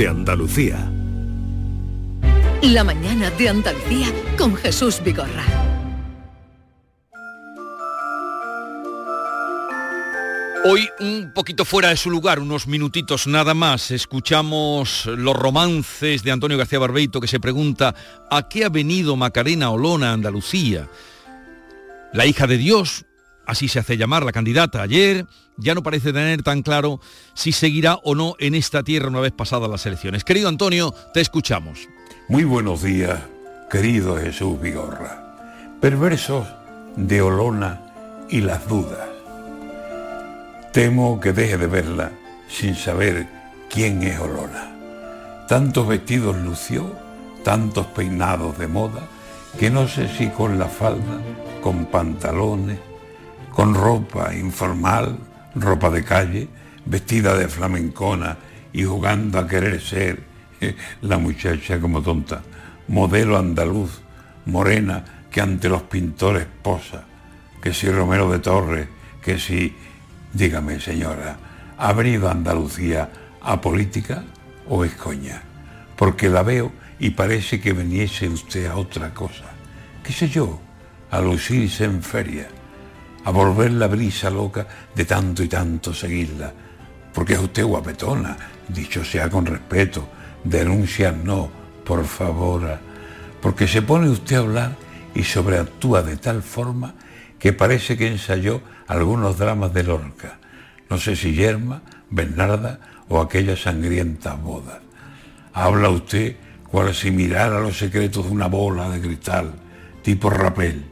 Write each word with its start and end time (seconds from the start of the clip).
de 0.00 0.08
Andalucía. 0.08 0.90
La 2.62 2.82
mañana 2.84 3.30
de 3.32 3.50
Andalucía 3.50 4.06
con 4.38 4.56
Jesús 4.56 4.98
Vigorra. 5.04 5.44
Hoy 10.64 10.88
un 11.00 11.32
poquito 11.34 11.66
fuera 11.66 11.90
de 11.90 11.98
su 11.98 12.08
lugar, 12.10 12.40
unos 12.40 12.66
minutitos 12.66 13.26
nada 13.26 13.52
más, 13.52 13.90
escuchamos 13.90 15.04
los 15.04 15.36
romances 15.36 16.22
de 16.22 16.30
Antonio 16.30 16.56
García 16.56 16.78
Barbeito 16.78 17.20
que 17.20 17.28
se 17.28 17.38
pregunta 17.38 17.94
¿a 18.30 18.48
qué 18.48 18.64
ha 18.64 18.70
venido 18.70 19.16
Macarena 19.16 19.70
Olona 19.70 20.12
a 20.12 20.14
Andalucía? 20.14 20.88
La 22.14 22.24
hija 22.24 22.46
de 22.46 22.56
Dios, 22.56 23.04
así 23.46 23.68
se 23.68 23.80
hace 23.80 23.98
llamar 23.98 24.24
la 24.24 24.32
candidata 24.32 24.80
ayer, 24.80 25.26
ya 25.60 25.74
no 25.74 25.82
parece 25.82 26.12
tener 26.12 26.42
tan 26.42 26.62
claro 26.62 27.00
si 27.34 27.52
seguirá 27.52 27.96
o 28.02 28.14
no 28.14 28.34
en 28.38 28.54
esta 28.54 28.82
tierra 28.82 29.08
una 29.08 29.20
vez 29.20 29.32
pasadas 29.32 29.70
las 29.70 29.86
elecciones. 29.86 30.24
Querido 30.24 30.48
Antonio, 30.48 30.94
te 31.14 31.20
escuchamos. 31.20 31.88
Muy 32.28 32.44
buenos 32.44 32.82
días, 32.82 33.20
querido 33.70 34.16
Jesús 34.16 34.60
Vigorra. 34.60 35.36
Perversos 35.80 36.46
de 36.96 37.22
Olona 37.22 37.80
y 38.28 38.40
las 38.40 38.68
dudas. 38.68 39.08
Temo 40.72 41.20
que 41.20 41.32
deje 41.32 41.58
de 41.58 41.66
verla 41.66 42.12
sin 42.48 42.74
saber 42.74 43.26
quién 43.68 44.02
es 44.02 44.18
Olona. 44.20 44.76
Tantos 45.48 45.88
vestidos 45.88 46.36
lució, 46.36 46.94
tantos 47.42 47.86
peinados 47.86 48.58
de 48.58 48.68
moda, 48.68 49.08
que 49.58 49.70
no 49.70 49.88
sé 49.88 50.08
si 50.16 50.28
con 50.28 50.58
la 50.58 50.66
falda, 50.66 51.20
con 51.60 51.86
pantalones, 51.86 52.78
con 53.50 53.74
ropa 53.74 54.34
informal, 54.34 55.18
ropa 55.54 55.90
de 55.90 56.04
calle, 56.04 56.48
vestida 56.84 57.36
de 57.36 57.48
flamencona 57.48 58.36
y 58.72 58.84
jugando 58.84 59.38
a 59.38 59.46
querer 59.46 59.80
ser 59.80 60.22
la 61.02 61.18
muchacha 61.18 61.80
como 61.80 62.02
tonta, 62.02 62.42
modelo 62.88 63.38
andaluz, 63.38 64.00
morena, 64.46 65.04
que 65.30 65.40
ante 65.40 65.68
los 65.68 65.82
pintores 65.82 66.46
posa, 66.62 67.04
que 67.62 67.72
si 67.72 67.88
Romero 67.88 68.30
de 68.30 68.40
Torres, 68.40 68.88
que 69.22 69.38
si 69.38 69.74
Dígame, 70.32 70.78
señora, 70.78 71.36
¿ha 71.76 71.92
venido 71.92 72.30
Andalucía 72.30 73.10
a 73.42 73.60
política 73.60 74.22
o 74.68 74.84
es 74.84 74.94
coña? 74.94 75.42
Porque 75.96 76.28
la 76.28 76.42
veo 76.42 76.70
y 77.00 77.10
parece 77.10 77.60
que 77.60 77.72
viniese 77.72 78.28
usted 78.28 78.66
a 78.66 78.76
otra 78.76 79.12
cosa. 79.12 79.50
¿Qué 80.04 80.12
sé 80.12 80.28
yo? 80.28 80.60
A 81.10 81.20
lucirse 81.20 81.84
en 81.84 82.02
feria, 82.02 82.46
a 83.24 83.30
volver 83.30 83.72
la 83.72 83.86
brisa 83.86 84.30
loca 84.30 84.66
de 84.94 85.04
tanto 85.04 85.42
y 85.42 85.48
tanto 85.48 85.92
seguirla. 85.92 86.52
Porque 87.12 87.34
es 87.34 87.40
usted 87.40 87.64
guapetona, 87.64 88.36
dicho 88.68 89.04
sea 89.04 89.28
con 89.28 89.46
respeto, 89.46 90.08
denuncia 90.44 91.12
no, 91.12 91.50
por 91.84 92.04
favor. 92.04 92.78
Porque 93.40 93.66
se 93.66 93.82
pone 93.82 94.08
usted 94.08 94.36
a 94.36 94.40
hablar 94.40 94.76
y 95.14 95.24
sobreactúa 95.24 96.02
de 96.02 96.16
tal 96.16 96.42
forma 96.42 96.94
que 97.38 97.52
parece 97.52 97.96
que 97.96 98.06
ensayó 98.06 98.60
algunos 98.86 99.38
dramas 99.38 99.72
de 99.72 99.82
Lorca, 99.82 100.38
no 100.88 100.98
sé 100.98 101.16
si 101.16 101.32
Yerma, 101.32 101.82
Bernarda 102.10 102.80
o 103.08 103.20
aquellas 103.20 103.62
sangrientas 103.62 104.40
bodas. 104.40 104.78
Habla 105.52 105.88
usted 105.88 106.36
cual 106.70 106.94
si 106.94 107.10
mirara 107.10 107.60
los 107.60 107.78
secretos 107.78 108.26
de 108.26 108.30
una 108.30 108.46
bola 108.46 108.88
de 108.90 109.00
cristal, 109.00 109.52
tipo 110.02 110.30
rapel. 110.30 110.84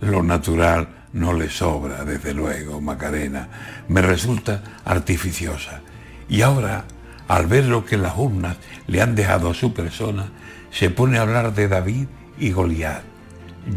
Lo 0.00 0.22
natural 0.22 0.88
no 1.16 1.32
le 1.32 1.48
sobra, 1.48 2.04
desde 2.04 2.34
luego, 2.34 2.80
Macarena. 2.80 3.48
Me 3.88 4.02
resulta 4.02 4.62
artificiosa. 4.84 5.80
Y 6.28 6.42
ahora, 6.42 6.84
al 7.26 7.46
ver 7.46 7.64
lo 7.64 7.86
que 7.86 7.96
las 7.96 8.18
urnas 8.18 8.58
le 8.86 9.00
han 9.00 9.14
dejado 9.14 9.50
a 9.50 9.54
su 9.54 9.72
persona, 9.72 10.28
se 10.70 10.90
pone 10.90 11.16
a 11.16 11.22
hablar 11.22 11.54
de 11.54 11.68
David 11.68 12.06
y 12.38 12.52
Goliat. 12.52 13.02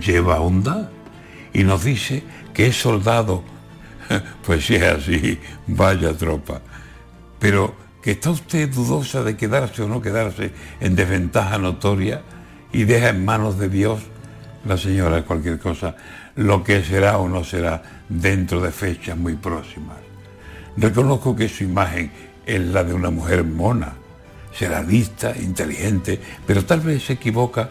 ¿Lleva 0.06 0.42
onda? 0.42 0.92
Y 1.54 1.64
nos 1.64 1.86
dice 1.86 2.24
que 2.54 2.68
es 2.68 2.76
soldado. 2.80 3.44
Pues 4.44 4.66
si 4.66 4.76
es 4.76 4.84
así, 4.84 5.40
vaya 5.68 6.14
tropa. 6.18 6.62
Pero 7.38 7.76
que 8.02 8.12
está 8.12 8.32
usted 8.32 8.68
dudosa 8.68 9.24
de 9.24 9.38
quedarse 9.38 9.84
o 9.84 9.88
no 9.88 10.02
quedarse 10.02 10.52
en 10.80 10.96
desventaja 10.96 11.58
notoria 11.60 12.24
y 12.74 12.84
deja 12.84 13.10
en 13.10 13.24
manos 13.24 13.60
de 13.60 13.70
Dios, 13.70 14.02
la 14.66 14.78
señora 14.78 15.24
cualquier 15.24 15.60
cosa, 15.60 15.96
lo 16.40 16.64
que 16.64 16.84
será 16.84 17.18
o 17.20 17.28
no 17.28 17.44
será 17.44 17.84
dentro 18.08 18.62
de 18.62 18.72
fechas 18.72 19.18
muy 19.18 19.36
próximas. 19.36 19.98
Reconozco 20.78 21.36
que 21.36 21.50
su 21.50 21.66
imagen 21.66 22.12
es 22.46 22.62
la 22.62 22.84
de 22.84 22.94
una 22.94 23.10
mujer 23.10 23.44
mona, 23.44 23.94
será 24.54 24.82
lista, 24.82 25.36
inteligente, 25.38 26.20
pero 26.48 26.64
tal 26.66 26.80
vez 26.80 27.04
se 27.04 27.14
equivoca 27.14 27.70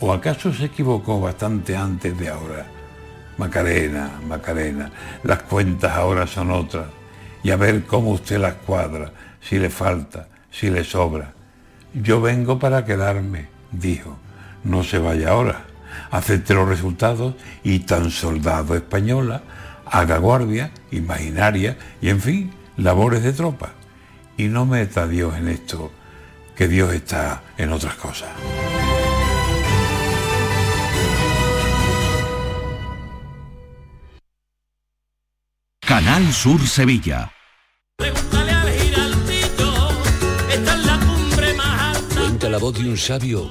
o 0.00 0.12
acaso 0.12 0.52
se 0.52 0.66
equivocó 0.66 1.20
bastante 1.20 1.76
antes 1.76 2.18
de 2.18 2.28
ahora 2.28 2.66
Macarena, 3.38 4.20
Macarena, 4.28 4.90
las 5.24 5.42
cuentas 5.44 5.92
ahora 5.92 6.26
son 6.26 6.50
otras. 6.50 6.86
Y 7.42 7.50
a 7.50 7.56
ver 7.56 7.84
cómo 7.86 8.10
usted 8.10 8.38
las 8.38 8.54
cuadra, 8.54 9.10
si 9.40 9.58
le 9.58 9.70
falta, 9.70 10.28
si 10.50 10.70
le 10.70 10.84
sobra. 10.84 11.32
Yo 11.94 12.20
vengo 12.20 12.58
para 12.58 12.84
quedarme, 12.84 13.48
dijo. 13.72 14.18
No 14.64 14.84
se 14.84 14.98
vaya 14.98 15.30
ahora. 15.30 15.71
Acepte 16.12 16.52
los 16.52 16.68
resultados 16.68 17.34
y 17.64 17.80
tan 17.80 18.10
soldado 18.10 18.76
española, 18.76 19.42
haga 19.86 20.18
guardia, 20.18 20.70
imaginaria 20.90 21.78
y 22.02 22.10
en 22.10 22.20
fin, 22.20 22.52
labores 22.76 23.22
de 23.22 23.32
tropa. 23.32 23.72
Y 24.36 24.48
no 24.48 24.66
meta 24.66 25.04
a 25.04 25.06
Dios 25.08 25.34
en 25.36 25.48
esto, 25.48 25.90
que 26.54 26.68
Dios 26.68 26.92
está 26.92 27.42
en 27.56 27.72
otras 27.72 27.94
cosas. 27.94 28.28
Canal 35.80 36.30
Sur 36.32 36.60
Sevilla. 36.66 37.32
Cuenta 42.14 42.48
la 42.48 42.58
voz 42.58 42.74
de 42.78 42.88
un 42.88 42.98
sabio 42.98 43.50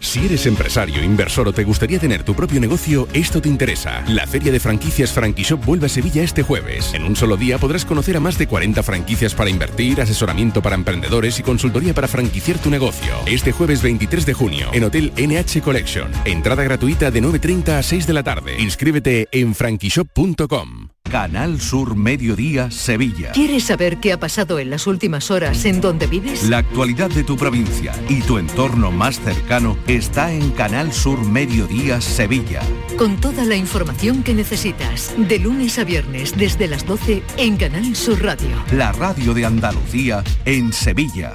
Si 0.00 0.24
eres 0.24 0.46
empresario, 0.46 1.04
inversor 1.04 1.46
o 1.48 1.52
te 1.52 1.62
gustaría 1.62 1.98
tener 1.98 2.24
tu 2.24 2.34
propio 2.34 2.58
negocio, 2.58 3.06
esto 3.12 3.40
te 3.40 3.48
interesa. 3.48 4.02
La 4.08 4.26
Feria 4.26 4.50
de 4.50 4.58
Franquicias 4.58 5.12
Franquishop 5.12 5.64
vuelve 5.64 5.86
a 5.86 5.88
Sevilla 5.90 6.22
este 6.22 6.42
jueves. 6.42 6.94
En 6.94 7.04
un 7.04 7.14
solo 7.14 7.36
día 7.36 7.58
podrás 7.58 7.84
conocer 7.84 8.16
a 8.16 8.20
más 8.20 8.38
de 8.38 8.46
40 8.46 8.82
franquicias 8.82 9.34
para 9.34 9.50
invertir, 9.50 10.00
asesoramiento 10.00 10.62
para 10.62 10.74
emprendedores 10.74 11.38
y 11.38 11.42
consultoría 11.42 11.94
para 11.94 12.08
franquiciar 12.08 12.58
tu 12.58 12.70
negocio. 12.70 13.14
Este 13.26 13.52
jueves 13.52 13.82
23 13.82 14.26
de 14.26 14.34
junio, 14.34 14.70
en 14.72 14.84
Hotel 14.84 15.12
NH 15.16 15.60
Collection. 15.60 16.10
Entrada 16.24 16.64
gratuita 16.64 17.10
de 17.10 17.22
9.30 17.22 17.68
a 17.78 17.82
6 17.82 18.06
de 18.06 18.12
la 18.12 18.22
tarde. 18.22 18.56
Inscríbete 18.58 19.28
en 19.32 19.54
franquishop.com. 19.54 20.99
Canal 21.10 21.60
Sur 21.60 21.96
Mediodía 21.96 22.70
Sevilla. 22.70 23.32
¿Quieres 23.32 23.64
saber 23.64 23.98
qué 23.98 24.12
ha 24.12 24.20
pasado 24.20 24.60
en 24.60 24.70
las 24.70 24.86
últimas 24.86 25.32
horas 25.32 25.64
en 25.64 25.80
donde 25.80 26.06
vives? 26.06 26.48
La 26.48 26.58
actualidad 26.58 27.10
de 27.10 27.24
tu 27.24 27.36
provincia 27.36 27.92
y 28.08 28.20
tu 28.20 28.38
entorno 28.38 28.92
más 28.92 29.18
cercano 29.18 29.76
está 29.88 30.32
en 30.32 30.52
Canal 30.52 30.92
Sur 30.92 31.24
Mediodía 31.26 32.00
Sevilla. 32.00 32.60
Con 32.96 33.20
toda 33.20 33.44
la 33.44 33.56
información 33.56 34.22
que 34.22 34.34
necesitas, 34.34 35.12
de 35.16 35.40
lunes 35.40 35.80
a 35.80 35.84
viernes 35.84 36.36
desde 36.36 36.68
las 36.68 36.86
12 36.86 37.24
en 37.38 37.56
Canal 37.56 37.96
Sur 37.96 38.22
Radio. 38.22 38.48
La 38.70 38.92
radio 38.92 39.34
de 39.34 39.46
Andalucía 39.46 40.22
en 40.44 40.72
Sevilla. 40.72 41.34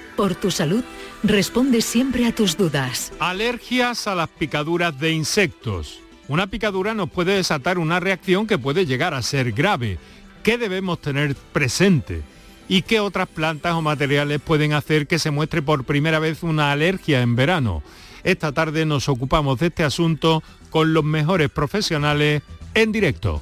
por 0.21 0.35
tu 0.35 0.51
salud, 0.51 0.83
responde 1.23 1.81
siempre 1.81 2.27
a 2.27 2.35
tus 2.35 2.55
dudas. 2.55 3.11
Alergias 3.17 4.05
a 4.05 4.13
las 4.13 4.29
picaduras 4.29 4.99
de 4.99 5.13
insectos. 5.13 5.97
Una 6.27 6.45
picadura 6.45 6.93
nos 6.93 7.09
puede 7.09 7.37
desatar 7.37 7.79
una 7.79 7.99
reacción 7.99 8.45
que 8.45 8.59
puede 8.59 8.85
llegar 8.85 9.15
a 9.15 9.23
ser 9.23 9.51
grave. 9.51 9.97
¿Qué 10.43 10.59
debemos 10.59 11.01
tener 11.01 11.33
presente? 11.51 12.21
¿Y 12.69 12.83
qué 12.83 12.99
otras 12.99 13.29
plantas 13.29 13.73
o 13.73 13.81
materiales 13.81 14.39
pueden 14.39 14.73
hacer 14.73 15.07
que 15.07 15.17
se 15.17 15.31
muestre 15.31 15.63
por 15.63 15.85
primera 15.85 16.19
vez 16.19 16.43
una 16.43 16.71
alergia 16.71 17.23
en 17.23 17.35
verano? 17.35 17.81
Esta 18.23 18.51
tarde 18.51 18.85
nos 18.85 19.09
ocupamos 19.09 19.57
de 19.57 19.67
este 19.69 19.83
asunto 19.83 20.43
con 20.69 20.93
los 20.93 21.03
mejores 21.03 21.49
profesionales 21.49 22.43
en 22.75 22.91
directo. 22.91 23.41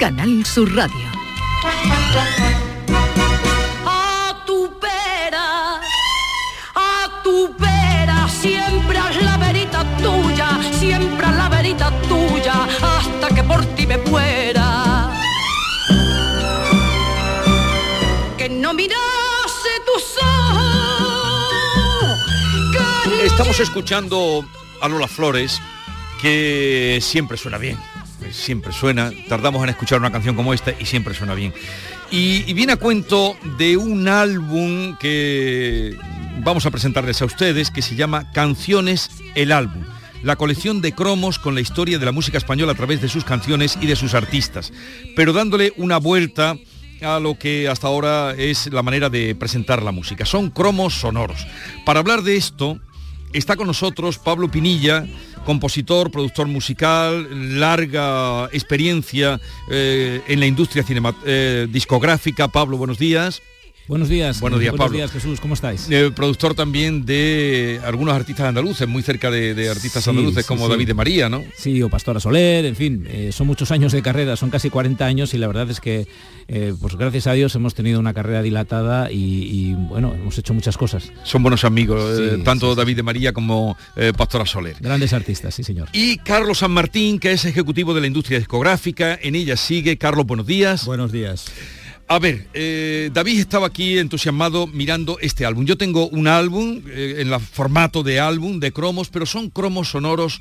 Canal 0.00 0.46
Sur 0.46 0.74
Radio. 0.74 1.06
A 3.86 4.42
tu 4.46 4.72
pera, 4.80 5.78
a 6.74 7.20
tu 7.22 7.54
pera, 7.58 8.26
siempre 8.26 8.96
haz 8.96 9.22
la 9.22 9.36
verita 9.36 9.84
tuya, 9.98 10.58
siempre 10.78 11.26
haz 11.26 11.36
la 11.36 11.50
verita 11.50 11.92
tuya, 12.08 12.66
hasta 12.80 13.28
que 13.34 13.44
por 13.44 13.62
ti 13.76 13.86
me 13.86 13.98
muera. 13.98 15.10
Que 18.38 18.48
no 18.48 18.72
mirase 18.72 19.72
tus 19.84 20.16
ojos. 20.22 22.18
Estamos 23.22 23.60
escuchando 23.60 24.46
a 24.80 24.88
Lola 24.88 25.08
Flores, 25.08 25.60
que 26.22 27.00
siempre 27.02 27.36
suena 27.36 27.58
bien. 27.58 27.89
Siempre 28.32 28.72
suena, 28.72 29.12
tardamos 29.28 29.62
en 29.62 29.70
escuchar 29.70 29.98
una 29.98 30.12
canción 30.12 30.36
como 30.36 30.54
esta 30.54 30.72
y 30.78 30.86
siempre 30.86 31.14
suena 31.14 31.34
bien. 31.34 31.52
Y, 32.10 32.52
viene 32.54 32.72
a 32.72 32.76
cuento 32.76 33.36
de 33.58 33.76
un 33.76 34.08
álbum 34.08 34.96
que 34.98 35.96
vamos 36.44 36.66
a 36.66 36.70
presentarles 36.70 37.22
a 37.22 37.24
ustedes, 37.24 37.70
que 37.70 37.82
se 37.82 37.96
llama 37.96 38.30
Canciones 38.32 39.10
el 39.34 39.52
álbum 39.52 39.84
la 40.22 40.36
colección 40.36 40.82
de 40.82 40.92
cromos 40.92 41.38
con 41.38 41.54
la 41.54 41.62
historia 41.62 41.98
de 41.98 42.04
la 42.04 42.12
música 42.12 42.36
española 42.36 42.72
a 42.72 42.74
través 42.74 43.00
de 43.00 43.08
sus 43.08 43.24
canciones 43.24 43.78
y 43.80 43.86
de 43.86 43.96
sus 43.96 44.12
artistas, 44.12 44.70
pero 45.16 45.32
dándole 45.32 45.72
una 45.78 45.96
vuelta 45.96 46.58
a 47.02 47.18
lo 47.18 47.38
que 47.38 47.68
hasta 47.68 47.86
ahora 47.86 48.34
es 48.36 48.70
la 48.72 48.82
manera 48.82 49.08
de 49.08 49.34
presentar 49.34 49.82
la 49.82 49.92
música. 49.92 50.26
Son 50.26 50.50
cromos 50.50 50.94
sonoros. 50.94 51.46
Para 51.86 52.00
hablar 52.00 52.22
de 52.22 52.36
esto, 52.36 52.78
está 53.32 53.56
con 53.56 53.66
nosotros 53.66 54.18
Pablo 54.18 54.50
Pinilla, 54.50 55.06
compositor, 55.44 56.10
productor 56.10 56.46
musical, 56.46 57.58
larga 57.58 58.48
experiencia 58.52 59.40
eh, 59.70 60.22
en 60.28 60.40
la 60.40 60.46
industria 60.46 60.84
eh, 61.24 61.66
discográfica. 61.70 62.48
Pablo, 62.48 62.76
buenos 62.76 62.98
días. 62.98 63.42
Buenos 63.90 64.08
días. 64.08 64.38
Buenos 64.38 64.60
días, 64.60 64.70
Buenos 64.70 64.84
Pablo. 64.86 64.96
días, 64.98 65.10
Jesús. 65.10 65.40
¿Cómo 65.40 65.54
estáis? 65.54 65.88
Eh, 65.90 66.12
productor 66.14 66.54
también 66.54 67.04
de 67.04 67.80
algunos 67.84 68.14
artistas 68.14 68.46
andaluces, 68.46 68.86
muy 68.86 69.02
cerca 69.02 69.32
de, 69.32 69.52
de 69.52 69.68
artistas 69.68 70.04
Sí, 70.04 70.10
andaluces 70.10 70.44
sí, 70.44 70.48
como 70.48 70.66
sí. 70.66 70.70
David 70.70 70.86
de 70.86 70.94
María, 70.94 71.28
¿no? 71.28 71.42
Sí, 71.56 71.82
o 71.82 71.88
Pastora 71.88 72.20
Soler, 72.20 72.66
en 72.66 72.76
fin, 72.76 73.04
eh, 73.10 73.30
son 73.32 73.48
muchos 73.48 73.72
años 73.72 73.90
de 73.90 74.00
carrera, 74.00 74.36
son 74.36 74.48
casi 74.48 74.70
40 74.70 75.04
años 75.04 75.34
y 75.34 75.38
la 75.38 75.48
verdad 75.48 75.68
es 75.68 75.80
que, 75.80 76.06
eh, 76.46 76.72
pues 76.80 76.94
gracias 76.94 77.26
a 77.26 77.32
Dios 77.32 77.52
hemos 77.56 77.74
tenido 77.74 77.98
una 77.98 78.14
carrera 78.14 78.42
dilatada 78.42 79.10
y, 79.10 79.16
y, 79.16 79.74
bueno, 79.74 80.14
hemos 80.14 80.38
hecho 80.38 80.54
muchas 80.54 80.76
cosas. 80.76 81.10
Son 81.24 81.42
buenos 81.42 81.64
amigos, 81.64 82.16
eh, 82.20 82.38
tanto 82.44 82.66
sí, 82.68 82.72
sí. 82.74 82.76
David 82.78 82.94
de 82.96 83.02
María 83.02 83.32
como 83.32 83.76
eh, 83.96 84.12
Pastora 84.16 84.46
Soler. 84.46 84.76
Grandes 84.78 85.12
artistas, 85.12 85.52
sí 85.52 85.64
señor. 85.64 85.88
Y 85.92 86.18
Carlos 86.18 86.58
San 86.58 86.70
Martín, 86.70 87.18
que 87.18 87.32
es 87.32 87.44
ejecutivo 87.44 87.92
de 87.92 88.02
la 88.02 88.06
industria 88.06 88.38
discográfica, 88.38 89.18
en 89.20 89.34
ella 89.34 89.56
sigue. 89.56 89.98
Carlos, 89.98 90.26
buenos 90.26 90.46
días. 90.46 90.86
Buenos 90.86 91.10
días. 91.10 91.46
A 92.10 92.18
ver, 92.18 92.48
eh, 92.54 93.08
David 93.12 93.38
estaba 93.38 93.68
aquí 93.68 93.96
entusiasmado 93.96 94.66
mirando 94.66 95.20
este 95.20 95.46
álbum. 95.46 95.64
Yo 95.64 95.78
tengo 95.78 96.08
un 96.08 96.26
álbum 96.26 96.82
eh, 96.88 97.18
en 97.18 97.30
la 97.30 97.38
formato 97.38 98.02
de 98.02 98.18
álbum, 98.18 98.58
de 98.58 98.72
cromos, 98.72 99.10
pero 99.10 99.26
son 99.26 99.48
cromos 99.48 99.90
sonoros 99.90 100.40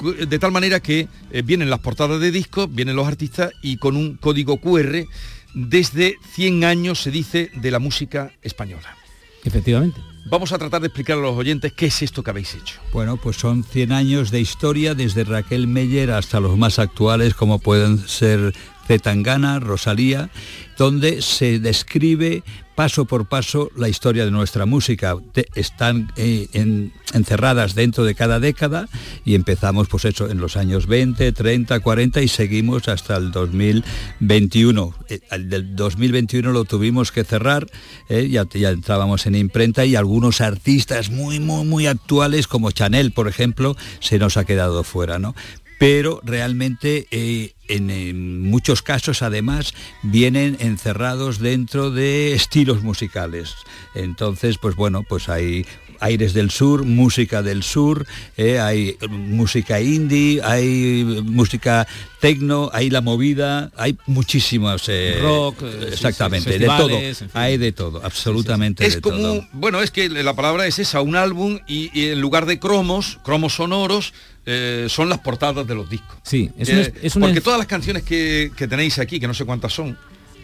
de 0.00 0.38
tal 0.38 0.52
manera 0.52 0.78
que 0.78 1.08
eh, 1.32 1.42
vienen 1.42 1.70
las 1.70 1.80
portadas 1.80 2.20
de 2.20 2.30
discos, 2.30 2.72
vienen 2.72 2.94
los 2.94 3.08
artistas 3.08 3.50
y 3.62 3.78
con 3.78 3.96
un 3.96 4.14
código 4.14 4.60
QR 4.60 5.08
desde 5.54 6.14
100 6.34 6.62
años 6.62 7.02
se 7.02 7.10
dice 7.10 7.50
de 7.52 7.72
la 7.72 7.80
música 7.80 8.30
española. 8.42 8.96
Efectivamente. 9.42 10.00
Vamos 10.30 10.52
a 10.52 10.58
tratar 10.58 10.82
de 10.82 10.86
explicar 10.86 11.18
a 11.18 11.22
los 11.22 11.36
oyentes 11.36 11.72
qué 11.72 11.86
es 11.86 12.00
esto 12.00 12.22
que 12.22 12.30
habéis 12.30 12.54
hecho. 12.54 12.78
Bueno, 12.92 13.16
pues 13.16 13.38
son 13.38 13.64
100 13.64 13.90
años 13.90 14.30
de 14.30 14.40
historia 14.40 14.94
desde 14.94 15.24
Raquel 15.24 15.66
Meyer 15.66 16.12
hasta 16.12 16.38
los 16.38 16.56
más 16.56 16.78
actuales 16.78 17.34
como 17.34 17.58
pueden 17.58 18.06
ser 18.06 18.54
Zetangana, 18.86 19.58
Rosalía, 19.58 20.30
donde 20.78 21.20
se 21.20 21.58
describe 21.58 22.42
paso 22.76 23.06
por 23.06 23.26
paso 23.26 23.70
la 23.76 23.88
historia 23.88 24.24
de 24.24 24.30
nuestra 24.30 24.64
música. 24.64 25.16
Están 25.56 26.12
eh, 26.16 26.46
en- 26.52 26.92
encerradas 27.12 27.74
dentro 27.74 28.04
de 28.04 28.14
cada 28.14 28.38
década 28.38 28.88
y 29.24 29.34
empezamos 29.34 29.88
pues 29.88 30.04
eso 30.04 30.30
en 30.30 30.38
los 30.38 30.56
años 30.56 30.86
20, 30.86 31.32
30, 31.32 31.80
40 31.80 32.22
y 32.22 32.28
seguimos 32.28 32.86
hasta 32.86 33.16
el 33.16 33.32
2021. 33.32 34.94
Eh, 35.08 35.20
el 35.32 35.50
del 35.50 35.74
2021 35.74 36.52
lo 36.52 36.64
tuvimos 36.64 37.10
que 37.10 37.24
cerrar, 37.24 37.66
eh, 38.08 38.28
ya, 38.30 38.46
ya 38.48 38.70
entrábamos 38.70 39.26
en 39.26 39.34
imprenta 39.34 39.84
y 39.84 39.96
algunos 39.96 40.40
artistas 40.40 41.10
muy, 41.10 41.40
muy, 41.40 41.64
muy 41.64 41.86
actuales 41.88 42.46
como 42.46 42.70
Chanel, 42.70 43.10
por 43.10 43.26
ejemplo, 43.26 43.76
se 43.98 44.20
nos 44.20 44.36
ha 44.36 44.44
quedado 44.44 44.84
fuera, 44.84 45.18
¿no? 45.18 45.34
Pero 45.78 46.20
realmente 46.24 47.06
eh, 47.10 47.54
en, 47.68 48.40
muchos 48.42 48.82
casos 48.82 49.22
además 49.22 49.74
vienen 50.02 50.56
encerrados 50.60 51.38
dentro 51.38 51.90
de 51.90 52.34
estilos 52.34 52.82
musicales. 52.82 53.54
Entonces, 53.94 54.58
pues 54.58 54.74
bueno, 54.74 55.04
pues 55.04 55.28
hay 55.28 55.64
aires 56.00 56.32
del 56.32 56.50
sur, 56.50 56.84
música 56.84 57.42
del 57.42 57.62
sur, 57.62 58.06
eh, 58.36 58.58
hay 58.58 58.96
música 59.08 59.80
indie, 59.80 60.40
hay 60.42 61.04
música 61.24 61.86
tecno, 62.20 62.70
hay 62.72 62.90
la 62.90 63.00
movida, 63.00 63.70
hay 63.76 63.96
muchísimos 64.06 64.84
eh, 64.88 65.18
Rock, 65.22 65.62
eh, 65.62 65.76
sí, 65.80 65.86
exactamente, 65.94 66.58
de 66.58 66.66
todo, 66.66 66.78
festivales, 66.88 67.22
en 67.22 67.30
fin. 67.30 67.40
hay 67.40 67.56
de 67.58 67.72
todo, 67.72 68.00
absolutamente 68.04 68.86
Es 68.86 68.96
de 68.96 69.00
como, 69.00 69.16
todo. 69.18 69.46
bueno, 69.52 69.80
es 69.80 69.90
que 69.90 70.08
la 70.08 70.34
palabra 70.34 70.66
es 70.66 70.78
esa, 70.78 71.00
un 71.00 71.16
álbum 71.16 71.58
y, 71.66 71.90
y 71.98 72.10
en 72.10 72.20
lugar 72.20 72.46
de 72.46 72.58
cromos, 72.58 73.18
cromos 73.22 73.54
sonoros, 73.54 74.12
eh, 74.46 74.86
son 74.88 75.10
las 75.10 75.18
portadas 75.18 75.66
de 75.66 75.74
los 75.74 75.90
discos. 75.90 76.16
Sí, 76.22 76.50
es 76.58 76.68
Eh, 76.70 76.94
es 77.02 77.12
porque 77.14 77.42
todas 77.42 77.58
las 77.58 77.66
canciones 77.66 78.02
que, 78.02 78.50
que 78.56 78.66
tenéis 78.66 78.98
aquí, 78.98 79.20
que 79.20 79.26
no 79.26 79.34
sé 79.34 79.44
cuántas 79.44 79.74
son, 79.74 79.98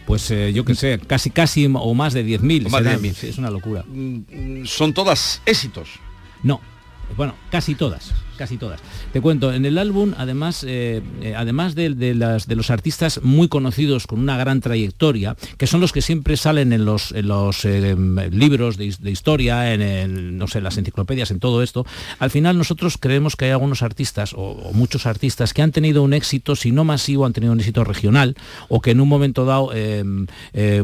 Pues 0.05 0.29
eh, 0.31 0.53
yo 0.53 0.63
qué 0.65 0.75
sé, 0.75 0.99
casi 0.99 1.29
casi 1.31 1.65
o 1.65 1.93
más 1.93 2.13
de 2.13 2.25
10.000. 2.25 2.67
O 2.67 2.69
más 2.69 2.83
de 2.83 2.89
serán. 2.91 3.03
10.000. 3.03 3.13
Sí, 3.13 3.27
Es 3.27 3.37
una 3.37 3.49
locura. 3.49 3.83
mm, 3.87 4.65
son 4.65 4.93
todas 4.93 5.41
éxitos. 5.45 5.89
No, 6.43 6.61
bueno, 7.17 7.35
casi 7.49 7.73
todas, 7.75 8.13
casi 8.35 8.57
todas. 8.57 8.81
Te 9.13 9.21
cuento, 9.21 9.53
en 9.53 9.65
el 9.65 9.77
álbum, 9.77 10.13
además, 10.17 10.63
eh, 10.67 11.01
eh, 11.21 11.33
además 11.35 11.75
de, 11.75 11.89
los 12.47 12.69
artistas 12.69 13.21
muy 13.23 13.47
conocidos 13.47 14.07
con 14.07 14.19
una 14.19 14.37
gran 14.37 14.61
trayectoria, 14.61 15.35
que 15.57 15.67
son 15.67 15.81
los 15.81 15.91
que 15.91 16.01
siempre 16.01 16.37
salen 16.37 16.73
en 16.73 16.85
los, 16.85 17.13
eh, 17.13 17.95
libros 18.31 18.77
de, 18.77 18.85
his- 18.85 19.01
de 19.01 19.11
historia, 19.11 19.73
en 19.73 20.37
no 20.37 20.47
sé, 20.47 20.61
las 20.61 20.77
enciclopedias, 20.77 21.31
en 21.31 21.39
todo 21.39 21.63
esto, 21.63 21.85
al 22.19 22.29
final 22.29 22.57
nosotros 22.57 22.97
creemos 22.99 23.35
que 23.35 23.45
hay 23.45 23.51
algunos 23.51 23.81
artistas, 23.81 24.33
o, 24.35 24.71
muchos 24.73 25.05
artistas, 25.05 25.53
que 25.53 25.61
han 25.61 25.71
tenido 25.71 26.03
un 26.03 26.13
éxito, 26.13 26.55
si 26.55 26.71
no 26.71 26.83
masivo, 26.83 27.25
han 27.25 27.33
tenido 27.33 27.53
un 27.53 27.59
éxito 27.59 27.83
regional, 27.83 28.35
o 28.69 28.81
que 28.81 28.91
en 28.91 28.99
un 28.99 29.07
momento 29.07 29.45
dado 29.45 29.71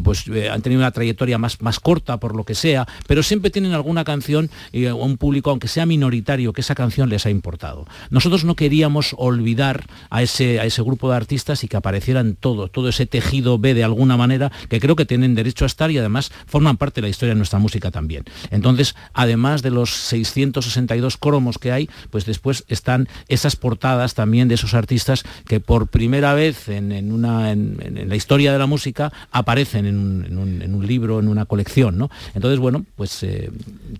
pues, 0.04 0.26
han 0.52 0.62
tenido 0.62 0.82
una 0.82 0.92
trayectoria 0.92 1.38
más, 1.38 1.62
más 1.62 1.80
corta, 1.80 2.18
por 2.18 2.36
lo 2.36 2.44
que 2.44 2.56
sea, 2.56 2.88
pero 3.08 3.24
siempre 3.24 3.52
tienen 3.52 3.74
alguna 3.74 4.04
canción 4.04 4.50
y 4.72 4.86
un 4.86 5.18
público, 5.18 5.50
aunque 5.50 5.68
sea 5.68 5.86
minoritario, 5.86 6.54
que 6.54 6.62
esa 6.62 6.76
canción 6.76 7.10
les 7.10 7.26
ha 7.26 7.30
importado. 7.42 7.88
Nosotros 8.12 8.44
no 8.46 8.56
queríamos 8.56 9.16
olvidar 9.18 9.86
a 10.12 10.22
ese, 10.22 10.60
a 10.60 10.66
ese 10.66 10.84
grupo 10.84 11.10
de 11.10 11.18
artistas 11.18 11.64
y 11.64 11.68
que 11.68 11.78
aparecieran 11.78 12.36
todos, 12.40 12.72
todo 12.72 12.88
ese 12.90 13.08
tejido 13.08 13.58
B 13.58 13.74
de 13.74 13.84
alguna 13.84 14.16
manera, 14.16 14.52
que 14.70 14.80
creo 14.80 14.96
que 14.96 15.06
tienen 15.06 15.34
derecho 15.34 15.66
a 15.66 15.68
estar 15.68 15.90
y 15.90 15.98
además 15.98 16.32
forman 16.46 16.78
parte 16.78 17.02
de 17.02 17.08
la 17.08 17.10
historia 17.10 17.34
de 17.34 17.40
nuestra 17.40 17.58
música 17.58 17.90
también. 17.90 18.26
Entonces, 18.52 18.96
además 19.14 19.64
de 19.64 19.72
los 19.72 19.90
662 19.90 21.18
cromos 21.18 21.58
que 21.58 21.72
hay, 21.72 21.90
pues 22.12 22.26
después 22.26 22.64
están 22.68 23.10
esas 23.28 23.56
portadas 23.56 24.14
también 24.14 24.48
de 24.48 24.56
esos 24.56 24.76
artistas 24.76 25.24
que 25.48 25.60
por 25.60 25.88
primera 25.88 26.36
vez 26.36 26.70
en, 26.70 27.12
una, 27.12 27.52
en, 27.52 28.08
la 28.08 28.16
historia 28.16 28.52
de 28.54 28.60
la 28.60 28.68
música 28.68 29.12
aparecen 29.32 29.88
en 29.88 29.98
un, 29.98 30.86
libro, 30.86 31.20
en 31.20 31.28
una 31.28 31.46
colección. 31.46 31.98
¿no? 31.98 32.12
Entonces, 32.36 32.60
bueno, 32.60 32.86
pues 32.96 33.24
eh, 33.24 33.50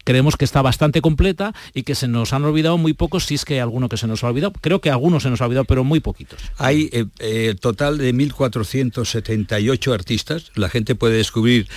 creemos 0.04 0.38
que 0.38 0.46
está 0.46 0.62
bastante 0.62 1.02
completa 1.02 1.54
y 1.74 1.84
que 1.84 1.96
se 1.96 2.08
nos 2.08 2.34
han 2.34 2.44
olvidado 2.44 2.78
muy 2.78 2.94
pocos, 2.94 3.26
si 3.32 3.36
es 3.36 3.46
que 3.46 3.54
hay 3.54 3.60
alguno 3.62 3.88
que 3.88 3.96
se 3.96 4.08
nos 4.08 4.26
ha 4.26 4.28
olvidado. 4.28 4.52
Creo 4.60 4.82
que 4.82 4.90
algunos 4.90 5.24
se 5.24 5.30
nos 5.30 5.40
ha 5.40 5.46
olvidado, 5.46 5.64
pero 5.64 5.86
muy 5.86 6.02
poquitos. 6.02 6.42
Hay 6.58 6.90
el 6.92 7.06
eh, 7.20 7.52
eh, 7.52 7.56
total 7.58 7.98
de 7.98 8.14
1.478 8.14 9.94
artistas. 9.94 10.52
La 10.56 10.68
gente 10.68 10.96
puede 10.96 11.16
descubrir 11.16 11.70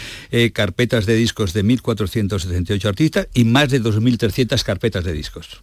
carpetas 0.53 1.07
de 1.07 1.15
discos 1.15 1.53
de 1.53 1.65
1.478 1.65 2.85
artistas 2.87 3.29
y 3.35 3.45
más 3.45 3.69
de 3.71 3.81
2.300 3.81 4.63
carpetas 4.65 5.05
de 5.05 5.13
discos. 5.13 5.63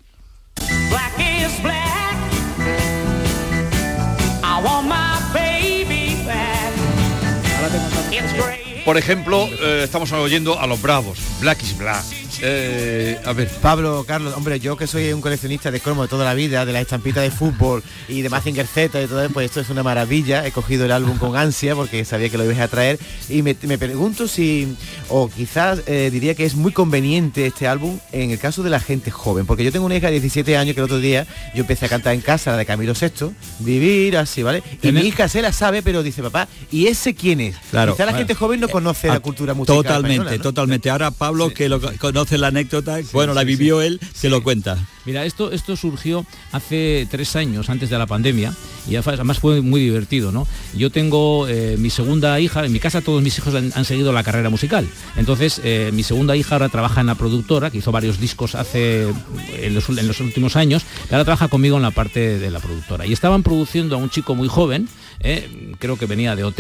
Por 8.86 8.98
ejemplo, 8.98 9.48
eh, 9.62 9.81
estamos 9.83 10.12
oyendo 10.13 10.57
a 10.57 10.67
los 10.67 10.81
Bravos, 10.81 11.19
Black 11.41 11.62
is 11.63 11.77
Black. 11.77 12.03
Eh, 12.41 13.19
a 13.25 13.33
ver. 13.33 13.50
Pablo, 13.61 14.03
Carlos, 14.07 14.33
hombre, 14.35 14.59
yo 14.59 14.77
que 14.77 14.88
soy 14.88 15.11
un 15.13 15.21
coleccionista 15.21 15.71
de 15.71 15.79
cromo 15.79 16.03
de 16.03 16.07
toda 16.07 16.25
la 16.25 16.33
vida, 16.33 16.65
de 16.65 16.73
la 16.73 16.81
estampita 16.81 17.21
de 17.21 17.31
fútbol 17.31 17.83
y 18.07 18.21
de 18.21 18.29
Mazinger 18.29 18.67
Z 18.67 19.01
y 19.01 19.07
todo, 19.07 19.29
pues 19.29 19.47
esto 19.47 19.59
es 19.59 19.69
una 19.69 19.83
maravilla. 19.83 20.45
He 20.45 20.51
cogido 20.51 20.85
el 20.85 20.91
álbum 20.91 21.17
con 21.17 21.35
ansia 21.35 21.75
porque 21.75 22.05
sabía 22.05 22.29
que 22.29 22.38
lo 22.38 22.45
ibas 22.45 22.59
a 22.59 22.67
traer 22.67 23.00
y 23.29 23.41
me, 23.41 23.55
pregunto 23.55 24.27
si, 24.27 24.75
o 25.09 25.29
quizás 25.29 25.81
eh, 25.88 26.09
diría 26.11 26.35
que 26.35 26.45
es 26.45 26.55
muy 26.55 26.71
conveniente 26.71 27.45
este 27.45 27.67
álbum 27.67 28.00
en 28.11 28.31
el 28.31 28.39
caso 28.39 28.63
de 28.63 28.69
la 28.69 28.79
gente 28.79 29.11
joven, 29.11 29.45
porque 29.45 29.63
yo 29.63 29.71
tengo 29.71 29.85
una 29.85 29.95
hija 29.95 30.07
de 30.07 30.13
17 30.13 30.57
años 30.57 30.75
que 30.75 30.81
el 30.81 30.85
otro 30.85 31.00
día 31.00 31.25
yo 31.53 31.61
empecé 31.61 31.85
a 31.85 31.89
cantar 31.89 32.13
en 32.13 32.21
casa 32.21 32.51
la 32.51 32.57
de 32.57 32.65
Camilo 32.65 32.93
VI, 32.93 33.31
vivir 33.59 34.17
así, 34.17 34.43
¿vale? 34.43 34.63
Y 34.81 34.91
mi 34.91 35.01
hija 35.01 35.27
se 35.27 35.41
la 35.41 35.51
sabe, 35.53 35.81
pero 35.81 36.03
dice, 36.03 36.21
papá, 36.21 36.47
¿y 36.71 36.88
ese 36.88 37.13
quién 37.13 37.41
es? 37.41 37.55
Claro. 37.71 37.93
Quizá 37.93 38.05
la 38.05 38.13
gente 38.13 38.35
joven 38.35 38.59
no 38.59 38.69
conoce 38.69 39.07
la 39.07 39.19
cultura 39.19 39.53
musical. 39.53 39.77
Totalmente, 39.77 40.39
totalmente. 40.39 40.89
Ahora 40.89 41.11
Pablo, 41.11 41.53
que 41.53 41.69
lo 41.69 41.79
conoce 41.97 42.20
la 42.29 42.47
anécdota, 42.47 42.99
bueno, 43.13 43.33
la 43.33 43.43
vivió 43.43 43.81
él, 43.81 43.99
se 44.13 44.29
lo 44.29 44.43
cuenta. 44.43 44.77
Mira, 45.05 45.25
esto, 45.25 45.51
esto 45.51 45.75
surgió 45.75 46.25
hace 46.51 47.07
tres 47.09 47.35
años, 47.35 47.69
antes 47.69 47.89
de 47.89 47.97
la 47.97 48.05
pandemia, 48.05 48.53
y 48.87 48.95
además 48.95 49.39
fue 49.39 49.61
muy 49.61 49.81
divertido, 49.81 50.31
¿no? 50.31 50.47
Yo 50.75 50.91
tengo 50.91 51.47
eh, 51.47 51.75
mi 51.79 51.89
segunda 51.89 52.39
hija, 52.39 52.65
en 52.65 52.71
mi 52.71 52.79
casa 52.79 53.01
todos 53.01 53.23
mis 53.23 53.37
hijos 53.37 53.55
han, 53.55 53.85
seguido 53.85 54.13
la 54.13 54.23
carrera 54.23 54.49
musical. 54.49 54.87
Entonces, 55.17 55.59
eh, 55.63 55.89
mi 55.93 56.03
segunda 56.03 56.35
hija 56.35 56.55
ahora 56.55 56.69
trabaja 56.69 57.01
en 57.01 57.07
la 57.07 57.15
productora, 57.15 57.71
que 57.71 57.79
hizo 57.79 57.91
varios 57.91 58.19
discos 58.19 58.53
hace 58.53 59.07
en 59.53 59.73
los, 59.73 59.89
en 59.89 60.07
los 60.07 60.19
últimos 60.19 60.55
años, 60.55 60.83
y 61.09 61.13
ahora 61.13 61.25
trabaja 61.25 61.47
conmigo 61.47 61.77
en 61.77 61.83
la 61.83 61.91
parte 61.91 62.37
de 62.37 62.51
la 62.51 62.59
productora. 62.59 63.07
Y 63.07 63.13
estaban 63.13 63.41
produciendo 63.41 63.95
a 63.95 63.97
un 63.97 64.09
chico 64.09 64.35
muy 64.35 64.47
joven, 64.47 64.87
¿eh? 65.23 65.73
creo 65.79 65.97
que 65.97 66.05
venía 66.05 66.35
de 66.35 66.43
OT, 66.43 66.59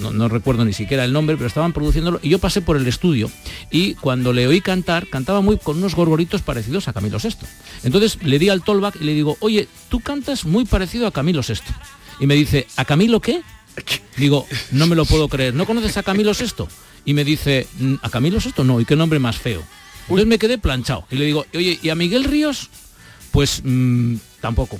no, 0.00 0.28
recuerdo 0.28 0.64
ni 0.64 0.72
siquiera 0.72 1.04
el 1.04 1.12
nombre, 1.12 1.36
pero 1.36 1.46
estaban 1.46 1.72
produciéndolo 1.72 2.20
y 2.22 2.28
yo 2.28 2.38
pasé 2.38 2.60
por 2.60 2.76
el 2.76 2.86
estudio 2.86 3.30
y 3.70 3.94
cuando 3.94 4.32
le 4.32 4.46
oí 4.46 4.60
cantar, 4.60 5.08
cantaba 5.08 5.40
muy 5.40 5.58
con 5.58 5.78
unos 5.78 5.94
gorgoritos 5.94 6.42
parecidos 6.42 6.88
a 6.88 6.92
Camilo 6.92 7.18
VI. 7.22 7.34
Entonces 7.82 8.22
le 8.22 8.38
di 8.38 8.48
al 8.48 8.62
tollback 8.62 8.96
y 9.00 9.04
le 9.04 9.14
digo, 9.14 9.36
oye, 9.40 9.68
tú 9.88 10.00
cantas 10.00 10.44
muy 10.44 10.64
parecido 10.64 11.06
a 11.06 11.12
Camilo 11.12 11.40
VI. 11.46 11.60
Y 12.20 12.26
me 12.26 12.34
dice, 12.34 12.66
¿a 12.76 12.84
Camilo 12.84 13.20
qué? 13.20 13.42
Digo, 14.16 14.46
no 14.70 14.86
me 14.86 14.96
lo 14.96 15.04
puedo 15.04 15.28
creer, 15.28 15.54
¿no 15.54 15.66
conoces 15.66 15.96
a 15.96 16.02
Camilo 16.02 16.32
VI? 16.32 16.64
Y 17.04 17.14
me 17.14 17.24
dice, 17.24 17.66
¿a 18.02 18.08
Camilo 18.08 18.38
VI? 18.38 18.62
No, 18.64 18.80
¿y 18.80 18.84
qué 18.84 18.96
nombre 18.96 19.18
más 19.18 19.36
feo? 19.36 19.62
Entonces 20.02 20.26
me 20.26 20.38
quedé 20.38 20.58
planchado 20.58 21.06
y 21.10 21.16
le 21.16 21.24
digo, 21.24 21.46
oye, 21.54 21.78
¿y 21.82 21.88
a 21.88 21.94
Miguel 21.94 22.24
Ríos? 22.24 22.68
Pues 23.32 23.62
mm, 23.64 24.16
tampoco. 24.40 24.78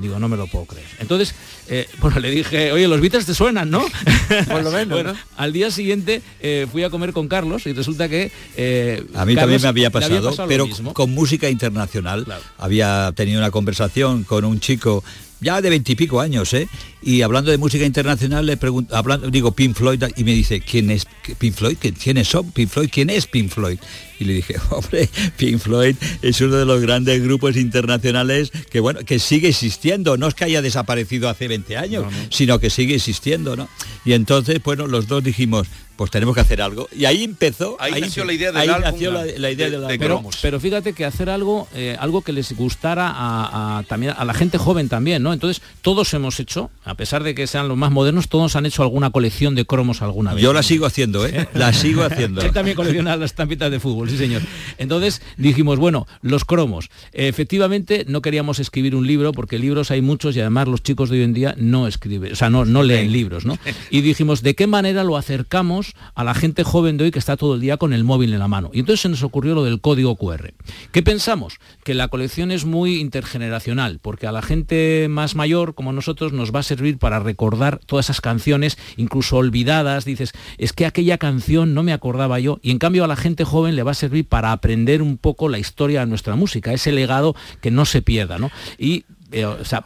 Digo, 0.00 0.18
no 0.18 0.28
me 0.28 0.36
lo 0.36 0.46
puedo 0.46 0.64
creer. 0.66 0.86
Entonces, 0.98 1.34
eh, 1.68 1.88
bueno, 2.00 2.20
le 2.20 2.30
dije, 2.30 2.72
oye, 2.72 2.88
los 2.88 3.00
Beatles 3.00 3.26
te 3.26 3.34
suenan, 3.34 3.70
¿no? 3.70 3.80
Por 4.48 4.62
lo 4.62 4.70
menos. 4.70 4.88
bueno, 4.88 5.14
al 5.36 5.52
día 5.52 5.70
siguiente 5.70 6.22
eh, 6.40 6.66
fui 6.70 6.82
a 6.82 6.90
comer 6.90 7.12
con 7.12 7.28
Carlos 7.28 7.66
y 7.66 7.72
resulta 7.72 8.08
que... 8.08 8.30
Eh, 8.56 9.04
a 9.14 9.24
mí 9.24 9.34
también 9.34 9.60
me 9.60 9.68
había 9.68 9.90
pasado, 9.90 10.34
pero 10.48 10.66
con 10.92 11.10
música 11.10 11.48
internacional. 11.48 12.26
Había 12.58 13.12
tenido 13.14 13.38
una 13.38 13.50
conversación 13.50 14.24
con 14.24 14.44
un 14.44 14.60
chico 14.60 15.04
ya 15.40 15.60
de 15.60 15.70
veintipico 15.70 16.20
años, 16.20 16.52
¿eh? 16.54 16.68
Y 17.02 17.22
hablando 17.22 17.50
de 17.50 17.58
música 17.58 17.84
internacional, 17.84 18.44
le 18.44 18.56
pregunto, 18.56 18.94
hablando, 18.94 19.30
digo 19.30 19.52
Pink 19.52 19.74
Floyd, 19.74 20.02
y 20.16 20.24
me 20.24 20.34
dice, 20.34 20.60
¿quién 20.60 20.90
es 20.90 21.06
Pink 21.38 21.54
Floyd? 21.54 21.76
¿Quiénes 21.78 22.28
son 22.28 22.50
Pink 22.52 22.68
Floyd? 22.68 22.88
¿Quién 22.92 23.08
es 23.10 23.26
Pink 23.26 23.50
Floyd? 23.50 23.78
Y 24.18 24.24
le 24.24 24.34
dije, 24.34 24.56
hombre, 24.70 25.08
Pink 25.36 25.58
Floyd 25.58 25.96
es 26.20 26.40
uno 26.40 26.56
de 26.56 26.66
los 26.66 26.80
grandes 26.82 27.22
grupos 27.22 27.56
internacionales 27.56 28.52
que, 28.70 28.80
bueno, 28.80 29.00
que 29.04 29.18
sigue 29.18 29.48
existiendo. 29.48 30.16
No 30.18 30.26
es 30.28 30.34
que 30.34 30.44
haya 30.44 30.60
desaparecido 30.60 31.28
hace 31.28 31.48
20 31.48 31.76
años, 31.78 32.04
sino 32.28 32.58
que 32.58 32.68
sigue 32.68 32.94
existiendo, 32.96 33.56
¿no? 33.56 33.68
Y 34.04 34.12
entonces, 34.12 34.62
bueno, 34.62 34.86
los 34.86 35.08
dos 35.08 35.24
dijimos, 35.24 35.68
pues 36.00 36.10
tenemos 36.10 36.34
que 36.34 36.40
hacer 36.40 36.62
algo. 36.62 36.88
Y 36.96 37.04
ahí 37.04 37.24
empezó. 37.24 37.76
Ahí, 37.78 38.00
nació 38.00 38.24
la 38.24 38.32
idea 38.32 38.52
del 38.52 38.66
nació 38.80 39.12
la, 39.12 39.50
idea 39.50 39.68
de, 39.68 39.98
pero, 39.98 40.22
pero, 40.40 40.58
fíjate 40.58 40.94
que 40.94 41.04
hacer 41.04 41.28
algo, 41.28 41.68
eh, 41.74 41.94
algo 42.00 42.22
que 42.22 42.32
les 42.32 42.56
gustara 42.56 43.12
a, 43.14 43.82
también 43.86 44.14
a 44.16 44.24
la 44.24 44.32
gente 44.32 44.56
joven 44.56 44.88
también, 44.88 45.22
¿no? 45.22 45.34
Entonces, 45.34 45.62
todos 45.82 46.14
hemos 46.14 46.40
hecho, 46.40 46.70
a 46.86 46.94
pesar 46.94 47.22
de 47.22 47.34
que 47.34 47.46
sean 47.46 47.68
los 47.68 47.76
más 47.76 47.90
modernos, 47.90 48.30
todos 48.30 48.56
han 48.56 48.64
hecho 48.64 48.82
alguna 48.82 49.10
colección 49.10 49.54
de 49.54 49.66
cromos 49.66 50.00
alguna 50.00 50.32
vez. 50.32 50.42
Yo 50.42 50.54
la 50.54 50.62
sigo 50.62 50.86
haciendo, 50.86 51.26
¿eh? 51.26 51.46
la 51.52 51.74
sigo 51.74 52.02
haciendo. 52.02 52.40
Él 52.46 52.52
también 52.52 52.78
colecciona 52.78 53.14
las 53.18 53.32
estampitas 53.32 53.70
de 53.70 53.78
fútbol, 53.78 54.08
sí 54.08 54.16
señor. 54.16 54.40
Entonces 54.78 55.20
dijimos, 55.36 55.78
bueno, 55.78 56.06
los 56.22 56.46
cromos. 56.46 56.88
Efectivamente, 57.12 58.06
no 58.08 58.22
queríamos 58.22 58.58
escribir 58.58 58.96
un 58.96 59.06
libro, 59.06 59.32
porque 59.32 59.58
libros 59.58 59.90
hay 59.90 60.00
muchos 60.00 60.34
y 60.34 60.40
además 60.40 60.66
los 60.66 60.82
chicos 60.82 61.10
de 61.10 61.18
hoy 61.18 61.24
en 61.24 61.34
día 61.34 61.54
no 61.58 61.86
escriben, 61.86 62.32
o 62.32 62.36
sea, 62.36 62.48
no, 62.48 62.64
no 62.64 62.82
leen 62.84 63.12
libros, 63.12 63.44
¿no? 63.44 63.58
Y 63.90 64.00
dijimos, 64.00 64.42
¿de 64.42 64.54
qué 64.54 64.66
manera 64.66 65.04
lo 65.04 65.18
acercamos 65.18 65.89
a 66.14 66.24
la 66.24 66.34
gente 66.34 66.64
joven 66.64 66.96
de 66.96 67.04
hoy 67.04 67.10
que 67.10 67.18
está 67.18 67.36
todo 67.36 67.54
el 67.54 67.60
día 67.60 67.76
con 67.76 67.92
el 67.92 68.04
móvil 68.04 68.32
en 68.32 68.38
la 68.38 68.48
mano. 68.48 68.70
Y 68.72 68.80
entonces 68.80 69.00
se 69.00 69.08
nos 69.08 69.22
ocurrió 69.22 69.54
lo 69.54 69.64
del 69.64 69.80
código 69.80 70.16
QR. 70.16 70.52
¿Qué 70.92 71.02
pensamos? 71.02 71.58
Que 71.84 71.94
la 71.94 72.08
colección 72.08 72.50
es 72.50 72.64
muy 72.64 73.00
intergeneracional, 73.00 73.98
porque 74.00 74.26
a 74.26 74.32
la 74.32 74.42
gente 74.42 75.06
más 75.08 75.34
mayor 75.34 75.74
como 75.74 75.92
nosotros 75.92 76.32
nos 76.32 76.54
va 76.54 76.60
a 76.60 76.64
servir 76.64 76.98
para 76.98 77.20
recordar 77.20 77.80
todas 77.86 78.06
esas 78.06 78.20
canciones, 78.20 78.78
incluso 78.96 79.36
olvidadas. 79.36 80.04
Dices, 80.04 80.32
es 80.58 80.72
que 80.72 80.86
aquella 80.86 81.18
canción 81.18 81.74
no 81.74 81.82
me 81.82 81.92
acordaba 81.92 82.40
yo. 82.40 82.58
Y 82.62 82.70
en 82.70 82.78
cambio 82.78 83.04
a 83.04 83.08
la 83.08 83.16
gente 83.16 83.44
joven 83.44 83.76
le 83.76 83.82
va 83.82 83.92
a 83.92 83.94
servir 83.94 84.26
para 84.26 84.52
aprender 84.52 85.02
un 85.02 85.16
poco 85.16 85.48
la 85.48 85.58
historia 85.58 86.00
de 86.00 86.06
nuestra 86.06 86.36
música, 86.36 86.72
ese 86.72 86.92
legado 86.92 87.34
que 87.60 87.70
no 87.70 87.84
se 87.84 88.02
pierda. 88.02 88.38
¿no? 88.38 88.50
Y, 88.78 89.04
eh, 89.32 89.44
o 89.44 89.64
sea, 89.64 89.84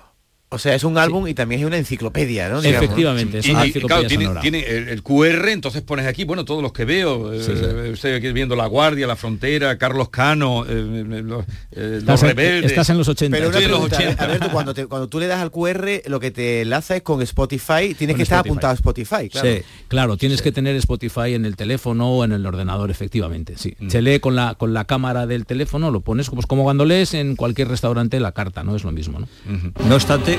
o 0.55 0.59
sea, 0.59 0.75
es 0.75 0.85
un 0.85 0.99
álbum 0.99 1.27
y 1.27 1.35
también 1.35 1.61
es 1.61 1.67
una 1.67 1.77
enciclopedia, 1.77 2.49
¿no? 2.49 2.63
Efectivamente, 2.63 3.39
es 3.39 3.49
una 3.49 3.65
enciclopedia 3.65 4.41
tiene, 4.41 4.61
el, 4.67 5.03
QR, 5.03 5.49
entonces 5.49 5.83
pones 5.83 6.07
aquí, 6.07 6.25
bueno, 6.25 6.45
todos 6.45 6.63
los 6.63 6.73
que 6.73 6.85
veo, 6.85 7.33
eh, 7.33 7.91
estoy 7.93 8.13
aquí 8.13 8.33
viendo 8.33 8.57
La 8.57 8.67
Guardia, 8.67 9.07
La 9.07 9.17
Frontera, 9.17 9.77
Carlos 9.79 10.09
Cano, 10.09 10.65
eh, 10.69 11.23
los, 11.23 11.45
eh, 11.73 11.97
estás, 11.99 12.23
rebeldes. 12.23 12.73
Estás 12.73 12.91
en 12.91 12.99
los 12.99 13.09
80. 13.09 13.37
Pero 13.37 13.51
los 13.51 13.81
80. 13.93 14.23
A 14.23 14.27
ver, 14.27 14.41
cuando, 14.51 14.75
cuando 14.89 15.09
tú 15.09 15.19
le 15.21 15.27
das 15.27 15.41
al 15.41 15.51
QR, 15.51 16.03
lo 16.07 16.21
que 16.21 16.31
te 16.31 16.63
enlaza 16.63 16.97
es 16.97 17.03
con 17.03 17.21
Spotify, 17.23 17.95
tienes 17.97 18.17
que 18.17 18.23
estar 18.23 18.41
apuntado 18.41 18.73
a 18.73 18.75
Spotify, 18.75 19.29
claro. 19.29 19.49
Sí, 19.49 19.63
claro, 19.89 20.17
tienes 20.17 20.43
que 20.43 20.53
tener 20.53 20.77
Spotify 20.77 21.35
en 21.35 21.45
el 21.45 21.57
teléfono 21.57 22.11
o 22.11 22.25
en 22.25 22.33
el 22.33 22.45
ordenador, 22.47 22.91
efectivamente, 22.91 23.55
sí. 23.57 23.75
Mm. 23.79 23.91
Se 23.91 24.03
lee 24.03 24.21
con 24.21 24.37
la, 24.37 24.55
con 24.55 24.75
la 24.75 24.85
cámara 24.85 25.27
del 25.27 25.47
teléfono, 25.47 25.91
lo 25.91 26.01
pones 26.01 26.31
pues, 26.31 26.47
como 26.47 26.63
cuando 26.63 26.85
lees 26.85 27.15
en 27.15 27.37
cualquier 27.37 27.69
restaurante 27.69 28.21
la 28.21 28.33
carta, 28.33 28.63
¿no? 28.63 28.77
Es 28.77 28.85
lo 28.85 28.93
mismo, 28.93 29.21
¿no? 29.21 29.29
No 29.89 29.95
obstante, 29.95 30.39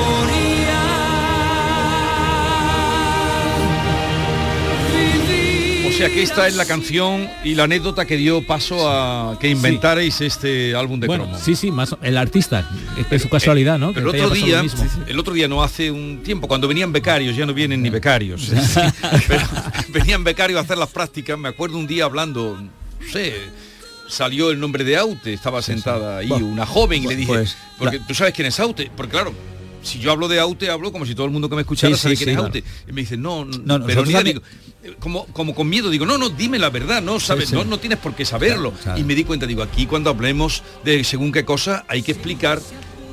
O 6.01 6.03
sea 6.03 6.15
que 6.15 6.23
esta 6.23 6.47
es 6.47 6.55
la 6.55 6.65
canción 6.65 7.29
y 7.43 7.53
la 7.53 7.65
anécdota 7.65 8.05
que 8.05 8.17
dio 8.17 8.41
paso 8.41 8.89
a 8.89 9.37
que 9.39 9.49
inventarais 9.49 10.19
este 10.21 10.73
álbum 10.75 10.99
de 10.99 11.05
Bueno, 11.05 11.25
cromo. 11.25 11.37
sí, 11.39 11.53
sí, 11.53 11.69
más 11.69 11.95
el 12.01 12.17
artista, 12.17 12.67
es 13.11 13.21
su 13.21 13.29
casualidad, 13.29 13.77
¿no? 13.77 13.93
Pero 13.93 14.11
Que 14.11 14.17
el 14.17 14.25
otro 14.25 14.35
día, 14.35 14.63
el 15.05 15.19
otro 15.19 15.35
día 15.35 15.47
no 15.47 15.61
hace 15.61 15.91
un 15.91 16.23
tiempo, 16.23 16.47
cuando 16.47 16.67
venían 16.67 16.91
becarios, 16.91 17.35
ya 17.35 17.45
no 17.45 17.53
vienen 17.53 17.83
ni 17.83 17.91
becarios. 17.91 18.41
Sí, 18.41 18.55
pero 19.27 19.43
venían 19.89 20.23
becarios 20.23 20.57
a 20.57 20.63
hacer 20.63 20.79
las 20.79 20.89
prácticas. 20.89 21.37
Me 21.37 21.49
acuerdo 21.49 21.77
un 21.77 21.85
día 21.85 22.05
hablando, 22.05 22.57
no 22.59 23.11
sé, 23.11 23.35
salió 24.09 24.49
el 24.49 24.59
nombre 24.59 24.83
de 24.83 24.97
Aute, 24.97 25.33
estaba 25.33 25.61
sentada 25.61 26.17
ahí 26.17 26.29
Bueno, 26.29 26.47
una 26.47 26.65
joven 26.65 27.03
y 27.03 27.07
le 27.09 27.15
dije, 27.15 27.31
pues, 27.31 27.55
porque 27.77 27.99
la- 27.99 28.07
tú 28.07 28.15
sabes 28.15 28.33
quién 28.33 28.47
es 28.47 28.59
Aute, 28.59 28.89
porque 28.97 29.11
claro. 29.11 29.35
Si 29.83 29.99
yo 29.99 30.11
hablo 30.11 30.27
de 30.27 30.39
Aute, 30.39 30.69
hablo 30.69 30.91
como 30.91 31.05
si 31.05 31.15
todo 31.15 31.25
el 31.25 31.31
mundo 31.31 31.49
que 31.49 31.55
me 31.55 31.61
escuchara 31.61 31.95
Sí, 31.95 32.01
sabe 32.01 32.15
sí, 32.15 32.23
quién 32.25 32.27
sí, 32.27 32.31
es 32.31 32.35
claro. 32.37 32.47
Aute. 32.47 32.63
Y 32.89 32.93
me 32.93 33.01
dice, 33.01 33.17
no, 33.17 33.45
No, 33.45 33.51
pero 33.55 33.77
nosotros 33.79 34.07
ni 34.07 34.13
también- 34.13 34.35
digo, 34.37 34.45
eh, 34.83 34.95
como, 34.99 35.25
como 35.27 35.55
con 35.55 35.67
miedo, 35.69 35.89
digo, 35.89 36.05
no, 36.05 36.17
no, 36.17 36.29
dime 36.29 36.59
la 36.59 36.69
verdad, 36.69 37.01
no 37.01 37.19
sabes, 37.19 37.51
no, 37.51 37.63
no 37.63 37.79
tienes 37.79 37.97
por 37.99 38.13
qué 38.15 38.25
saberlo. 38.25 38.71
Claro, 38.71 38.83
claro. 38.83 38.99
Y 38.99 39.03
me 39.03 39.15
di 39.15 39.23
cuenta, 39.23 39.45
digo, 39.47 39.63
aquí 39.63 39.85
cuando 39.87 40.09
hablemos 40.09 40.63
de 40.83 41.03
según 41.03 41.31
qué 41.31 41.45
cosa, 41.45 41.85
hay 41.87 42.01
que 42.03 42.11
explicar 42.11 42.59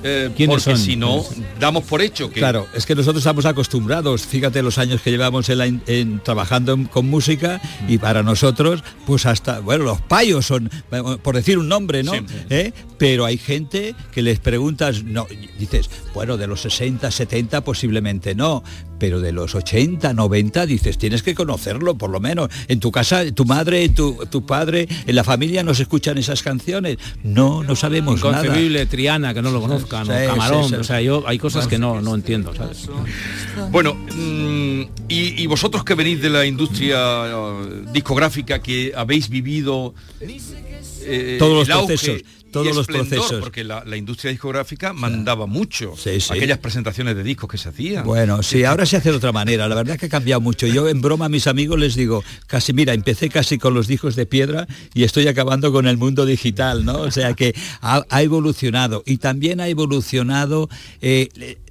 eh, 0.02 0.30
¿Quiénes 0.36 0.62
porque 0.64 0.76
son? 0.76 0.84
si 0.84 0.96
no, 0.96 1.24
¿Quiénes 1.24 1.48
damos 1.60 1.84
por 1.84 2.02
hecho 2.02 2.30
que 2.30 2.40
Claro, 2.40 2.66
es 2.74 2.86
que 2.86 2.94
nosotros 2.94 3.20
estamos 3.22 3.44
acostumbrados, 3.46 4.22
fíjate 4.22 4.62
los 4.62 4.78
años 4.78 5.00
que 5.02 5.10
llevamos 5.10 5.48
en 5.48 5.58
la 5.58 5.66
in- 5.66 5.82
en- 5.86 6.20
trabajando 6.22 6.72
en- 6.72 6.84
con 6.86 7.08
música 7.08 7.60
y 7.88 7.98
para 7.98 8.22
nosotros, 8.22 8.82
pues 9.06 9.26
hasta, 9.26 9.60
bueno, 9.60 9.84
los 9.84 10.00
payos 10.00 10.46
son, 10.46 10.70
por 11.22 11.34
decir 11.36 11.58
un 11.58 11.68
nombre, 11.68 12.02
¿no? 12.02 12.12
Sí. 12.12 12.20
¿Eh? 12.50 12.72
Pero 12.98 13.24
hay 13.24 13.38
gente 13.38 13.94
que 14.12 14.22
les 14.22 14.38
preguntas, 14.40 15.04
no, 15.04 15.26
dices, 15.58 15.88
bueno, 16.14 16.36
de 16.36 16.46
los 16.48 16.60
60, 16.62 17.10
70 17.10 17.62
posiblemente 17.62 18.34
no, 18.34 18.64
pero 18.98 19.20
de 19.20 19.32
los 19.32 19.54
80, 19.54 20.12
90 20.12 20.66
dices, 20.66 20.98
tienes 20.98 21.22
que 21.22 21.34
conocerlo 21.34 21.96
por 21.96 22.10
lo 22.10 22.20
menos. 22.20 22.48
En 22.68 22.80
tu 22.80 22.90
casa, 22.90 23.30
tu 23.32 23.44
madre, 23.44 23.88
tu, 23.88 24.26
tu 24.30 24.44
padre, 24.44 24.88
en 25.06 25.14
la 25.14 25.24
familia 25.24 25.62
nos 25.62 25.80
escuchan 25.80 26.18
esas 26.18 26.42
canciones. 26.42 26.98
No, 27.22 27.62
no 27.62 27.76
sabemos 27.76 28.22
nada. 28.22 28.44
Inconcebible, 28.44 28.86
Triana, 28.86 29.34
que 29.34 29.42
no 29.42 29.50
lo 29.50 29.60
conozcan, 29.60 30.06
Sí, 30.06 30.12
o 30.12 30.18
sí, 30.18 30.26
Camarón, 30.26 30.68
sí. 30.68 30.74
o 30.74 30.84
sea, 30.84 31.00
yo 31.00 31.24
hay 31.26 31.38
cosas 31.38 31.66
que 31.66 31.78
no, 31.78 32.00
no 32.00 32.14
entiendo, 32.14 32.54
¿sabes? 32.54 32.88
Bueno, 33.70 33.94
mm, 33.94 34.82
y, 35.08 35.42
y 35.42 35.46
vosotros 35.46 35.84
que 35.84 35.94
venís 35.94 36.20
de 36.20 36.30
la 36.30 36.44
industria 36.46 36.98
eh, 37.26 37.84
discográfica, 37.92 38.60
que 38.60 38.92
habéis 38.96 39.28
vivido 39.28 39.94
eh, 41.02 41.36
Todos 41.38 41.68
los 41.68 41.68
el 42.06 42.24
y 42.64 42.72
los 42.74 42.86
procesos. 42.86 43.40
porque 43.40 43.64
la, 43.64 43.84
la 43.84 43.96
industria 43.96 44.30
discográfica 44.30 44.92
mandaba 44.92 45.46
mucho 45.46 45.94
Sí, 45.96 46.20
sí. 46.20 46.32
aquellas 46.32 46.58
presentaciones 46.58 47.16
de 47.16 47.22
discos 47.22 47.48
que 47.50 47.58
se 47.58 47.68
hacían. 47.68 48.04
Bueno, 48.04 48.42
sí, 48.42 48.64
ahora 48.64 48.86
se 48.86 48.96
hace 48.96 49.10
de 49.10 49.16
otra 49.16 49.32
manera. 49.32 49.68
La 49.68 49.74
verdad 49.74 49.98
que 49.98 50.06
ha 50.06 50.08
cambiado 50.08 50.40
mucho. 50.40 50.66
Yo 50.66 50.88
en 50.88 51.00
broma 51.00 51.26
a 51.26 51.28
mis 51.28 51.46
amigos 51.46 51.78
les 51.78 51.94
digo, 51.94 52.22
casi, 52.46 52.72
mira, 52.72 52.94
empecé 52.94 53.28
casi 53.28 53.58
con 53.58 53.74
los 53.74 53.86
discos 53.86 54.16
de 54.16 54.26
piedra 54.26 54.66
y 54.94 55.04
estoy 55.04 55.28
acabando 55.28 55.72
con 55.72 55.86
el 55.86 55.96
mundo 55.96 56.26
digital, 56.26 56.84
¿no? 56.84 57.00
O 57.00 57.10
sea 57.10 57.34
que 57.34 57.54
ha, 57.80 58.02
ha 58.08 58.22
evolucionado. 58.22 59.02
Y 59.06 59.18
también 59.18 59.60
ha 59.60 59.68
evolucionado... 59.68 60.68
eh, 61.00 61.28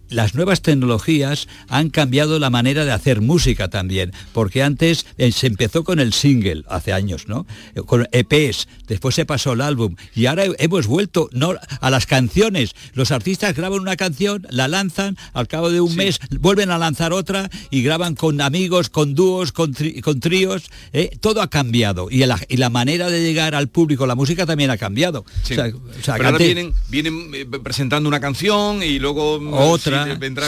las 0.09 0.35
nuevas 0.35 0.61
tecnologías 0.61 1.47
han 1.69 1.89
cambiado 1.89 2.39
la 2.39 2.49
manera 2.49 2.85
de 2.85 2.91
hacer 2.91 3.21
música 3.21 3.69
también, 3.69 4.13
porque 4.33 4.63
antes 4.63 5.05
eh, 5.17 5.31
se 5.31 5.47
empezó 5.47 5.83
con 5.83 5.99
el 5.99 6.13
single 6.13 6.63
hace 6.69 6.93
años, 6.93 7.27
¿no? 7.27 7.45
Eh, 7.75 7.81
Con 7.85 8.07
EPs, 8.11 8.67
después 8.87 9.15
se 9.15 9.25
pasó 9.25 9.53
el 9.53 9.61
álbum 9.61 9.95
y 10.15 10.25
ahora 10.27 10.45
he- 10.45 10.55
hemos 10.59 10.87
vuelto 10.87 11.29
no 11.33 11.53
a 11.81 11.89
las 11.89 12.05
canciones. 12.05 12.73
Los 12.93 13.11
artistas 13.11 13.55
graban 13.55 13.79
una 13.79 13.95
canción, 13.97 14.45
la 14.49 14.67
lanzan, 14.67 15.17
al 15.33 15.47
cabo 15.47 15.69
de 15.69 15.81
un 15.81 15.95
mes 15.95 16.19
vuelven 16.39 16.71
a 16.71 16.77
lanzar 16.77 17.13
otra 17.13 17.49
y 17.69 17.81
graban 17.83 18.15
con 18.15 18.39
amigos, 18.41 18.89
con 18.89 19.15
dúos, 19.15 19.51
con, 19.51 19.73
tri- 19.73 20.01
con 20.01 20.19
tríos. 20.19 20.63
¿eh? 20.93 21.11
Todo 21.19 21.41
ha 21.41 21.49
cambiado 21.49 22.07
y 22.09 22.25
la, 22.25 22.39
y 22.47 22.57
la 22.57 22.69
manera 22.69 23.09
de 23.09 23.21
llegar 23.21 23.55
al 23.55 23.67
público, 23.67 24.05
la 24.07 24.15
música 24.15 24.45
también 24.45 24.69
ha 24.71 24.77
cambiado. 24.77 25.25
Sí. 25.43 25.53
O 25.53 25.55
sea, 25.55 25.65
o 25.67 26.03
sea, 26.03 26.13
Pero 26.15 26.29
ahora 26.29 26.29
antes- 26.29 26.47
vienen, 26.55 26.73
vienen 26.89 27.51
presentando 27.63 28.07
una 28.07 28.19
canción 28.19 28.83
y 28.83 28.99
luego 28.99 29.39
mm, 29.39 29.53
otra 29.53 29.96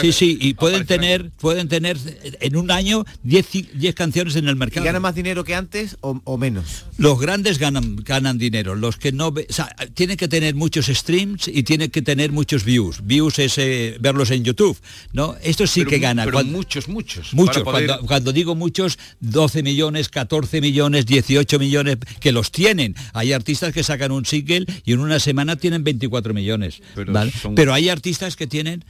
sí 0.00 0.12
sí 0.12 0.38
y 0.40 0.54
pueden 0.54 0.86
tener 0.86 1.30
pueden 1.38 1.68
tener 1.68 1.96
en 2.40 2.56
un 2.56 2.70
año 2.70 3.04
10 3.22 3.46
ci- 3.52 3.68
10 3.72 3.94
canciones 3.94 4.36
en 4.36 4.48
el 4.48 4.56
¿Y 4.56 4.58
mercado 4.58 4.84
gana 4.84 5.00
más 5.00 5.14
dinero 5.14 5.44
que 5.44 5.54
antes 5.54 5.96
o, 6.00 6.20
o 6.24 6.38
menos? 6.38 6.84
los 6.98 7.18
grandes 7.20 7.58
ganan 7.58 7.96
ganan 7.96 8.38
dinero 8.38 8.74
los 8.74 8.96
que 8.96 9.12
no 9.12 9.32
ve- 9.32 9.46
o 9.48 9.52
sea, 9.52 9.74
tienen 9.94 10.16
que 10.16 10.28
tener 10.28 10.54
muchos 10.54 10.86
streams 10.86 11.48
y 11.48 11.62
tienen 11.62 11.90
que 11.90 12.02
tener 12.02 12.32
muchos 12.32 12.64
views 12.64 13.00
views 13.04 13.38
es 13.38 13.58
eh, 13.58 13.96
verlos 14.00 14.30
en 14.30 14.44
YouTube 14.44 14.76
no 15.12 15.36
esto 15.42 15.66
sí 15.66 15.80
Pero 15.80 15.90
que 15.90 15.98
gana 15.98 16.24
pero 16.24 16.34
Cuando- 16.36 16.52
muchos, 16.52 16.88
muchos. 16.88 17.34
Muchos, 17.34 17.62
poder- 17.62 17.86
cuando, 17.86 18.06
cuando 18.06 18.32
digo 18.32 18.54
muchos, 18.54 18.98
12 19.20 19.62
millones, 19.62 20.08
14 20.08 20.60
millones, 20.60 21.06
18 21.06 21.58
millones, 21.58 21.98
que 22.20 22.32
los 22.32 22.50
tienen. 22.52 22.94
Hay 23.12 23.32
artistas 23.32 23.72
que 23.72 23.82
sacan 23.82 24.12
un 24.12 24.24
single 24.26 24.66
y 24.84 24.92
en 24.92 25.00
una 25.00 25.18
semana 25.18 25.56
tienen 25.56 25.82
24 25.84 26.34
millones. 26.34 26.80
Pero 26.94 27.12
¿vale? 27.12 27.32
son- 27.32 27.54
Pero 27.54 27.72
hay 27.74 27.88
artistas 27.88 28.36
que 28.36 28.46
tienen 28.46 28.84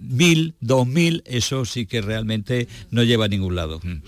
mil, 0.00 0.54
dos 0.60 0.86
mil, 0.86 1.22
eso 1.26 1.64
sí 1.64 1.86
que 1.86 2.00
realmente 2.00 2.68
no 2.90 3.02
lleva 3.02 3.26
a 3.26 3.28
ningún 3.28 3.54
lado. 3.54 3.80
Mm. 3.82 4.00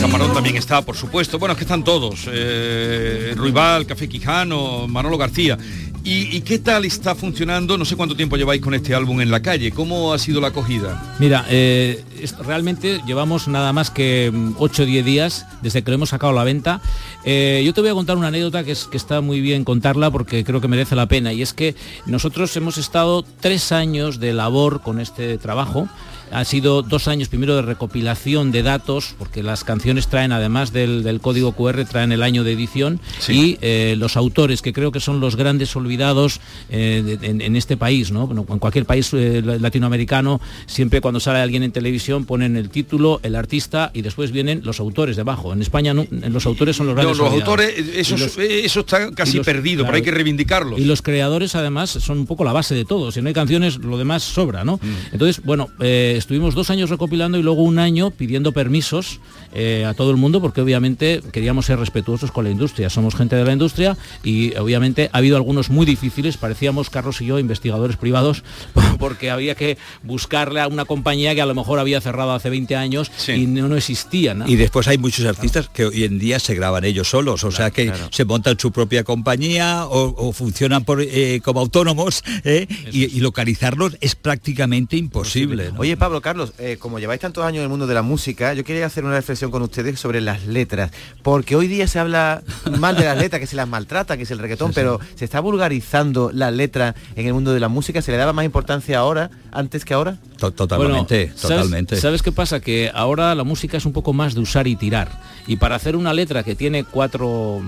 Camarón 0.00 0.32
también 0.34 0.56
está, 0.56 0.82
por 0.82 0.96
supuesto. 0.96 1.38
Bueno, 1.38 1.52
es 1.52 1.58
que 1.58 1.64
están 1.64 1.84
todos. 1.84 2.28
Eh, 2.30 3.32
Ruibal, 3.36 3.86
Café 3.86 4.08
Quijano, 4.08 4.86
Manolo 4.88 5.16
García. 5.18 5.56
¿Y, 6.04 6.40
qué 6.40 6.58
tal 6.58 6.84
está 6.84 7.14
funcionando? 7.14 7.78
No 7.78 7.84
sé 7.84 7.94
cuánto 7.94 8.16
tiempo 8.16 8.36
lleváis 8.36 8.60
con 8.60 8.74
este 8.74 8.92
álbum 8.92 9.20
en 9.20 9.30
la 9.30 9.40
calle. 9.40 9.70
¿Cómo 9.70 10.12
ha 10.12 10.18
sido 10.18 10.40
la 10.40 10.48
acogida? 10.48 11.14
Mira, 11.20 11.46
eh, 11.48 12.02
realmente 12.44 13.00
llevamos 13.06 13.46
nada 13.46 13.72
más 13.72 13.90
que 13.90 14.32
8 14.58 14.82
o 14.82 14.86
10 14.86 15.04
días 15.04 15.46
desde 15.62 15.82
que 15.82 15.92
lo 15.92 15.94
hemos 15.96 16.08
sacado 16.08 16.32
a 16.32 16.36
la 16.36 16.44
venta. 16.44 16.80
Eh, 17.24 17.62
yo 17.64 17.72
te 17.72 17.82
voy 17.82 17.90
a 17.90 17.94
contar 17.94 18.16
una 18.16 18.28
anécdota 18.28 18.64
que, 18.64 18.72
es, 18.72 18.86
que 18.86 18.96
está 18.96 19.20
muy 19.20 19.40
bien 19.40 19.62
contarla 19.62 20.10
porque 20.10 20.42
creo 20.42 20.60
que 20.60 20.66
merece 20.66 20.96
la 20.96 21.06
pena. 21.06 21.32
Y 21.32 21.40
es 21.40 21.52
que 21.52 21.76
nosotros 22.06 22.56
hemos 22.56 22.78
estado 22.78 23.24
tres 23.40 23.70
años 23.70 24.18
de 24.18 24.32
labor 24.32 24.82
con 24.82 24.98
este 24.98 25.38
trabajo. 25.38 25.88
Ha 26.32 26.44
sido 26.44 26.82
dos 26.82 27.08
años 27.08 27.28
primero 27.28 27.56
de 27.56 27.62
recopilación 27.62 28.50
de 28.52 28.62
datos, 28.62 29.14
porque 29.18 29.42
las 29.42 29.64
canciones 29.64 30.08
traen, 30.08 30.32
además 30.32 30.72
del, 30.72 31.02
del 31.02 31.20
código 31.20 31.52
QR, 31.52 31.84
traen 31.84 32.10
el 32.12 32.22
año 32.22 32.42
de 32.44 32.52
edición 32.52 33.00
y 33.28 33.58
eh, 33.60 33.94
los 33.98 34.16
autores, 34.16 34.62
que 34.62 34.72
creo 34.72 34.92
que 34.92 35.00
son 35.00 35.20
los 35.20 35.36
grandes 35.36 35.74
olvidados 35.76 36.40
eh, 36.70 37.02
de- 37.20 37.26
en, 37.26 37.40
en 37.40 37.56
este 37.56 37.76
país, 37.76 38.10
¿no? 38.10 38.26
Bueno, 38.26 38.46
en 38.48 38.58
cualquier 38.58 38.86
país 38.86 39.10
eh, 39.12 39.42
latinoamericano, 39.44 40.40
siempre 40.66 41.00
cuando 41.00 41.20
sale 41.20 41.38
alguien 41.40 41.62
en 41.62 41.72
televisión 41.72 42.24
ponen 42.24 42.56
el 42.56 42.70
título, 42.70 43.20
el 43.22 43.34
artista 43.36 43.90
y 43.92 44.02
después 44.02 44.32
vienen 44.32 44.62
los 44.64 44.80
autores 44.80 45.16
debajo. 45.16 45.52
En 45.52 45.60
España 45.60 45.92
no, 45.94 46.06
los 46.10 46.46
autores 46.46 46.76
son 46.76 46.86
los 46.86 46.96
No, 46.96 47.02
grandes 47.02 47.18
los 47.18 47.28
olvidados. 47.28 47.48
autores, 47.60 47.96
eso, 47.96 48.14
Y 48.16 48.18
los- 48.18 48.38
eso 48.38 48.80
está 48.80 49.10
casi 49.12 49.36
los- 49.36 49.46
perdido, 49.46 49.84
pero 49.84 49.96
hay 49.96 50.02
que 50.02 50.10
reivindicarlo. 50.10 50.78
y 50.78 50.84
los 50.84 51.02
creadores 51.02 51.54
además 51.54 51.90
son 51.90 52.18
un 52.20 52.26
poco 52.26 52.44
la 52.44 52.52
base 52.52 52.74
de 52.74 52.84
todo. 52.84 53.12
Si 53.12 53.20
no 53.20 53.28
hay 53.28 53.34
canciones, 53.34 53.76
lo 53.78 53.98
demás 53.98 54.22
sobra, 54.22 54.64
¿no? 54.64 54.76
Mm. 54.82 55.12
Entonces, 55.12 55.42
bueno, 55.44 55.68
eh, 55.80 56.14
estuvimos 56.22 56.54
dos 56.54 56.70
años 56.70 56.88
recopilando 56.88 57.38
y 57.38 57.42
luego 57.42 57.62
un 57.62 57.78
año 57.78 58.10
pidiendo 58.10 58.52
permisos 58.52 59.20
eh, 59.52 59.84
a 59.84 59.94
todo 59.94 60.10
el 60.10 60.16
mundo 60.16 60.40
porque 60.40 60.60
obviamente 60.60 61.20
queríamos 61.32 61.66
ser 61.66 61.78
respetuosos 61.78 62.30
con 62.30 62.44
la 62.44 62.50
industria. 62.50 62.88
Somos 62.90 63.14
gente 63.14 63.36
de 63.36 63.44
la 63.44 63.52
industria 63.52 63.96
y 64.22 64.56
obviamente 64.56 65.10
ha 65.12 65.18
habido 65.18 65.36
algunos 65.36 65.68
muy 65.68 65.84
difíciles. 65.84 66.36
Parecíamos, 66.36 66.90
Carlos 66.90 67.20
y 67.20 67.26
yo, 67.26 67.38
investigadores 67.38 67.96
privados 67.96 68.44
porque 68.98 69.30
había 69.30 69.54
que 69.54 69.78
buscarle 70.02 70.60
a 70.60 70.68
una 70.68 70.84
compañía 70.84 71.34
que 71.34 71.42
a 71.42 71.46
lo 71.46 71.54
mejor 71.54 71.78
había 71.78 72.00
cerrado 72.00 72.32
hace 72.32 72.50
20 72.50 72.76
años 72.76 73.10
y 73.28 73.46
no, 73.46 73.68
no 73.68 73.76
existía. 73.76 74.34
¿no? 74.34 74.48
Y 74.48 74.56
después 74.56 74.88
hay 74.88 74.98
muchos 74.98 75.26
artistas 75.26 75.68
que 75.68 75.86
hoy 75.86 76.04
en 76.04 76.18
día 76.18 76.38
se 76.38 76.54
graban 76.54 76.84
ellos 76.84 77.08
solos, 77.08 77.44
o 77.44 77.50
sea 77.50 77.70
que 77.70 77.92
se 78.10 78.24
montan 78.24 78.58
su 78.58 78.70
propia 78.70 79.04
compañía 79.04 79.86
o, 79.86 80.28
o 80.28 80.32
funcionan 80.32 80.84
por, 80.84 81.00
eh, 81.02 81.40
como 81.44 81.60
autónomos 81.60 82.22
¿eh? 82.44 82.66
y, 82.92 83.04
y 83.04 83.20
localizarlos 83.20 83.96
es 84.00 84.14
prácticamente 84.14 84.96
imposible. 84.96 85.72
¿no? 85.72 85.80
Oye, 85.80 85.96
Pablo, 86.02 86.20
Carlos, 86.20 86.52
eh, 86.58 86.78
como 86.80 86.98
lleváis 86.98 87.20
tantos 87.20 87.44
años 87.44 87.58
en 87.58 87.62
el 87.62 87.68
mundo 87.68 87.86
de 87.86 87.94
la 87.94 88.02
música, 88.02 88.54
yo 88.54 88.64
quería 88.64 88.86
hacer 88.86 89.04
una 89.04 89.14
reflexión 89.14 89.52
con 89.52 89.62
ustedes 89.62 90.00
sobre 90.00 90.20
las 90.20 90.44
letras, 90.46 90.90
porque 91.22 91.54
hoy 91.54 91.68
día 91.68 91.86
se 91.86 92.00
habla 92.00 92.42
mal 92.80 92.96
de 92.96 93.04
las 93.04 93.16
letras, 93.16 93.38
que 93.38 93.46
se 93.46 93.54
las 93.54 93.68
maltrata, 93.68 94.16
que 94.16 94.24
es 94.24 94.30
el 94.32 94.40
reggaetón, 94.40 94.72
pero 94.72 94.98
se 95.14 95.24
está 95.24 95.38
vulgarizando 95.38 96.32
la 96.34 96.50
letra 96.50 96.96
en 97.14 97.28
el 97.28 97.34
mundo 97.34 97.54
de 97.54 97.60
la 97.60 97.68
música, 97.68 98.02
se 98.02 98.10
le 98.10 98.16
daba 98.16 98.32
más 98.32 98.44
importancia 98.44 98.98
ahora, 98.98 99.30
antes 99.52 99.84
que 99.84 99.94
ahora. 99.94 100.16
To- 100.38 100.50
Totalmente, 100.50 101.26
Bueno, 101.26 101.38
¿sabes- 101.38 101.56
totalmente. 101.58 101.96
¿Sabes 102.00 102.20
qué 102.22 102.32
pasa? 102.32 102.58
Que 102.58 102.90
ahora 102.92 103.32
la 103.36 103.44
música 103.44 103.76
es 103.76 103.86
un 103.86 103.92
poco 103.92 104.12
más 104.12 104.34
de 104.34 104.40
usar 104.40 104.66
y 104.66 104.74
tirar. 104.74 105.08
Y 105.46 105.54
para 105.54 105.76
hacer 105.76 105.94
una 105.94 106.12
letra 106.12 106.42
que 106.42 106.56
tiene 106.56 106.82
cuatro... 106.82 107.62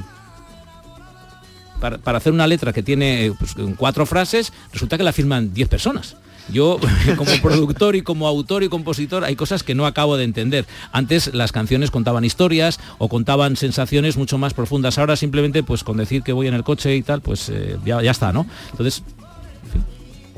Para, 1.81 1.99
para 1.99 2.19
hacer 2.19 2.33
una 2.33 2.49
letra 2.49 2.73
que 2.73 2.83
tiene 2.83 3.27
eh, 3.27 3.33
pues, 3.39 3.55
cuatro 3.77 4.07
frases, 4.07 4.53
resulta 4.73 4.97
que 4.97 5.05
la 5.05 5.13
firman 5.13 5.55
10 5.55 5.69
personas. 5.69 6.17
Yo, 6.53 6.79
como 7.17 7.31
productor 7.43 7.97
y 7.97 8.03
como 8.03 8.29
autor 8.29 8.63
y 8.63 8.69
compositor, 8.69 9.25
hay 9.25 9.37
cosas 9.37 9.63
que 9.63 9.75
no 9.75 9.87
acabo 9.87 10.17
de 10.17 10.25
entender. 10.25 10.67
Antes 10.93 11.35
las 11.35 11.53
canciones 11.53 11.91
contaban 11.91 12.25
historias 12.25 12.81
o 12.99 13.09
contaban 13.09 13.57
sensaciones 13.57 14.17
mucho 14.17 14.39
más 14.39 14.55
profundas. 14.55 14.99
Ahora 14.99 15.17
simplemente, 15.17 15.63
pues 15.63 15.85
con 15.85 15.97
decir 15.97 16.23
que 16.23 16.33
voy 16.33 16.47
en 16.47 16.55
el 16.55 16.65
coche 16.65 16.95
y 16.97 17.03
tal, 17.03 17.21
pues 17.21 17.49
eh, 17.49 17.79
ya, 17.85 18.03
ya 18.03 18.11
está, 18.11 18.33
¿no? 18.33 18.47
Entonces, 18.73 19.03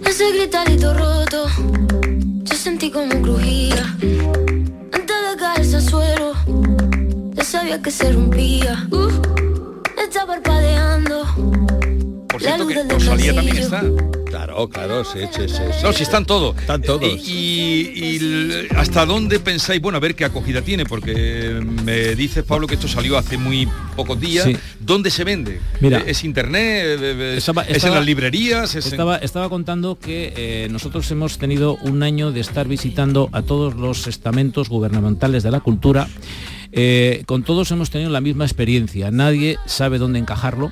Ese 0.04 0.30
gritarito 0.32 0.94
roto, 0.94 1.46
yo 2.42 2.54
sentí 2.54 2.90
como 2.90 3.20
crujía. 3.22 3.96
Antes 4.92 5.16
de 5.30 5.36
caerse 5.38 5.76
al 5.76 5.82
suelo, 5.82 6.32
ya 7.34 7.44
sabía 7.44 7.82
que 7.82 7.90
se 7.90 8.12
rompía. 8.12 8.86
Uh, 8.90 9.08
está 10.02 10.26
parpadeando. 10.26 11.24
Por 12.28 12.42
La 12.42 12.48
cierto 12.48 12.64
luz 12.64 12.72
que 12.72 12.78
del 12.78 12.90
Rosalía 12.90 13.34
también 13.34 13.56
está. 13.56 13.82
Claro, 14.36 14.68
claro, 14.68 15.02
sí, 15.02 15.20
sí, 15.34 15.48
sí. 15.48 15.62
No, 15.82 15.92
si 15.94 16.02
están 16.02 16.26
todos. 16.26 16.56
Están 16.58 16.82
todos. 16.82 17.08
Y, 17.26 18.18
hasta 18.76 19.06
dónde 19.06 19.40
pensáis, 19.40 19.80
bueno, 19.80 19.96
a 19.96 20.00
ver 20.00 20.14
qué 20.14 20.26
acogida 20.26 20.60
tiene, 20.60 20.84
porque 20.84 21.58
me 21.84 22.14
dices, 22.14 22.44
Pablo, 22.44 22.66
que 22.66 22.74
esto 22.74 22.86
salió 22.86 23.16
hace 23.16 23.38
muy 23.38 23.66
pocos 23.96 24.20
días. 24.20 24.44
Sí. 24.44 24.54
¿Dónde 24.78 25.10
se 25.10 25.24
vende? 25.24 25.60
Mira. 25.80 26.00
¿Es 26.06 26.22
internet? 26.22 27.00
¿Es, 27.00 27.38
Estaba- 27.38 27.62
es 27.62 27.82
en 27.82 27.94
las 27.94 28.04
librerías? 28.04 28.74
¿Es 28.74 28.84
en- 28.86 28.92
Estaba, 28.92 29.16
estaba 29.16 29.48
contando 29.48 29.98
que 29.98 30.34
eh, 30.36 30.68
nosotros 30.70 31.10
hemos 31.10 31.38
tenido 31.38 31.76
un 31.76 32.02
año 32.02 32.30
de 32.30 32.40
estar 32.40 32.68
visitando 32.68 33.30
a 33.32 33.40
todos 33.40 33.74
los 33.74 34.06
estamentos 34.06 34.68
gubernamentales 34.68 35.44
de 35.44 35.50
la 35.50 35.60
cultura. 35.60 36.08
Eh, 36.72 37.22
con 37.24 37.42
todos 37.42 37.70
hemos 37.70 37.88
tenido 37.88 38.10
la 38.10 38.20
misma 38.20 38.44
experiencia. 38.44 39.10
Nadie 39.10 39.56
sabe 39.64 39.96
dónde 39.96 40.18
encajarlo. 40.18 40.70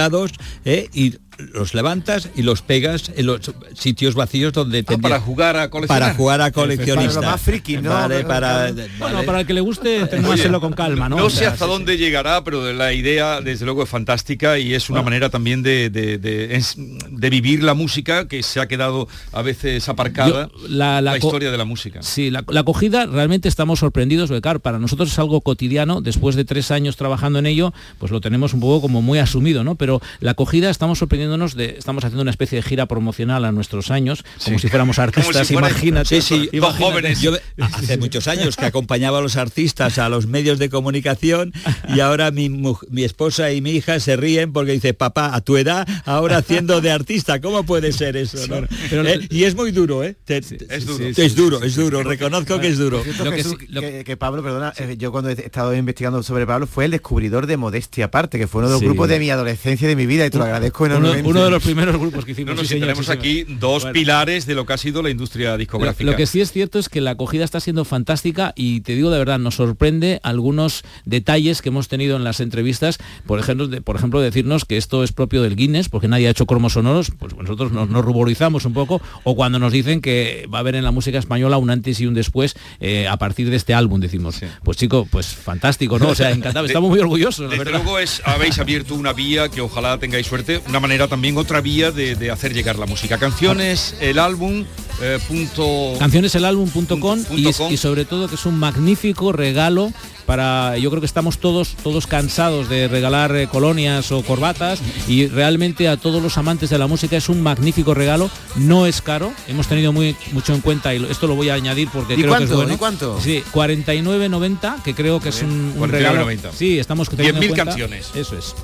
eh, 0.64 0.88
y 0.92 1.16
los 1.52 1.74
levantas 1.74 2.28
y 2.36 2.42
los 2.42 2.62
pegas 2.62 3.10
en 3.16 3.26
los 3.26 3.40
sitios 3.74 4.14
vacíos 4.14 4.52
donde 4.52 4.82
tendría- 4.82 5.10
para 5.10 5.20
jugar 5.20 5.56
a 5.56 5.70
coleccionar. 5.70 6.02
para 6.02 6.14
jugar 6.14 6.40
a 6.40 6.50
coleccionista 6.52 7.14
Para 7.20 7.26
lo 7.26 7.32
más 7.32 7.40
friki, 7.40 7.76
¿no? 7.78 7.90
Vale, 7.90 8.24
para, 8.24 8.72
Bueno, 8.98 9.22
para 9.24 9.40
el 9.40 9.46
que 9.46 9.54
le 9.54 9.60
guste, 9.60 10.06
tomárselo 10.06 10.60
con 10.60 10.72
calma, 10.72 11.08
¿no? 11.08 11.30
Sé 11.30 11.46
hasta 11.46 11.64
sí, 11.64 11.70
dónde 11.70 11.96
llegará, 11.96 12.42
pero 12.44 12.72
la 12.72 12.92
idea 12.92 13.40
desde 13.40 13.64
luego 13.64 13.82
es 13.82 13.88
fantástica 13.88 14.58
y 14.58 14.74
es 14.74 14.88
una 14.90 15.00
Bueno. 15.00 15.04
manera 15.10 15.30
también 15.30 15.62
de, 15.62 15.90
de- 15.90 16.18
de- 16.18 16.56
es- 16.56 16.74
de 16.76 17.30
vivir 17.30 17.62
la 17.62 17.74
música 17.74 18.26
que 18.28 18.42
se 18.42 18.60
ha 18.60 18.68
quedado 18.68 19.08
a 19.32 19.42
veces 19.42 19.88
aparcada, 19.88 20.48
Yo- 20.48 20.68
la- 20.68 21.00
la, 21.00 21.12
la 21.12 21.18
co- 21.18 21.26
historia 21.28 21.50
de 21.50 21.58
la 21.58 21.64
música. 21.64 22.02
Sí, 22.02 22.30
la, 22.30 22.44
la 22.48 22.60
acogida 22.60 23.06
realmente 23.06 23.48
estamos 23.48 23.78
sorprendidos, 23.80 24.28
porque 24.28 24.42
claro, 24.42 24.60
para 24.60 24.78
nosotros 24.78 25.10
es 25.12 25.18
algo 25.18 25.40
cotidiano, 25.40 26.00
después 26.00 26.36
de 26.36 26.44
tres 26.44 26.70
años 26.70 26.96
trabajando 26.96 27.38
en 27.38 27.46
ello, 27.46 27.72
pues 27.98 28.12
lo 28.12 28.20
tenemos 28.20 28.54
un 28.54 28.60
poco 28.60 28.80
como 28.80 29.02
muy 29.02 29.18
asumido, 29.18 29.64
¿no? 29.64 29.74
Pero 29.76 30.00
la 30.20 30.32
acogida 30.32 30.70
estamos 30.70 30.98
de, 31.38 31.76
estamos 31.78 32.04
haciendo 32.04 32.22
una 32.22 32.30
especie 32.30 32.56
de 32.56 32.62
gira 32.62 32.86
promocional 32.86 33.44
a 33.44 33.52
nuestros 33.52 33.90
años, 33.90 34.24
como 34.44 34.58
si 34.58 34.68
fuéramos 34.68 34.98
artistas, 34.98 35.46
si 35.46 35.54
imagínate. 35.54 36.20
Sí, 36.20 36.22
sí, 36.22 36.48
imagínate. 36.52 37.14
Yo 37.16 37.32
hace 37.60 37.98
muchos 37.98 38.26
años 38.28 38.56
que 38.56 38.66
acompañaba 38.66 39.18
a 39.18 39.20
los 39.20 39.36
artistas 39.36 39.98
a 39.98 40.08
los 40.08 40.26
medios 40.26 40.58
de 40.58 40.68
comunicación 40.70 41.52
y 41.94 42.00
ahora 42.00 42.30
mi, 42.30 42.48
mi 42.48 43.04
esposa 43.04 43.52
y 43.52 43.60
mi 43.60 43.70
hija 43.72 44.00
se 44.00 44.16
ríen 44.16 44.52
porque 44.52 44.72
dice, 44.72 44.94
papá, 44.94 45.34
a 45.34 45.40
tu 45.40 45.56
edad, 45.56 45.86
ahora 46.04 46.38
haciendo 46.38 46.80
de 46.80 46.90
artista, 46.90 47.40
¿cómo 47.40 47.64
puede 47.64 47.92
ser 47.92 48.16
eso? 48.16 48.38
no?". 48.48 48.66
pero- 48.88 49.06
Eh, 49.06 49.26
y 49.30 49.44
es 49.44 49.54
muy 49.54 49.70
duro, 49.72 50.04
¿eh? 50.04 50.16
Te- 50.24 50.38
es 50.38 50.86
duro. 50.86 51.06
es 51.08 51.34
duro, 51.36 51.62
es 51.62 51.76
duro, 51.76 52.02
reconozco 52.02 52.58
que 52.60 52.68
es 52.68 52.78
duro. 52.78 53.02
Jesús, 53.04 53.56
que, 53.58 54.04
que 54.04 54.16
Pablo, 54.16 54.42
perdona, 54.42 54.72
eh, 54.78 54.96
yo 54.98 55.10
cuando 55.12 55.30
he 55.30 55.32
estado 55.34 55.74
investigando 55.74 56.22
sobre 56.22 56.46
Pablo 56.46 56.66
fue 56.66 56.84
el 56.86 56.90
descubridor 56.90 57.46
de 57.46 57.56
Modestia 57.56 58.06
Aparte, 58.06 58.38
que 58.38 58.46
fue 58.46 58.60
uno 58.60 58.68
de 58.68 58.72
los 58.74 58.80
Sí. 58.80 58.86
grupos 58.86 59.08
de 59.08 59.18
mi 59.18 59.30
adolescencia 59.30 59.84
y 59.84 59.88
de 59.88 59.96
mi 59.96 60.06
vida 60.06 60.24
y 60.26 60.30
te 60.30 60.38
lo 60.38 60.44
agradezco 60.44 60.86
enormemente. 60.86 61.19
Uno 61.26 61.44
de 61.44 61.50
los 61.50 61.62
primeros 61.62 61.96
grupos 61.98 62.24
que 62.24 62.32
hicimos. 62.32 62.54
No, 62.56 62.62
no, 62.62 62.68
sí, 62.68 62.80
tenemos 62.80 63.06
sí, 63.06 63.12
aquí 63.12 63.44
dos 63.48 63.82
Bueno. 63.82 63.92
pilares 63.94 64.46
de 64.46 64.54
lo 64.54 64.66
que 64.66 64.72
ha 64.72 64.78
sido 64.78 65.02
la 65.02 65.10
industria 65.10 65.56
discográfica. 65.56 66.10
lo 66.10 66.16
que 66.16 66.26
sí 66.26 66.40
es 66.40 66.52
cierto 66.52 66.78
es 66.78 66.88
que 66.88 67.00
la 67.00 67.12
acogida 67.12 67.44
está 67.44 67.60
siendo 67.60 67.84
fantástica 67.84 68.52
y 68.56 68.80
te 68.80 68.94
digo 68.94 69.10
de 69.10 69.18
verdad, 69.18 69.38
nos 69.38 69.56
sorprende 69.56 70.20
algunos 70.22 70.82
detalles 71.04 71.62
que 71.62 71.68
hemos 71.70 71.88
tenido 71.88 72.16
en 72.16 72.24
las 72.24 72.40
entrevistas, 72.40 72.98
por 73.26 73.38
ejemplo, 73.38 73.68
de, 73.68 73.80
por 73.80 73.96
ejemplo 73.96 74.20
decirnos 74.20 74.64
que 74.64 74.76
esto 74.76 75.02
es 75.04 75.12
propio 75.12 75.42
del 75.42 75.56
Guinness, 75.56 75.88
porque 75.88 76.08
nadie 76.08 76.28
ha 76.28 76.30
hecho 76.30 76.46
cromos 76.46 76.74
sonoros, 76.74 77.10
pues 77.18 77.34
nosotros 77.36 77.72
nos, 77.72 77.88
nos 77.88 78.04
ruborizamos 78.04 78.64
un 78.64 78.72
poco, 78.72 79.00
o 79.24 79.34
cuando 79.36 79.58
nos 79.58 79.72
dicen 79.72 80.00
que 80.00 80.46
va 80.52 80.58
a 80.58 80.60
haber 80.60 80.74
en 80.74 80.84
la 80.84 80.90
música 80.90 81.18
española 81.18 81.56
un 81.58 81.70
antes 81.70 82.00
y 82.00 82.06
un 82.06 82.14
después 82.14 82.54
eh, 82.80 83.08
a 83.08 83.16
partir 83.16 83.50
de 83.50 83.56
este 83.56 83.74
álbum, 83.74 84.00
decimos. 84.00 84.40
Pues 84.62 84.76
chico, 84.76 85.06
pues 85.10 85.26
fantástico, 85.26 85.98
¿no? 85.98 86.08
O 86.08 86.14
sea, 86.14 86.30
encantado, 86.30 86.66
estamos 86.70 86.90
muy 86.90 86.98
orgullosos, 87.00 87.40
la 87.44 87.50
Desde 87.50 87.64
verdad. 87.64 87.80
luego 87.82 87.98
es, 87.98 88.22
habéis 88.24 88.58
abierto 88.58 88.94
una 88.94 89.12
vía 89.12 89.48
que 89.48 89.60
ojalá 89.60 89.98
tengáis 89.98 90.26
suerte, 90.26 90.60
una 90.68 90.80
manera 90.80 91.08
también, 91.10 91.36
otra 91.36 91.60
vía 91.60 91.90
de, 91.90 92.14
de 92.14 92.30
hacer 92.30 92.54
llegar 92.54 92.78
la 92.78 92.86
música. 92.86 93.18
Canciones, 93.18 93.94
el 94.00 94.18
álbum, 94.18 94.64
eh, 95.02 95.18
punto... 95.28 95.92
cancioneselalbum.com 95.98 97.24
y, 97.36 97.48
es- 97.48 97.56
com. 97.58 97.70
y 97.72 97.76
sobre 97.76 98.04
todo 98.06 98.28
que 98.28 98.36
es 98.36 98.46
un 98.46 98.58
magnífico 98.58 99.32
regalo 99.32 99.92
para 100.26 100.78
yo 100.78 100.90
creo 100.90 101.00
que 101.00 101.06
estamos 101.06 101.38
todos 101.38 101.74
todos 101.82 102.06
cansados 102.06 102.68
de 102.68 102.86
regalar 102.86 103.34
eh, 103.34 103.48
colonias 103.48 104.12
o 104.12 104.22
corbatas 104.22 104.78
y 105.08 105.26
realmente 105.26 105.88
a 105.88 105.96
todos 105.96 106.22
los 106.22 106.38
amantes 106.38 106.70
de 106.70 106.78
la 106.78 106.86
música 106.86 107.16
es 107.16 107.28
un 107.28 107.40
magnífico 107.42 107.94
regalo 107.94 108.30
no 108.54 108.86
es 108.86 109.02
caro 109.02 109.32
hemos 109.48 109.66
tenido 109.66 109.92
muy 109.92 110.14
mucho 110.30 110.54
en 110.54 110.60
cuenta 110.60 110.94
y 110.94 111.04
esto 111.10 111.26
lo 111.26 111.34
voy 111.34 111.48
a 111.48 111.54
añadir 111.54 111.88
porque 111.92 112.14
¿Y 112.14 112.18
creo 112.18 112.36
que 112.36 112.44
es 112.44 112.50
cuánto? 112.50 112.56
bueno 112.56 112.74
¿Y 112.74 112.76
cuánto? 112.76 113.20
sí 113.20 113.42
49.90 113.52 114.82
que 114.82 114.94
creo 114.94 115.18
que 115.20 115.30
es 115.30 115.42
un, 115.42 115.50
un 115.76 115.80
49,90. 115.80 115.88
regalo 115.90 116.52
sí 116.56 116.78
estamos 116.78 117.08
teniendo 117.08 117.40
en 117.40 117.44
10.000 117.44 117.48
cuenta. 117.48 117.64
canciones. 117.64 118.10
eso 118.14 118.38
es 118.38 118.54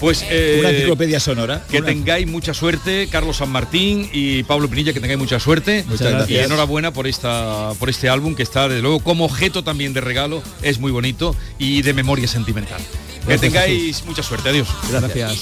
Pues 0.00 0.24
eh, 0.30 0.58
Una 0.60 0.70
enciclopedia 0.70 1.18
sonora. 1.18 1.53
Que 1.70 1.82
tengáis 1.82 2.26
mucha 2.26 2.54
suerte, 2.54 3.08
Carlos 3.10 3.36
San 3.38 3.50
Martín 3.50 4.08
y 4.12 4.42
Pablo 4.44 4.68
Pinilla, 4.68 4.92
que 4.92 5.00
tengáis 5.00 5.18
mucha 5.18 5.38
suerte. 5.40 5.84
Muchas 5.88 6.08
Y 6.08 6.12
gracias. 6.12 6.46
enhorabuena 6.46 6.92
por 6.92 7.06
esta 7.06 7.72
por 7.78 7.88
este 7.90 8.08
álbum 8.08 8.34
que 8.34 8.42
está 8.42 8.68
desde 8.68 8.82
luego 8.82 9.00
como 9.00 9.24
objeto 9.24 9.62
también 9.64 9.92
de 9.92 10.00
regalo, 10.00 10.42
es 10.62 10.78
muy 10.78 10.92
bonito 10.92 11.34
y 11.58 11.82
de 11.82 11.92
memoria 11.94 12.28
sentimental. 12.28 12.80
que 13.26 13.38
tengáis 13.38 14.04
mucha 14.04 14.22
suerte, 14.22 14.48
adiós. 14.50 14.68
gracias 14.90 15.40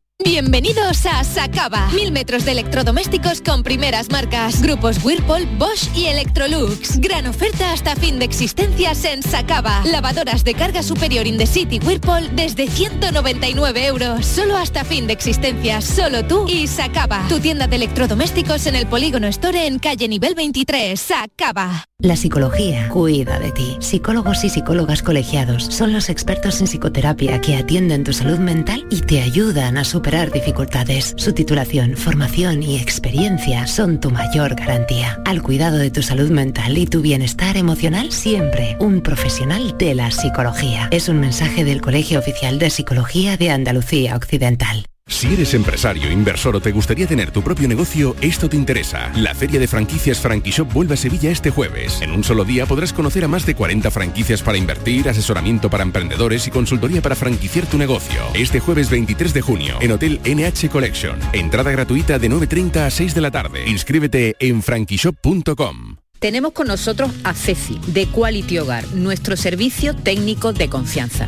Bienvenidos 0.23 1.05
a 1.07 1.23
Sacaba. 1.23 1.89
Mil 1.95 2.11
metros 2.11 2.45
de 2.45 2.51
electrodomésticos 2.51 3.41
con 3.41 3.63
primeras 3.63 4.11
marcas. 4.11 4.61
Grupos 4.61 5.03
Whirlpool, 5.03 5.47
Bosch 5.57 5.89
y 5.95 6.05
Electrolux. 6.05 6.99
Gran 6.99 7.25
oferta 7.25 7.71
hasta 7.71 7.95
fin 7.95 8.19
de 8.19 8.25
existencias 8.25 9.03
en 9.05 9.23
Sacaba. 9.23 9.81
Lavadoras 9.83 10.43
de 10.43 10.53
carga 10.53 10.83
superior 10.83 11.25
in 11.25 11.37
the 11.37 11.47
city 11.47 11.79
Whirlpool 11.79 12.35
desde 12.35 12.67
199 12.67 13.85
euros. 13.87 14.25
Solo 14.25 14.57
hasta 14.57 14.85
fin 14.85 15.07
de 15.07 15.13
existencias. 15.13 15.85
Solo 15.85 16.23
tú 16.25 16.45
y 16.47 16.67
Sacaba. 16.67 17.25
Tu 17.27 17.39
tienda 17.39 17.67
de 17.67 17.77
electrodomésticos 17.77 18.67
en 18.67 18.75
el 18.75 18.85
Polígono 18.85 19.27
Store 19.27 19.65
en 19.65 19.79
calle 19.79 20.07
nivel 20.07 20.35
23. 20.35 20.99
Sacaba. 20.99 21.87
La 21.97 22.15
psicología 22.15 22.89
cuida 22.89 23.39
de 23.39 23.51
ti. 23.51 23.77
Psicólogos 23.79 24.43
y 24.43 24.49
psicólogas 24.49 25.03
colegiados 25.03 25.65
son 25.65 25.93
los 25.93 26.09
expertos 26.09 26.59
en 26.59 26.65
psicoterapia 26.65 27.41
que 27.41 27.55
atienden 27.55 28.03
tu 28.03 28.11
salud 28.11 28.39
mental 28.39 28.87
y 28.89 29.01
te 29.01 29.21
ayudan 29.21 29.77
a 29.77 29.83
superar 29.83 30.10
dificultades. 30.11 31.13
Su 31.15 31.33
titulación, 31.33 31.95
formación 31.95 32.61
y 32.63 32.77
experiencia 32.77 33.65
son 33.65 33.99
tu 33.99 34.11
mayor 34.11 34.55
garantía. 34.55 35.21
Al 35.25 35.41
cuidado 35.41 35.77
de 35.77 35.89
tu 35.89 36.01
salud 36.03 36.29
mental 36.29 36.77
y 36.77 36.85
tu 36.85 37.01
bienestar 37.01 37.55
emocional, 37.55 38.11
siempre 38.11 38.75
un 38.79 39.01
profesional 39.01 39.77
de 39.77 39.95
la 39.95 40.11
psicología. 40.11 40.89
Es 40.91 41.07
un 41.07 41.19
mensaje 41.19 41.63
del 41.63 41.81
Colegio 41.81 42.19
Oficial 42.19 42.59
de 42.59 42.69
Psicología 42.69 43.37
de 43.37 43.51
Andalucía 43.51 44.15
Occidental. 44.17 44.85
Si 45.11 45.27
eres 45.33 45.53
empresario, 45.53 46.09
inversor 46.09 46.55
o 46.55 46.61
te 46.61 46.71
gustaría 46.71 47.05
tener 47.05 47.31
tu 47.31 47.43
propio 47.43 47.67
negocio, 47.67 48.15
esto 48.21 48.49
te 48.49 48.55
interesa. 48.55 49.11
La 49.15 49.35
feria 49.35 49.59
de 49.59 49.67
franquicias 49.67 50.19
Franquishop 50.19 50.71
vuelve 50.71 50.93
a 50.93 50.97
Sevilla 50.97 51.29
este 51.29 51.51
jueves. 51.51 52.01
En 52.01 52.11
un 52.11 52.23
solo 52.23 52.45
día 52.45 52.65
podrás 52.65 52.93
conocer 52.93 53.25
a 53.25 53.27
más 53.27 53.45
de 53.45 53.53
40 53.53 53.91
franquicias 53.91 54.41
para 54.41 54.57
invertir, 54.57 55.09
asesoramiento 55.09 55.69
para 55.69 55.83
emprendedores 55.83 56.47
y 56.47 56.51
consultoría 56.51 57.01
para 57.01 57.15
franquiciar 57.15 57.67
tu 57.67 57.77
negocio. 57.77 58.21
Este 58.33 58.61
jueves 58.61 58.89
23 58.89 59.33
de 59.33 59.41
junio 59.41 59.75
en 59.81 59.91
Hotel 59.91 60.21
NH 60.23 60.69
Collection. 60.69 61.19
Entrada 61.33 61.71
gratuita 61.71 62.17
de 62.17 62.29
9.30 62.29 62.77
a 62.77 62.89
6 62.89 63.13
de 63.13 63.21
la 63.21 63.31
tarde. 63.31 63.67
Inscríbete 63.67 64.37
en 64.39 64.63
franquishop.com. 64.63 65.97
Tenemos 66.21 66.53
con 66.53 66.67
nosotros 66.67 67.11
a 67.23 67.33
Ceci, 67.33 67.81
de 67.87 68.05
Quality 68.05 68.59
Hogar, 68.59 68.87
nuestro 68.93 69.35
servicio 69.35 69.95
técnico 69.95 70.53
de 70.53 70.69
confianza. 70.69 71.27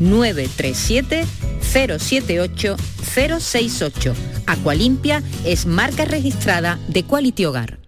937 0.00 1.26
078 1.60 2.76
068. 3.14 4.14
Aqualimpia 4.46 5.22
es 5.44 5.66
marca 5.66 6.04
registrada 6.04 6.78
de 6.88 7.02
Quality 7.02 7.44
Hogar. 7.44 7.78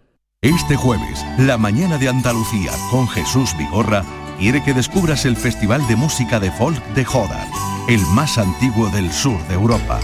Este 0.42 0.75
jueves, 0.75 1.25
la 1.38 1.59
mañana 1.59 1.99
de 1.99 2.09
Andalucía 2.09 2.73
con 2.90 3.07
Jesús 3.09 3.55
Vigorra 3.59 4.05
quiere 4.38 4.64
que 4.64 4.73
descubras 4.73 5.27
el 5.27 5.37
Festival 5.37 5.87
de 5.87 5.96
Música 5.96 6.40
de 6.40 6.51
Folk 6.51 6.83
de 6.94 7.05
Jodar, 7.05 7.46
el 7.88 8.01
más 8.07 8.38
antiguo 8.38 8.88
del 8.88 9.12
sur 9.12 9.38
de 9.49 9.55
Europa. 9.55 10.01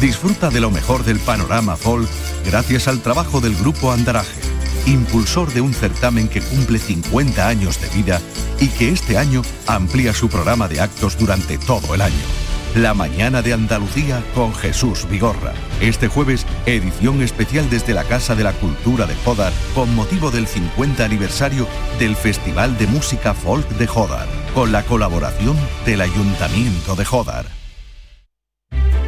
Disfruta 0.00 0.48
de 0.48 0.60
lo 0.60 0.70
mejor 0.70 1.04
del 1.04 1.18
panorama 1.20 1.76
folk 1.76 2.08
gracias 2.46 2.88
al 2.88 3.00
trabajo 3.00 3.40
del 3.42 3.54
grupo 3.56 3.92
Andaraje, 3.92 4.40
impulsor 4.86 5.52
de 5.52 5.60
un 5.60 5.72
certamen 5.72 6.28
que 6.28 6.40
cumple 6.40 6.78
50 6.78 7.46
años 7.46 7.80
de 7.80 7.88
vida 7.88 8.20
y 8.60 8.68
que 8.68 8.90
este 8.90 9.18
año 9.18 9.42
amplía 9.66 10.12
su 10.12 10.28
programa 10.28 10.68
de 10.68 10.80
actos 10.80 11.18
durante 11.18 11.58
todo 11.58 11.94
el 11.94 12.00
año. 12.00 12.14
La 12.74 12.92
mañana 12.92 13.40
de 13.40 13.52
Andalucía 13.52 14.20
con 14.34 14.52
Jesús 14.52 15.06
Vigorra. 15.08 15.52
Este 15.80 16.08
jueves, 16.08 16.44
edición 16.66 17.22
especial 17.22 17.70
desde 17.70 17.94
la 17.94 18.02
Casa 18.02 18.34
de 18.34 18.42
la 18.42 18.52
Cultura 18.52 19.06
de 19.06 19.14
Jodar 19.14 19.52
con 19.76 19.94
motivo 19.94 20.32
del 20.32 20.48
50 20.48 21.04
aniversario 21.04 21.68
del 22.00 22.16
Festival 22.16 22.76
de 22.76 22.88
Música 22.88 23.32
Folk 23.32 23.68
de 23.78 23.86
Jodar, 23.86 24.26
con 24.54 24.72
la 24.72 24.82
colaboración 24.82 25.56
del 25.86 26.00
Ayuntamiento 26.00 26.96
de 26.96 27.04
Jodar. 27.04 27.46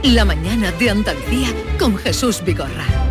La 0.05 0.25
mañana 0.25 0.71
de 0.71 0.91
Andalucía 0.91 1.49
con 1.77 1.97
Jesús 1.97 2.43
Vigorra. 2.45 3.06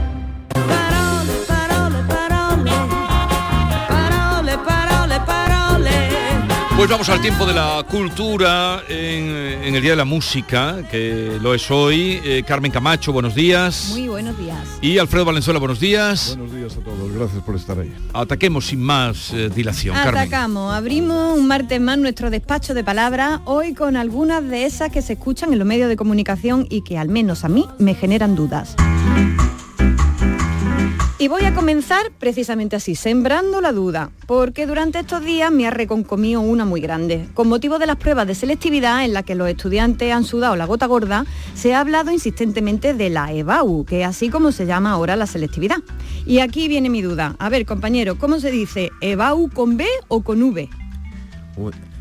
Pues 6.77 6.89
vamos 6.89 7.07
al 7.07 7.21
tiempo 7.21 7.45
de 7.45 7.53
la 7.53 7.85
cultura 7.89 8.83
en, 8.89 9.29
en 9.63 9.75
el 9.75 9.81
Día 9.81 9.91
de 9.91 9.95
la 9.95 10.03
Música, 10.03 10.83
que 10.91 11.39
lo 11.41 11.53
es 11.53 11.71
hoy. 11.71 12.19
Eh, 12.25 12.43
Carmen 12.45 12.69
Camacho, 12.69 13.13
buenos 13.13 13.33
días. 13.33 13.91
Muy 13.91 14.09
buenos 14.09 14.37
días. 14.37 14.59
Y 14.81 14.97
Alfredo 14.97 15.23
Valenzuela, 15.23 15.57
buenos 15.57 15.79
días. 15.79 16.35
Buenos 16.37 16.53
días 16.53 16.75
a 16.75 16.81
todos, 16.81 17.13
gracias 17.13 17.41
por 17.43 17.55
estar 17.55 17.79
ahí. 17.79 17.95
Ataquemos 18.13 18.65
sin 18.65 18.81
más 18.81 19.31
eh, 19.31 19.49
dilación, 19.55 19.95
Carmen. 19.95 20.17
Atacamos, 20.17 20.73
abrimos 20.73 21.37
un 21.39 21.47
martes 21.47 21.79
más 21.79 21.97
nuestro 21.97 22.29
despacho 22.29 22.73
de 22.73 22.83
palabras, 22.83 23.39
hoy 23.45 23.73
con 23.73 23.95
algunas 23.95 24.43
de 24.43 24.65
esas 24.65 24.91
que 24.91 25.01
se 25.01 25.13
escuchan 25.13 25.53
en 25.53 25.59
los 25.59 25.67
medios 25.67 25.87
de 25.87 25.95
comunicación 25.95 26.67
y 26.69 26.81
que 26.81 26.97
al 26.97 27.07
menos 27.07 27.45
a 27.45 27.47
mí 27.47 27.65
me 27.79 27.95
generan 27.95 28.35
dudas. 28.35 28.75
Y 31.17 31.29
voy 31.29 31.45
a 31.45 31.55
comenzar 31.55 32.11
precisamente 32.19 32.75
así, 32.75 32.93
sembrando 32.93 33.61
la 33.61 33.71
duda, 33.71 34.11
porque 34.27 34.67
durante 34.67 34.99
estos 34.99 35.23
días 35.23 35.49
me 35.49 35.65
ha 35.65 35.71
reconcomido 35.71 36.41
una 36.41 36.65
muy 36.65 36.81
grande. 36.81 37.29
Con 37.33 37.47
motivo 37.47 37.79
de 37.79 37.85
las 37.85 37.95
pruebas 37.95 38.27
de 38.27 38.35
selectividad 38.35 39.05
en 39.05 39.13
las 39.13 39.23
que 39.23 39.33
los 39.33 39.47
estudiantes 39.47 40.11
han 40.11 40.25
sudado 40.25 40.57
la 40.57 40.65
gota 40.65 40.87
gorda, 40.87 41.25
se 41.53 41.73
ha 41.73 41.79
hablado 41.79 42.11
insistentemente 42.11 42.93
de 42.93 43.09
la 43.09 43.31
EBAU, 43.31 43.85
que 43.85 44.01
es 44.01 44.07
así 44.07 44.29
como 44.29 44.51
se 44.51 44.65
llama 44.65 44.91
ahora 44.91 45.15
la 45.15 45.25
selectividad. 45.25 45.77
Y 46.25 46.39
aquí 46.39 46.67
viene 46.67 46.89
mi 46.89 47.01
duda. 47.01 47.37
A 47.39 47.47
ver, 47.47 47.65
compañero, 47.65 48.17
¿cómo 48.17 48.41
se 48.41 48.51
dice? 48.51 48.91
¿EBAU 48.99 49.49
con 49.51 49.77
B 49.77 49.85
o 50.09 50.21
con 50.21 50.43
V? 50.43 50.69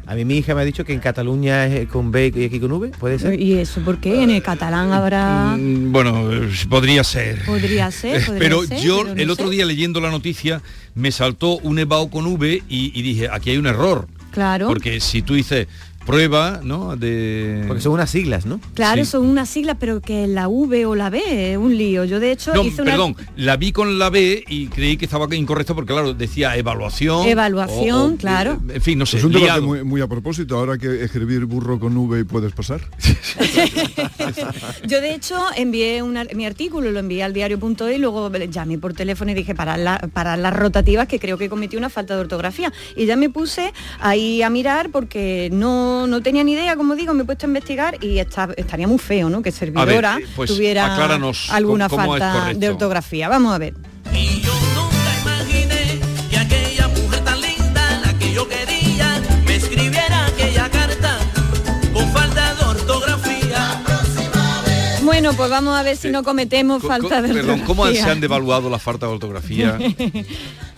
A 0.07 0.15
mí 0.15 0.25
mi 0.25 0.37
hija 0.39 0.55
me 0.55 0.61
ha 0.61 0.65
dicho 0.65 0.85
que 0.85 0.93
en 0.93 1.01
Cataluña 1.01 1.67
es 1.67 1.89
con 1.89 2.11
B 2.11 2.33
y 2.35 2.45
aquí 2.45 2.61
con 2.61 2.73
V, 2.73 2.89
¿puede 2.99 3.19
ser? 3.19 3.41
¿Y 3.41 3.55
eso 3.59 3.81
por 3.81 3.99
qué? 4.01 4.23
En 4.23 4.31
el 4.31 4.43
catalán 4.43 4.93
habrá... 4.93 5.57
Mm, 5.57 5.93
Bueno, 5.93 6.31
eh, 6.33 6.51
podría 6.69 7.03
ser. 7.05 7.45
Podría 7.47 7.91
ser, 7.91 8.25
podría 8.25 8.39
pero 8.39 8.65
ser, 8.65 8.81
yo 8.81 9.03
pero 9.05 9.15
no 9.15 9.21
el 9.23 9.31
otro 9.31 9.47
sé. 9.47 9.53
día 9.55 9.65
leyendo 9.65 10.01
la 10.01 10.11
noticia 10.11 10.61
me 10.95 11.11
saltó 11.11 11.57
un 11.59 11.79
EBAU 11.79 12.11
con 12.11 12.27
V 12.27 12.63
y, 12.69 12.93
y 12.99 13.03
dije, 13.03 13.29
aquí 13.33 13.51
hay 13.51 13.57
un 13.57 13.67
error. 13.67 14.07
Claro. 14.31 14.67
Porque 14.67 15.01
si 15.01 15.23
tú 15.23 15.35
dices 15.35 15.69
prueba, 16.07 16.61
¿no? 16.63 16.97
De... 16.97 17.65
Porque 17.67 17.83
son 17.83 17.93
unas 17.93 18.11
siglas, 18.11 18.47
¿no? 18.47 18.61
Claro, 18.75 19.05
Sí. 19.05 19.11
son 19.11 19.27
unas 19.27 19.49
siglas, 19.49 19.77
pero 19.81 20.01
que 20.01 20.27
la 20.27 20.49
V 20.49 20.87
o 20.87 20.95
la 20.95 21.11
B 21.11 21.53
es 21.53 21.57
un 21.59 21.77
lío. 21.77 22.05
Yo 22.05 22.21
de 22.21 22.33
hecho 22.33 22.53
No, 22.55 22.63
hice 22.65 22.83
una 22.83 22.93
perdón, 22.93 23.17
la 23.37 23.57
vi 23.57 23.73
con 23.73 23.99
la 23.99 24.11
B 24.11 24.45
y 24.49 24.67
creí 24.69 24.97
que 24.97 25.05
estaba 25.07 25.27
incorrecto 25.35 25.75
porque 25.75 25.93
claro, 25.93 26.15
decía 26.15 26.57
evaluación. 26.57 27.27
Evaluación, 27.27 28.13
o- 28.13 28.15
o- 28.15 28.17
claro. 28.17 28.61
En 28.69 28.83
fin, 28.83 28.99
no 28.99 29.07
sé. 29.07 29.19
Es 29.19 29.25
un 29.25 29.33
debate 29.33 29.61
muy, 29.61 29.83
muy 29.85 30.01
a 30.01 30.07
propósito, 30.07 30.57
ahora 30.59 30.79
que 30.79 31.03
escribir 31.05 31.45
burro 31.47 31.79
con 31.81 31.97
V 31.97 32.21
y 32.21 32.25
puedes 32.25 32.53
pasar. 32.53 32.81
Yo 34.87 35.01
de 35.01 35.15
hecho 35.15 35.37
envié 35.57 36.03
una- 36.03 36.25
mi 36.35 36.47
artículo, 36.47 36.91
lo 36.91 36.99
envié 37.01 37.23
al 37.23 37.33
diario.es 37.33 37.97
y 37.97 37.99
luego 37.99 38.31
llamé 38.51 38.79
por 38.79 38.95
teléfono 38.95 39.31
y 39.31 39.35
dije 39.35 39.55
para, 39.55 39.77
la- 39.77 39.99
para 40.13 40.37
las 40.37 40.55
rotativas 40.55 41.09
que 41.09 41.19
creo 41.19 41.39
que 41.39 41.49
cometí 41.49 41.77
una 41.77 41.91
falta 41.91 42.15
de 42.15 42.21
ortografía. 42.21 42.73
Y 42.97 43.07
ya 43.07 43.17
me 43.17 43.31
puse 43.31 43.73
ahí 44.01 44.43
a 44.43 44.51
mirar 44.51 44.91
porque 44.91 45.49
no, 45.53 45.94
no 46.07 46.21
tenía 46.23 46.45
ni 46.45 46.53
idea, 46.53 46.77
como 46.77 46.95
digo, 46.95 47.15
me 47.15 47.23
he 47.23 47.25
puesto 47.25 47.47
a 47.47 47.49
investigar 47.49 47.97
y 48.05 48.19
está- 48.19 48.49
estaría 48.57 48.87
muy 48.87 48.99
feo, 48.99 49.29
¿no? 49.31 49.43
Que 49.43 49.51
servidora 49.53 50.19
eh, 50.21 50.27
pues 50.37 50.51
tuviera 50.51 50.95
alguna 51.51 51.89
cómo- 51.89 52.03
cómo 52.03 52.17
es 52.17 52.23
falta 52.23 52.55
de 52.55 52.69
ortografía. 52.69 53.29
Vamos 53.29 53.55
a 53.55 53.59
ver. 53.59 53.75
que 56.31 56.37
aquella 56.39 56.89
mujer 56.89 57.21
tan 57.25 57.41
linda, 57.41 58.01
la 58.05 58.19
que 58.19 58.33
yo 58.33 58.49
quería, 58.49 59.23
me 59.47 59.55
escribiera 59.57 60.27
aquella 60.27 60.69
carta 60.71 61.19
con 61.93 62.09
falta 62.13 62.55
de 62.55 62.65
ortografía. 62.65 63.81
Bueno, 65.03 65.33
pues 65.35 65.51
vamos 65.51 65.77
a 65.77 65.83
ver 65.83 65.97
si 65.97 66.09
no 66.11 66.23
cometemos 66.23 66.81
Co- 66.83 66.89
falta 66.89 67.23
de 67.23 67.33
Perdón, 67.35 67.61
¿cómo 67.67 67.83
ortografía. 67.83 68.05
se 68.05 68.11
han 68.11 68.21
devaluado 68.21 68.69
la 68.71 68.79
falta 68.79 69.07
de 69.07 69.13
ortografía? 69.13 69.79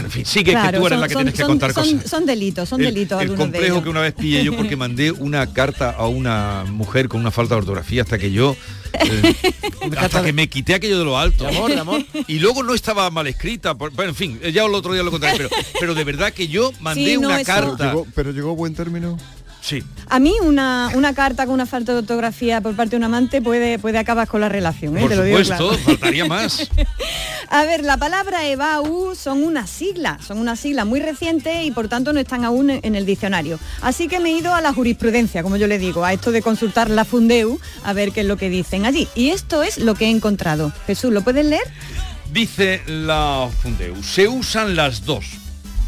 En 0.00 0.10
fin, 0.10 0.24
sigue 0.24 0.44
que 0.46 0.50
Claro, 0.52 0.78
tú 0.80 0.86
eres 0.86 0.94
son- 0.96 1.00
la 1.00 1.08
que 1.08 1.12
son- 1.14 1.22
tienes 1.24 1.38
que 1.40 1.46
contar 1.46 1.72
son- 1.72 1.84
cosas. 1.96 2.10
Son 2.10 2.26
delitos, 2.26 2.68
son 2.68 2.80
el, 2.80 2.86
delitos 2.94 3.22
el 3.22 3.28
de 3.30 3.34
complejo 3.36 3.66
ellos. 3.66 3.82
que 3.84 3.88
una 3.90 4.00
vez 4.00 4.14
pillé 4.14 4.44
yo 4.44 4.56
porque 4.56 4.76
mandé 4.76 5.10
una 5.12 5.52
carta 5.52 5.90
a 5.90 6.06
una 6.06 6.64
mujer 6.68 7.08
con 7.08 7.20
una 7.20 7.30
falta 7.30 7.54
de 7.54 7.60
ortografía 7.60 8.02
hasta 8.02 8.18
que 8.18 8.30
yo 8.32 8.56
eh, 8.92 9.34
hasta 9.98 10.22
que 10.22 10.32
me 10.32 10.48
quité 10.48 10.74
aquello 10.74 10.98
de 10.98 11.04
lo 11.04 11.18
alto 11.18 11.44
De 11.44 11.50
amor, 11.56 11.70
de 11.70 11.78
amor. 11.80 12.04
y 12.28 12.38
luego 12.38 12.62
no 12.62 12.74
estaba 12.74 13.10
mal 13.10 13.26
escrita 13.26 13.74
por- 13.74 13.90
bueno, 13.92 14.10
en 14.10 14.16
fin 14.16 14.40
ya 14.52 14.64
el 14.64 14.74
otro 14.74 14.92
día 14.92 15.02
lo 15.02 15.10
contaré 15.10 15.36
pero, 15.36 15.48
pero 15.80 15.94
de 15.94 16.04
verdad 16.04 16.32
que 16.32 16.46
yo 16.48 16.72
mandé 16.80 17.04
Sí, 17.14 17.14
no, 17.20 17.28
una 17.28 17.40
eso- 17.40 17.52
carta 17.52 17.88
Llegó- 17.92 18.06
pero 18.14 18.30
llegó 18.32 18.50
a 18.50 18.54
buen 18.54 18.74
término. 18.74 19.18
Sí 19.64 19.82
A 20.08 20.18
mí 20.18 20.34
una, 20.42 20.90
una 20.94 21.14
carta 21.14 21.46
con 21.46 21.54
una 21.54 21.66
falta 21.66 21.92
de 21.92 21.98
ortografía 21.98 22.60
por 22.60 22.76
parte 22.76 22.90
de 22.90 22.96
un 22.98 23.04
amante 23.04 23.42
puede, 23.42 23.78
puede 23.78 23.98
acabar 23.98 24.28
con 24.28 24.40
la 24.40 24.48
relación, 24.48 24.96
¿eh? 24.96 25.00
por 25.00 25.10
te 25.10 25.16
lo 25.16 25.22
digo 25.24 25.38
supuesto 25.38 25.68
claro. 25.68 25.84
faltaría 25.84 26.24
más 26.26 26.68
A 27.50 27.64
ver, 27.64 27.84
la 27.84 27.98
palabra 27.98 28.46
EBAU 28.46 29.14
son 29.14 29.44
unas 29.44 29.70
siglas, 29.70 30.24
son 30.24 30.38
unas 30.38 30.58
siglas 30.58 30.86
muy 30.86 30.98
recientes 30.98 31.64
y 31.64 31.70
por 31.70 31.88
tanto 31.88 32.12
no 32.12 32.18
están 32.18 32.44
aún 32.44 32.70
en 32.70 32.84
en 32.84 32.94
el 32.94 33.06
diccionario. 33.06 33.58
Así 33.82 34.08
que 34.08 34.20
me 34.20 34.30
he 34.30 34.38
ido 34.38 34.54
a 34.54 34.60
la 34.60 34.72
jurisprudencia, 34.72 35.42
como 35.42 35.56
yo 35.56 35.66
le 35.66 35.78
digo, 35.78 36.04
a 36.04 36.12
esto 36.12 36.30
de 36.30 36.42
consultar 36.42 36.90
la 36.90 37.04
Fundeu, 37.04 37.58
a 37.82 37.92
ver 37.92 38.12
qué 38.12 38.20
es 38.20 38.26
lo 38.26 38.36
que 38.36 38.48
dicen 38.48 38.86
allí. 38.86 39.08
Y 39.14 39.30
esto 39.30 39.62
es 39.62 39.78
lo 39.78 39.94
que 39.94 40.06
he 40.06 40.10
encontrado. 40.10 40.72
Jesús, 40.86 41.12
¿lo 41.12 41.22
puedes 41.22 41.44
leer? 41.44 41.64
Dice 42.32 42.82
la 42.86 43.48
Fundeu, 43.62 44.02
se 44.02 44.28
usan 44.28 44.76
las 44.76 45.04
dos. 45.04 45.24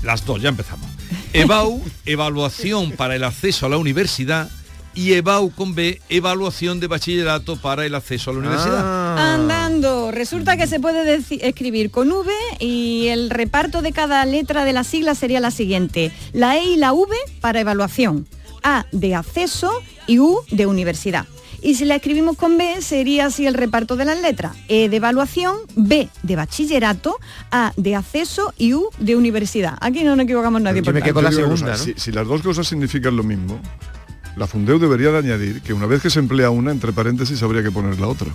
Las 0.02 0.24
dos, 0.24 0.40
ya 0.40 0.48
empezamos. 0.48 0.95
EBAU, 1.32 1.82
evaluación 2.04 2.92
para 2.92 3.16
el 3.16 3.24
acceso 3.24 3.66
a 3.66 3.68
la 3.68 3.76
universidad, 3.76 4.50
y 4.96 5.12
EBAU 5.12 5.50
con 5.50 5.74
B, 5.74 6.00
evaluación 6.08 6.80
de 6.80 6.86
bachillerato 6.86 7.56
para 7.56 7.84
el 7.84 7.94
acceso 7.94 8.30
a 8.30 8.32
la 8.32 8.38
universidad. 8.40 8.80
Ah. 8.82 9.34
Andando. 9.34 10.10
Resulta 10.10 10.56
que 10.56 10.66
se 10.66 10.80
puede 10.80 11.20
escribir 11.42 11.90
con 11.90 12.10
V 12.10 12.32
y 12.58 13.08
el 13.08 13.28
reparto 13.28 13.82
de 13.82 13.92
cada 13.92 14.24
letra 14.24 14.64
de 14.64 14.72
la 14.72 14.84
sigla 14.84 15.14
sería 15.14 15.38
la 15.40 15.50
siguiente. 15.50 16.12
La 16.32 16.56
E 16.56 16.64
y 16.64 16.76
la 16.76 16.94
V 16.94 17.14
para 17.40 17.60
evaluación. 17.60 18.26
A 18.62 18.86
de 18.90 19.14
acceso 19.14 19.70
y 20.06 20.18
U 20.18 20.40
de 20.50 20.64
universidad. 20.64 21.26
Y 21.66 21.74
si 21.74 21.84
la 21.84 21.96
escribimos 21.96 22.36
con 22.36 22.58
B 22.58 22.80
sería 22.80 23.26
así 23.26 23.44
el 23.44 23.52
reparto 23.52 23.96
de 23.96 24.04
las 24.04 24.20
letras. 24.20 24.54
E 24.68 24.88
de 24.88 24.98
evaluación, 24.98 25.56
B 25.74 26.08
de 26.22 26.36
bachillerato, 26.36 27.18
A 27.50 27.72
de 27.76 27.96
acceso 27.96 28.54
y 28.56 28.74
U 28.74 28.88
de 29.00 29.16
universidad. 29.16 29.76
Aquí 29.80 30.04
no 30.04 30.14
nos 30.14 30.26
equivocamos 30.26 30.62
nadie. 30.62 30.84
por 30.84 30.94
digo 30.94 31.18
una 31.18 31.48
cosa, 31.48 31.76
si, 31.76 31.94
si 31.96 32.12
las 32.12 32.24
dos 32.28 32.42
cosas 32.42 32.68
significan 32.68 33.16
lo 33.16 33.24
mismo, 33.24 33.58
la 34.36 34.46
Fundeu 34.46 34.78
debería 34.78 35.10
de 35.10 35.18
añadir 35.18 35.62
que 35.62 35.72
una 35.72 35.86
vez 35.86 36.02
que 36.02 36.10
se 36.10 36.18
emplea 36.18 36.50
una, 36.50 36.70
entre 36.70 36.92
paréntesis 36.92 37.42
habría 37.42 37.62
que 37.62 37.70
poner 37.70 37.98
la 37.98 38.06
otra. 38.06 38.28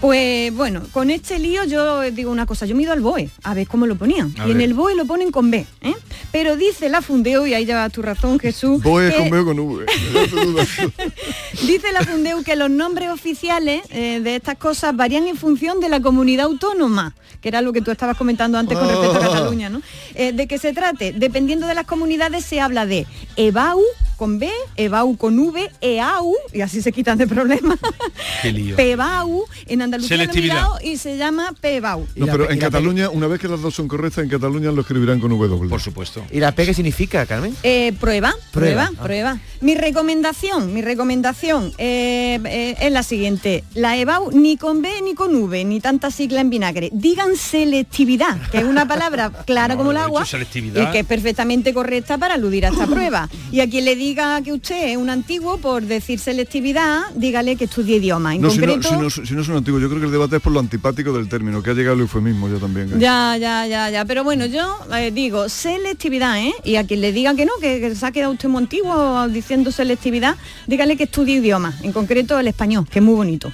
Pues 0.00 0.54
bueno, 0.54 0.82
con 0.92 1.10
este 1.10 1.38
lío 1.38 1.64
yo 1.64 2.02
digo 2.12 2.30
una 2.30 2.46
cosa, 2.46 2.64
yo 2.66 2.74
me 2.76 2.82
he 2.82 2.84
ido 2.84 2.92
al 2.92 3.00
BOE 3.00 3.28
a 3.42 3.54
ver 3.54 3.66
cómo 3.66 3.86
lo 3.86 3.96
ponían. 3.96 4.32
A 4.38 4.46
y 4.46 4.52
en 4.52 4.60
el 4.60 4.74
BOE 4.74 4.94
lo 4.94 5.04
ponen 5.04 5.30
con 5.32 5.50
B. 5.50 5.66
¿eh? 5.82 5.94
Pero 6.30 6.56
dice 6.56 6.88
la 6.88 7.02
Fundeu, 7.02 7.46
y 7.46 7.54
ahí 7.54 7.64
lleva 7.66 7.88
tu 7.90 8.02
razón 8.02 8.38
Jesús, 8.38 8.82
Voy 8.82 9.10
que- 9.10 9.16
con 9.16 9.30
B 9.30 9.38
o 9.40 9.44
con 9.44 9.58
V. 9.58 9.86
dice 11.66 11.92
la 11.92 12.04
Fundeu 12.04 12.42
que 12.42 12.56
los 12.56 12.70
nombres 12.70 13.10
oficiales 13.10 13.82
eh, 13.90 14.20
de 14.22 14.36
estas 14.36 14.56
cosas 14.58 14.94
varían 14.96 15.26
en 15.26 15.36
función 15.36 15.80
de 15.80 15.88
la 15.88 16.00
comunidad 16.00 16.46
autónoma, 16.46 17.14
que 17.40 17.48
era 17.48 17.62
lo 17.62 17.72
que 17.72 17.80
tú 17.82 17.90
estabas 17.90 18.16
comentando 18.16 18.58
antes 18.58 18.76
con 18.78 18.88
respecto 18.88 19.16
a 19.16 19.18
Ah. 19.18 19.28
Cataluña, 19.30 19.68
¿no? 19.70 19.82
Eh, 20.14 20.32
de 20.32 20.46
que 20.46 20.58
se 20.58 20.72
trate, 20.72 21.12
dependiendo 21.12 21.66
de 21.66 21.74
las 21.74 21.86
comunidades 21.86 22.44
se 22.44 22.60
habla 22.60 22.86
de 22.86 23.06
EBAU 23.36 23.80
con 24.16 24.38
B, 24.38 24.50
EBAU 24.76 25.16
con 25.16 25.38
V, 25.38 25.47
EAU, 25.80 26.34
y 26.52 26.60
así 26.60 26.82
se 26.82 26.92
quitan 26.92 27.18
de 27.18 27.26
problemas. 27.26 27.78
Qué 28.42 28.52
lío. 28.52 28.76
PEBAU, 28.76 29.44
en 29.66 29.82
Andalucía 29.82 30.16
lo 30.16 30.22
he 30.22 30.26
Selectividad. 30.26 30.54
mirado 30.54 30.78
y 30.82 30.96
se 30.96 31.16
llama 31.16 31.54
PEBAU. 31.60 32.06
No, 32.16 32.26
pero 32.26 32.50
en 32.50 32.58
Cataluña, 32.58 33.10
una 33.10 33.26
vez 33.26 33.40
que 33.40 33.48
las 33.48 33.60
dos 33.60 33.74
son 33.74 33.88
correctas, 33.88 34.24
en 34.24 34.30
Cataluña 34.30 34.70
lo 34.70 34.80
escribirán 34.82 35.20
con 35.20 35.30
W. 35.30 35.68
Por 35.68 35.80
supuesto. 35.80 36.24
¿Y 36.30 36.40
la 36.40 36.52
P 36.52 36.66
qué 36.66 36.74
significa, 36.74 37.24
Carmen? 37.26 37.54
Eh, 37.62 37.92
prueba, 38.00 38.34
prueba, 38.52 38.86
Prueba, 38.88 39.02
prueba, 39.02 39.30
ah. 39.36 39.58
Mi 39.60 39.74
recomendación, 39.74 40.72
mi 40.72 40.82
recomendación 40.82 41.72
eh, 41.78 42.38
eh, 42.44 42.76
es 42.80 42.92
la 42.92 43.02
siguiente. 43.02 43.64
La 43.74 43.96
EBAU 43.96 44.30
ni 44.32 44.56
con 44.56 44.82
B 44.82 44.88
ni 45.02 45.14
con 45.14 45.34
V, 45.34 45.64
ni 45.64 45.80
tanta 45.80 46.10
sigla 46.10 46.40
en 46.40 46.50
vinagre. 46.50 46.90
Digan 46.92 47.36
selectividad, 47.36 48.40
que 48.50 48.58
es 48.58 48.64
una 48.64 48.86
palabra 48.86 49.30
clara 49.46 49.76
como 49.76 49.90
el 49.90 49.96
agua 49.96 50.24
y 50.52 50.86
que 50.92 51.00
es 51.00 51.06
perfectamente 51.06 51.74
correcta 51.74 52.18
para 52.18 52.34
aludir 52.34 52.66
a 52.66 52.68
esta 52.70 52.86
prueba. 52.86 53.28
Y 53.50 53.60
a 53.60 53.68
quien 53.70 53.84
le 53.86 53.96
diga 53.96 54.42
que 54.42 54.52
usted 54.52 54.88
es 54.90 54.96
un 54.96 55.08
antiguo 55.08 55.37
por 55.40 55.84
decir 55.84 56.18
selectividad, 56.18 57.02
dígale 57.14 57.56
que 57.56 57.64
estudie 57.64 57.96
idioma. 57.96 58.34
En 58.34 58.42
No, 58.42 58.50
si 58.50 58.58
no, 58.58 58.66
concreto... 58.72 58.88
si, 58.88 59.20
no, 59.20 59.26
si 59.26 59.34
no 59.34 59.42
es 59.42 59.48
un 59.48 59.56
antiguo, 59.56 59.80
yo 59.80 59.88
creo 59.88 60.00
que 60.00 60.06
el 60.06 60.12
debate 60.12 60.36
es 60.36 60.42
por 60.42 60.52
lo 60.52 60.60
antipático 60.60 61.12
del 61.12 61.28
término, 61.28 61.62
que 61.62 61.70
ha 61.70 61.74
llegado 61.74 61.94
el 61.94 62.00
eufemismo 62.02 62.48
ya 62.48 62.58
también. 62.58 62.88
¿eh? 62.88 62.96
Ya, 62.98 63.36
ya, 63.36 63.66
ya, 63.66 63.90
ya. 63.90 64.04
Pero 64.04 64.24
bueno, 64.24 64.46
yo 64.46 64.78
eh, 64.94 65.10
digo 65.12 65.48
selectividad, 65.48 66.38
¿eh? 66.38 66.52
Y 66.64 66.76
a 66.76 66.86
quien 66.86 67.00
le 67.00 67.12
diga 67.12 67.34
que 67.34 67.44
no, 67.44 67.52
que, 67.60 67.80
que 67.80 67.94
se 67.94 68.06
ha 68.06 68.12
quedado 68.12 68.32
usted 68.32 68.48
muy 68.48 68.62
antiguo 68.62 69.28
diciendo 69.28 69.70
selectividad, 69.70 70.36
dígale 70.66 70.96
que 70.96 71.04
estudie 71.04 71.36
idioma, 71.36 71.74
en 71.82 71.92
concreto 71.92 72.38
el 72.38 72.48
español, 72.48 72.86
que 72.90 72.98
es 72.98 73.04
muy 73.04 73.14
bonito. 73.14 73.52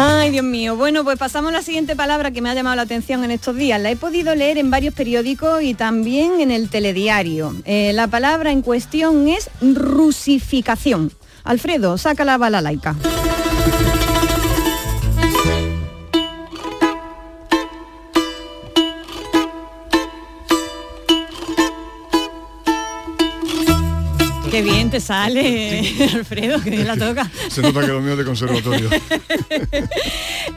Ay, 0.00 0.30
Dios 0.30 0.44
mío. 0.44 0.76
Bueno, 0.76 1.02
pues 1.02 1.18
pasamos 1.18 1.48
a 1.50 1.54
la 1.54 1.62
siguiente 1.62 1.96
palabra 1.96 2.30
que 2.30 2.40
me 2.40 2.48
ha 2.48 2.54
llamado 2.54 2.76
la 2.76 2.82
atención 2.82 3.24
en 3.24 3.32
estos 3.32 3.56
días. 3.56 3.80
La 3.80 3.90
he 3.90 3.96
podido 3.96 4.32
leer 4.36 4.56
en 4.56 4.70
varios 4.70 4.94
periódicos 4.94 5.60
y 5.60 5.74
también 5.74 6.40
en 6.40 6.52
el 6.52 6.68
telediario. 6.68 7.52
Eh, 7.64 7.90
la 7.94 8.06
palabra 8.06 8.52
en 8.52 8.62
cuestión 8.62 9.26
es 9.26 9.50
rusificación. 9.60 11.10
Alfredo, 11.42 11.98
saca 11.98 12.24
la 12.24 12.38
balalaica. 12.38 12.94
Qué 24.58 24.64
bien 24.64 24.90
te 24.90 24.98
sale, 24.98 25.78
Alfredo, 26.14 26.60
que 26.60 26.70
bien 26.70 26.84
la 26.86 26.96
toca. 26.96 27.30
Se 27.48 27.62
nota 27.62 27.80
que 27.80 27.86
lo 27.86 28.00
mío 28.00 28.12
es 28.12 28.18
de 28.18 28.24
conservatorio. 28.24 28.90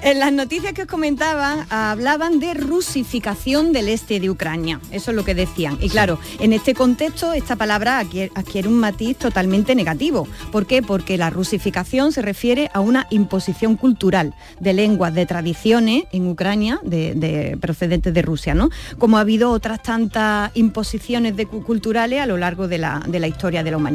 En 0.04 0.18
las 0.20 0.34
noticias 0.34 0.74
que 0.74 0.84
os 0.84 0.88
comentaba 0.88 1.68
hablaban 1.70 2.40
de 2.40 2.56
rusificación 2.56 3.72
del 3.72 3.88
este 3.88 4.20
de 4.20 4.32
Ucrania, 4.32 4.80
eso 4.92 5.12
es 5.12 5.16
lo 5.18 5.24
que 5.24 5.36
decían. 5.36 5.78
Y 5.80 5.90
claro, 5.90 6.18
en 6.40 6.54
este 6.54 6.74
contexto 6.74 7.34
esta 7.34 7.56
palabra 7.56 8.00
adquiere, 8.00 8.32
adquiere 8.34 8.68
un 8.68 8.80
matiz 8.80 9.18
totalmente 9.18 9.76
negativo. 9.76 10.28
¿Por 10.52 10.66
qué? 10.66 10.82
Porque 10.82 11.18
la 11.20 11.30
rusificación 11.30 12.12
se 12.14 12.24
refiere 12.24 12.72
a 12.74 12.80
una 12.80 13.06
imposición 13.12 13.76
cultural 13.76 14.34
de 14.60 14.74
lenguas, 14.74 15.14
de 15.14 15.28
tradiciones 15.28 16.06
en 16.12 16.28
Ucrania, 16.28 16.80
de, 16.84 17.14
de- 17.14 17.58
procedentes 17.62 18.12
de 18.12 18.22
Rusia, 18.24 18.56
¿no? 18.56 18.70
Como 18.98 19.18
ha 19.18 19.22
habido 19.22 19.52
otras 19.52 19.84
tantas 19.84 20.50
imposiciones 20.56 21.36
de 21.36 21.46
cu- 21.46 21.64
culturales 21.64 22.22
a 22.22 22.26
lo 22.26 22.38
largo 22.38 22.68
de 22.68 22.80
la, 22.80 23.04
de 23.08 23.20
la 23.20 23.28
historia 23.28 23.62
de 23.64 23.70
la 23.70 23.78
humanidad. 23.78 23.91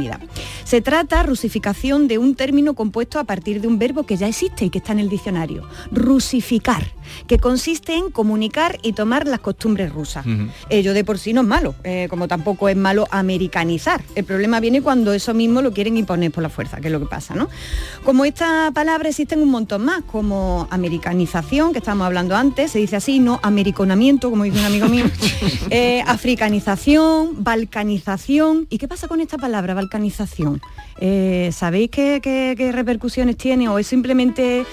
Se 0.64 0.80
trata, 0.80 1.22
rusificación, 1.22 2.08
de 2.08 2.18
un 2.18 2.34
término 2.34 2.74
compuesto 2.74 3.18
a 3.18 3.24
partir 3.24 3.60
de 3.60 3.68
un 3.68 3.78
verbo 3.78 4.04
que 4.04 4.16
ya 4.16 4.28
existe 4.28 4.64
y 4.64 4.70
que 4.70 4.78
está 4.78 4.92
en 4.92 5.00
el 5.00 5.08
diccionario, 5.08 5.62
rusificar, 5.90 6.92
que 7.26 7.38
consiste 7.38 7.94
en 7.94 8.10
comunicar 8.10 8.78
y 8.82 8.92
tomar 8.92 9.26
las 9.26 9.40
costumbres 9.40 9.92
rusas. 9.92 10.24
Ello 10.70 10.92
de 10.94 11.04
por 11.04 11.18
sí 11.18 11.32
no 11.32 11.42
es 11.42 11.46
malo, 11.46 11.74
eh, 11.84 12.06
como 12.10 12.28
tampoco 12.28 12.68
es 12.68 12.76
malo 12.76 13.06
americanizar. 13.10 14.02
El 14.14 14.24
problema 14.24 14.60
viene 14.60 14.82
cuando 14.82 15.12
eso 15.12 15.34
mismo 15.34 15.62
lo 15.62 15.72
quieren 15.72 15.96
imponer 15.96 16.30
por 16.30 16.42
la 16.42 16.48
fuerza, 16.48 16.80
que 16.80 16.88
es 16.88 16.92
lo 16.92 17.00
que 17.00 17.06
pasa, 17.06 17.34
¿no? 17.34 17.48
Como 18.04 18.24
esta 18.24 18.70
palabra 18.72 19.08
existen 19.08 19.40
un 19.42 19.50
montón 19.50 19.84
más, 19.84 20.02
como 20.04 20.66
americanización, 20.70 21.72
que 21.72 21.78
estábamos 21.78 22.06
hablando 22.06 22.36
antes, 22.36 22.70
se 22.72 22.78
dice 22.78 22.96
así, 22.96 23.18
no 23.18 23.38
americonamiento, 23.42 24.30
como 24.30 24.44
dice 24.44 24.58
un 24.58 24.64
amigo 24.64 24.88
mío, 24.88 25.04
eh, 25.70 26.02
africanización, 26.06 27.42
balcanización. 27.44 28.66
¿Y 28.70 28.78
qué 28.78 28.88
pasa 28.88 29.08
con 29.08 29.20
esta 29.20 29.36
palabra, 29.38 29.74
balcanización? 29.74 30.60
Eh, 30.98 31.50
¿Sabéis 31.52 31.90
qué, 31.90 32.20
qué- 32.22 32.54
qué 32.56 32.72
repercusiones 32.72 33.36
tiene 33.36 33.68
o 33.68 33.78
es 33.78 33.86
simplemente 33.86 34.64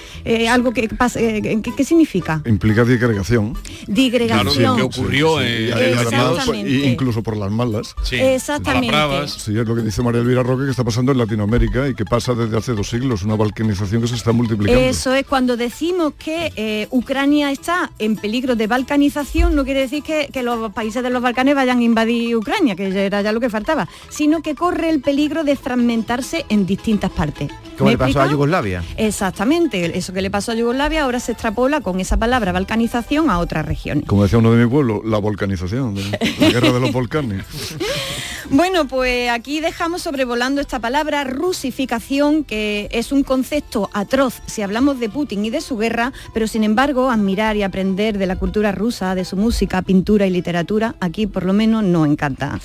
algo 0.48 0.72
que 0.72 0.88
pasa? 0.88 1.18
¿qué, 1.20 1.60
qué 1.76 1.84
significa? 1.84 2.23
Implica 2.46 2.84
disgregación. 2.84 3.56
Digregación. 3.86 4.76
que 4.76 4.82
ocurrió 4.82 5.38
Sí, 5.40 6.52
y 6.64 6.84
incluso 6.84 7.22
por 7.22 7.36
las 7.36 7.50
malas. 7.50 7.94
Sí, 8.02 8.16
Exactamente. 8.16 8.94
Sí, 9.28 9.58
es 9.58 9.66
lo 9.66 9.74
que 9.74 9.82
dice 9.82 10.02
María 10.02 10.20
Elvira 10.20 10.42
Roque 10.42 10.64
que 10.64 10.70
está 10.70 10.84
pasando 10.84 11.12
en 11.12 11.18
Latinoamérica 11.18 11.88
y 11.88 11.94
que 11.94 12.04
pasa 12.04 12.34
desde 12.34 12.56
hace 12.56 12.72
dos 12.72 12.88
siglos, 12.88 13.22
una 13.22 13.36
balcanización 13.36 14.02
que 14.02 14.08
se 14.08 14.14
está 14.14 14.32
multiplicando. 14.32 14.80
Eso 14.80 15.14
es 15.14 15.26
cuando 15.26 15.56
decimos 15.56 16.14
que 16.18 16.52
eh, 16.56 16.88
Ucrania 16.90 17.50
está 17.50 17.90
en 17.98 18.16
peligro 18.16 18.56
de 18.56 18.66
balcanización, 18.66 19.54
no 19.54 19.64
quiere 19.64 19.80
decir 19.80 20.02
que, 20.02 20.28
que 20.32 20.42
los 20.42 20.72
países 20.72 21.02
de 21.02 21.10
los 21.10 21.22
Balcanes 21.22 21.54
vayan 21.54 21.78
a 21.78 21.82
invadir 21.82 22.36
Ucrania, 22.36 22.76
que 22.76 22.90
ya 22.90 23.02
era 23.02 23.22
ya 23.22 23.32
lo 23.32 23.40
que 23.40 23.50
faltaba, 23.50 23.88
sino 24.10 24.42
que 24.42 24.54
corre 24.54 24.90
el 24.90 25.00
peligro 25.00 25.44
de 25.44 25.56
fragmentarse 25.56 26.44
en 26.48 26.66
distintas 26.66 27.10
partes. 27.10 27.50
Como 27.76 27.86
¿Me 27.86 27.92
le 27.92 27.98
pasó 27.98 28.22
a? 28.22 28.30
Yugoslavia. 28.30 28.82
Exactamente, 28.96 29.96
eso 29.96 30.12
que 30.12 30.22
le 30.22 30.30
pasó 30.30 30.52
a 30.52 30.54
Yugoslavia 30.54 31.04
ahora 31.04 31.20
se 31.20 31.32
extrapola 31.32 31.80
con 31.80 32.00
esa 32.00 32.13
palabra 32.16 32.52
balcanización 32.52 33.30
a 33.30 33.38
otras 33.38 33.66
regiones. 33.66 34.06
Como 34.06 34.22
decía 34.22 34.38
uno 34.38 34.52
de 34.52 34.64
mi 34.64 34.70
pueblo, 34.70 35.02
la 35.04 35.18
volcanización, 35.18 35.94
la 36.40 36.48
guerra 36.50 36.72
de 36.72 36.80
los 36.80 36.92
volcanes. 36.92 37.44
Bueno, 38.50 38.86
pues 38.86 39.30
aquí 39.30 39.60
dejamos 39.60 40.02
sobrevolando 40.02 40.60
esta 40.60 40.78
palabra 40.78 41.24
rusificación, 41.24 42.44
que 42.44 42.88
es 42.92 43.10
un 43.10 43.22
concepto 43.22 43.88
atroz 43.92 44.42
si 44.46 44.60
hablamos 44.62 45.00
de 45.00 45.08
Putin 45.08 45.44
y 45.46 45.50
de 45.50 45.62
su 45.62 45.78
guerra, 45.78 46.12
pero 46.34 46.46
sin 46.46 46.62
embargo 46.62 47.10
admirar 47.10 47.56
y 47.56 47.62
aprender 47.62 48.18
de 48.18 48.26
la 48.26 48.36
cultura 48.36 48.70
rusa, 48.70 49.14
de 49.14 49.24
su 49.24 49.36
música, 49.36 49.80
pintura 49.82 50.26
y 50.26 50.30
literatura, 50.30 50.94
aquí 51.00 51.26
por 51.26 51.44
lo 51.44 51.52
menos 51.52 51.84
no 51.84 52.04
encanta. 52.04 52.60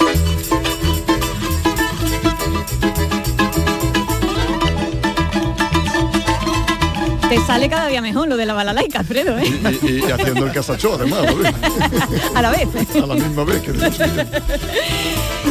Te 7.30 7.40
sale 7.46 7.70
cada 7.70 7.88
día 7.88 8.02
mejor 8.02 8.28
lo 8.28 8.38
de 8.38 8.46
la 8.46 8.54
balalaica, 8.54 9.00
Alfredo, 9.00 9.38
¿eh? 9.38 9.44
Y, 9.84 9.86
y- 9.88 10.00
y 10.00 10.12
haciendo 10.12 10.46
el 10.48 10.52
casacho 10.52 10.96
además, 10.96 11.22
¿vale? 11.36 11.54
A 12.36 12.42
la 12.42 12.50
vez. 12.52 12.68
a 12.96 13.06
la 13.06 13.14
misma 13.14 13.44
vez 13.44 13.62
que 13.62 13.72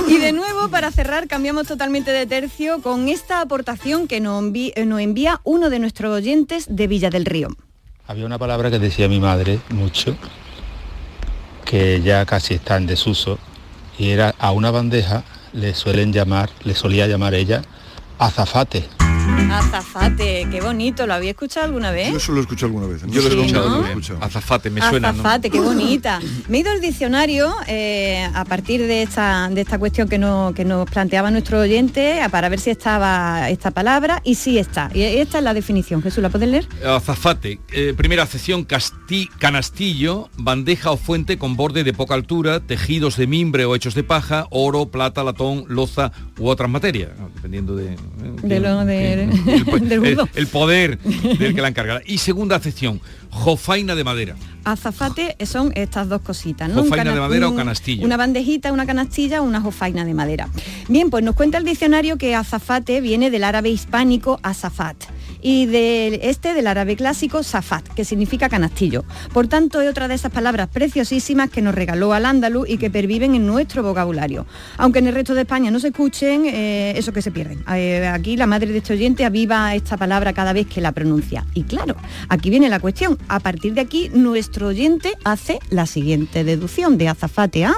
Y 0.08 0.18
de 0.18 0.32
nuevo, 0.32 0.68
para 0.70 0.90
cerrar, 0.90 1.28
cambiamos 1.28 1.66
totalmente 1.68 2.10
de 2.10 2.26
tercio 2.26 2.82
con 2.82 3.08
esta 3.08 3.40
aportación 3.40 4.08
que 4.08 4.20
nos 4.20 4.42
envi- 4.42 4.72
eh, 4.74 4.84
nos 4.86 5.00
envía 5.00 5.40
uno 5.44 5.70
de 5.70 5.78
nuestros 5.78 6.12
oyentes 6.12 6.66
de 6.68 6.86
Villa 6.88 7.10
del 7.10 7.24
Río. 7.24 7.48
Había 8.08 8.26
una 8.26 8.38
palabra 8.38 8.70
que 8.70 8.78
decía 8.78 9.08
mi 9.08 9.20
madre 9.20 9.60
mucho, 9.70 10.16
que 11.64 12.00
ya 12.02 12.24
casi 12.26 12.54
está 12.54 12.76
en 12.76 12.86
desuso, 12.86 13.38
y 13.98 14.10
era 14.10 14.34
a 14.38 14.50
una 14.52 14.70
bandeja 14.70 15.22
le 15.52 15.74
suelen 15.74 16.12
llamar, 16.12 16.50
le 16.64 16.74
solía 16.74 17.06
llamar 17.06 17.34
ella, 17.34 17.62
azafate. 18.18 18.84
Azafate, 19.46 20.46
qué 20.50 20.60
bonito, 20.60 21.06
¿lo 21.06 21.14
había 21.14 21.30
escuchado 21.30 21.66
alguna 21.66 21.90
vez? 21.90 22.10
Yo 22.10 22.16
eso 22.18 22.32
lo 22.32 22.38
he 22.38 22.40
escuchado 22.42 22.66
alguna 22.66 22.86
vez. 22.86 23.02
Yo 23.06 23.22
lo 23.22 23.28
he 23.28 23.40
escuchado 23.40 23.68
¿no? 23.70 23.80
también. 23.82 24.22
Azafate, 24.22 24.68
me 24.70 24.80
suena. 24.82 25.12
¿no? 25.12 25.20
Azafate, 25.20 25.50
qué 25.50 25.60
bonita. 25.60 26.20
Me 26.48 26.58
he 26.58 26.60
ido 26.60 26.70
al 26.70 26.80
diccionario 26.80 27.54
eh, 27.66 28.28
a 28.34 28.44
partir 28.44 28.80
de 28.86 29.02
esta, 29.02 29.48
de 29.48 29.60
esta 29.60 29.78
cuestión 29.78 30.08
que, 30.08 30.18
no- 30.18 30.52
que 30.54 30.64
nos 30.64 30.88
planteaba 30.90 31.30
nuestro 31.30 31.60
oyente 31.60 32.20
a- 32.20 32.28
para 32.28 32.48
ver 32.48 32.60
si 32.60 32.70
estaba 32.70 33.48
esta 33.48 33.70
palabra 33.70 34.20
y 34.24 34.34
sí 34.34 34.58
está. 34.58 34.90
Y 34.92 35.02
esta 35.02 35.38
es 35.38 35.44
la 35.44 35.54
definición. 35.54 36.02
Jesús, 36.02 36.22
¿la 36.22 36.28
puedes 36.30 36.48
leer? 36.48 36.68
Azafate, 36.86 37.60
eh, 37.72 37.94
primera 37.96 38.26
casti- 38.26 39.28
canastillo, 39.38 40.28
bandeja 40.36 40.90
o 40.90 40.96
fuente 40.96 41.38
con 41.38 41.56
borde 41.56 41.84
de 41.84 41.92
poca 41.92 42.14
altura, 42.14 42.60
tejidos 42.60 43.16
de 43.16 43.26
mimbre 43.26 43.64
o 43.64 43.74
hechos 43.74 43.94
de 43.94 44.02
paja, 44.04 44.46
oro, 44.50 44.86
plata, 44.86 45.22
latón, 45.24 45.64
loza 45.68 46.12
u 46.38 46.48
otras 46.48 46.68
materias, 46.70 47.10
dependiendo 47.36 47.76
de... 47.76 47.94
eh, 47.94 47.98
De 48.42 48.60
lo 48.60 48.84
de- 48.84 49.27
el, 50.34 50.46
poder 50.46 50.98
del 50.98 51.54
que 51.54 51.60
la 51.60 51.68
encarga. 51.68 52.00
Y 52.06 52.18
segunda 52.18 52.56
acepción, 52.56 53.00
jofaina 53.30 53.94
de 53.94 54.04
madera. 54.04 54.36
Azafate 54.64 55.36
son 55.46 55.72
estas 55.74 56.08
dos 56.08 56.20
cositas, 56.22 56.68
¿no? 56.68 56.82
¿Jofaina 56.82 57.12
de 57.12 57.20
madera 57.20 57.48
o 57.48 57.54
canastillo? 57.54 58.04
Una 58.04 58.16
bandejita, 58.16 58.72
una 58.72 58.86
canastilla, 58.86 59.42
una 59.42 59.60
jofaina 59.60 60.04
de 60.04 60.14
madera. 60.14 60.48
Bien, 60.88 61.10
pues 61.10 61.24
nos 61.24 61.34
cuenta 61.34 61.58
el 61.58 61.64
diccionario 61.64 62.18
que 62.18 62.34
azafate 62.34 63.00
viene 63.00 63.30
del 63.30 63.44
árabe 63.44 63.70
hispánico 63.70 64.40
azafat 64.42 64.96
y 65.42 65.66
del 65.66 66.14
este 66.22 66.54
del 66.54 66.66
árabe 66.66 66.96
clásico 66.96 67.42
safat, 67.42 67.86
que 67.88 68.04
significa 68.04 68.48
canastillo. 68.48 69.04
Por 69.32 69.46
tanto, 69.48 69.80
es 69.80 69.90
otra 69.90 70.08
de 70.08 70.14
esas 70.14 70.32
palabras 70.32 70.68
preciosísimas 70.68 71.50
que 71.50 71.62
nos 71.62 71.74
regaló 71.74 72.12
al 72.12 72.26
andaluz 72.26 72.68
y 72.68 72.78
que 72.78 72.90
perviven 72.90 73.34
en 73.34 73.46
nuestro 73.46 73.82
vocabulario. 73.82 74.46
Aunque 74.76 74.98
en 74.98 75.06
el 75.06 75.14
resto 75.14 75.34
de 75.34 75.42
España 75.42 75.70
no 75.70 75.80
se 75.80 75.88
escuchen, 75.88 76.44
eh, 76.46 76.94
eso 76.96 77.12
que 77.12 77.22
se 77.22 77.30
pierden. 77.30 77.62
Eh, 77.72 78.06
aquí 78.12 78.36
la 78.36 78.46
madre 78.46 78.72
de 78.72 78.78
este 78.78 78.94
oyente 78.94 79.17
aviva 79.24 79.74
esta 79.74 79.96
palabra 79.96 80.32
cada 80.32 80.52
vez 80.52 80.66
que 80.66 80.80
la 80.80 80.92
pronuncia. 80.92 81.44
Y 81.54 81.64
claro, 81.64 81.96
aquí 82.28 82.50
viene 82.50 82.68
la 82.68 82.80
cuestión. 82.80 83.18
A 83.28 83.40
partir 83.40 83.74
de 83.74 83.80
aquí, 83.80 84.10
nuestro 84.12 84.68
oyente 84.68 85.12
hace 85.24 85.58
la 85.70 85.86
siguiente 85.86 86.44
deducción 86.44 86.98
de 86.98 87.08
azafate 87.08 87.64
a... 87.64 87.74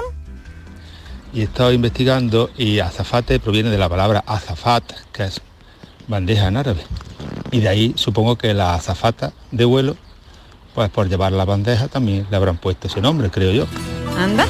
Y 1.33 1.41
he 1.41 1.43
estado 1.43 1.71
investigando 1.71 2.49
y 2.57 2.79
azafate 2.79 3.39
proviene 3.39 3.69
de 3.69 3.77
la 3.77 3.87
palabra 3.87 4.23
azafat, 4.27 4.83
que 5.13 5.23
es 5.23 5.41
bandeja 6.07 6.47
en 6.47 6.57
árabe. 6.57 6.81
Y 7.51 7.61
de 7.61 7.69
ahí 7.69 7.93
supongo 7.95 8.37
que 8.37 8.53
la 8.53 8.75
azafata 8.75 9.33
de 9.51 9.65
vuelo, 9.65 9.95
pues 10.75 10.89
por 10.89 11.07
llevar 11.07 11.31
la 11.31 11.45
bandeja 11.45 11.87
también 11.87 12.27
le 12.29 12.35
habrán 12.35 12.57
puesto 12.57 12.87
ese 12.87 13.01
nombre, 13.01 13.29
creo 13.29 13.51
yo. 13.51 13.67
Anda. 14.17 14.45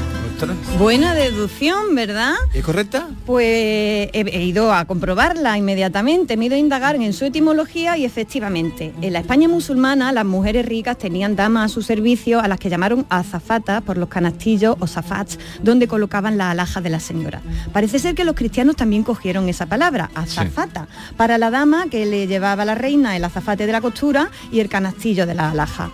Buena 0.79 1.13
deducción, 1.13 1.93
¿verdad? 1.93 2.33
¿Es 2.53 2.63
correcta? 2.63 3.07
Pues 3.27 4.09
he, 4.11 4.43
ido 4.43 4.73
a 4.73 4.85
comprobarla 4.85 5.55
inmediatamente, 5.57 6.35
me 6.35 6.45
he 6.45 6.47
ido 6.47 6.55
a 6.55 6.59
indagar 6.59 6.95
en 6.95 7.13
su 7.13 7.25
etimología 7.25 7.95
y 7.97 8.05
efectivamente, 8.05 8.91
en 9.01 9.13
la 9.13 9.19
España 9.19 9.47
musulmana 9.47 10.11
las 10.11 10.25
mujeres 10.25 10.65
ricas 10.65 10.97
tenían 10.97 11.35
damas 11.35 11.65
a 11.65 11.73
su 11.73 11.83
servicio 11.83 12.39
a 12.39 12.47
las 12.47 12.59
que 12.59 12.69
llamaron 12.69 13.05
azafatas 13.09 13.83
por 13.83 13.97
los 13.97 14.09
canastillos 14.09 14.75
o 14.79 14.87
zafats, 14.87 15.37
donde 15.61 15.87
colocaban 15.87 16.39
las 16.39 16.51
alhajas 16.51 16.83
de 16.83 16.89
la 16.89 16.99
señora. 16.99 17.41
Parece 17.71 17.99
ser 17.99 18.15
que 18.15 18.23
los 18.23 18.35
cristianos 18.35 18.75
también 18.75 19.03
cogieron 19.03 19.47
esa 19.47 19.67
palabra, 19.67 20.09
azafata, 20.15 20.87
para 21.17 21.37
la 21.37 21.51
dama 21.51 21.85
que 21.91 22.05
le 22.07 22.25
llevaba 22.25 22.63
a 22.63 22.65
la 22.65 22.75
reina 22.75 23.15
el 23.15 23.23
azafate 23.23 23.67
de 23.67 23.71
la 23.71 23.81
costura 23.81 24.31
y 24.51 24.59
el 24.59 24.69
canastillo 24.69 25.27
de 25.27 25.35
la 25.35 25.51
alhaja. 25.51 25.91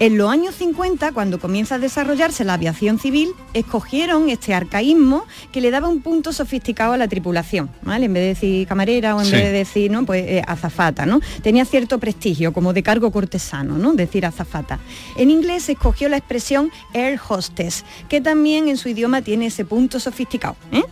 En 0.00 0.18
los 0.18 0.28
años 0.28 0.56
50, 0.56 1.12
cuando 1.12 1.38
comienza 1.38 1.76
a 1.76 1.78
desarrollarse 1.78 2.44
la 2.44 2.54
aviación 2.54 2.98
civil, 2.98 3.30
escogieron 3.54 4.28
este 4.28 4.52
arcaísmo 4.52 5.24
que 5.52 5.60
le 5.60 5.70
daba 5.70 5.86
un 5.88 6.02
punto 6.02 6.32
sofisticado 6.32 6.94
a 6.94 6.96
la 6.96 7.06
tripulación, 7.06 7.70
¿vale? 7.82 8.06
En 8.06 8.12
vez 8.12 8.22
de 8.24 8.28
decir 8.28 8.66
camarera 8.66 9.14
o 9.14 9.20
en 9.20 9.26
Sí. 9.26 9.32
vez 9.32 9.44
de 9.44 9.52
decir, 9.52 9.90
¿no? 9.92 10.04
Pues 10.04 10.24
eh, 10.26 10.42
azafata, 10.48 11.06
¿no? 11.06 11.20
Tenía 11.42 11.64
cierto 11.64 11.98
prestigio, 12.00 12.52
como 12.52 12.72
de 12.72 12.82
cargo 12.82 13.12
cortesano, 13.12 13.78
¿no? 13.78 13.94
Decir 13.94 14.26
azafata. 14.26 14.80
En 15.16 15.30
inglés 15.30 15.64
se 15.64 15.72
escogió 15.72 16.08
la 16.08 16.16
expresión 16.16 16.72
air 16.92 17.20
hostess, 17.28 17.84
que 18.08 18.20
también 18.20 18.68
en 18.68 18.76
su 18.76 18.88
idioma 18.88 19.22
tiene 19.22 19.46
ese 19.46 19.64
punto 19.64 20.00
sofisticado. 20.00 20.56
¿eh? 20.72 20.82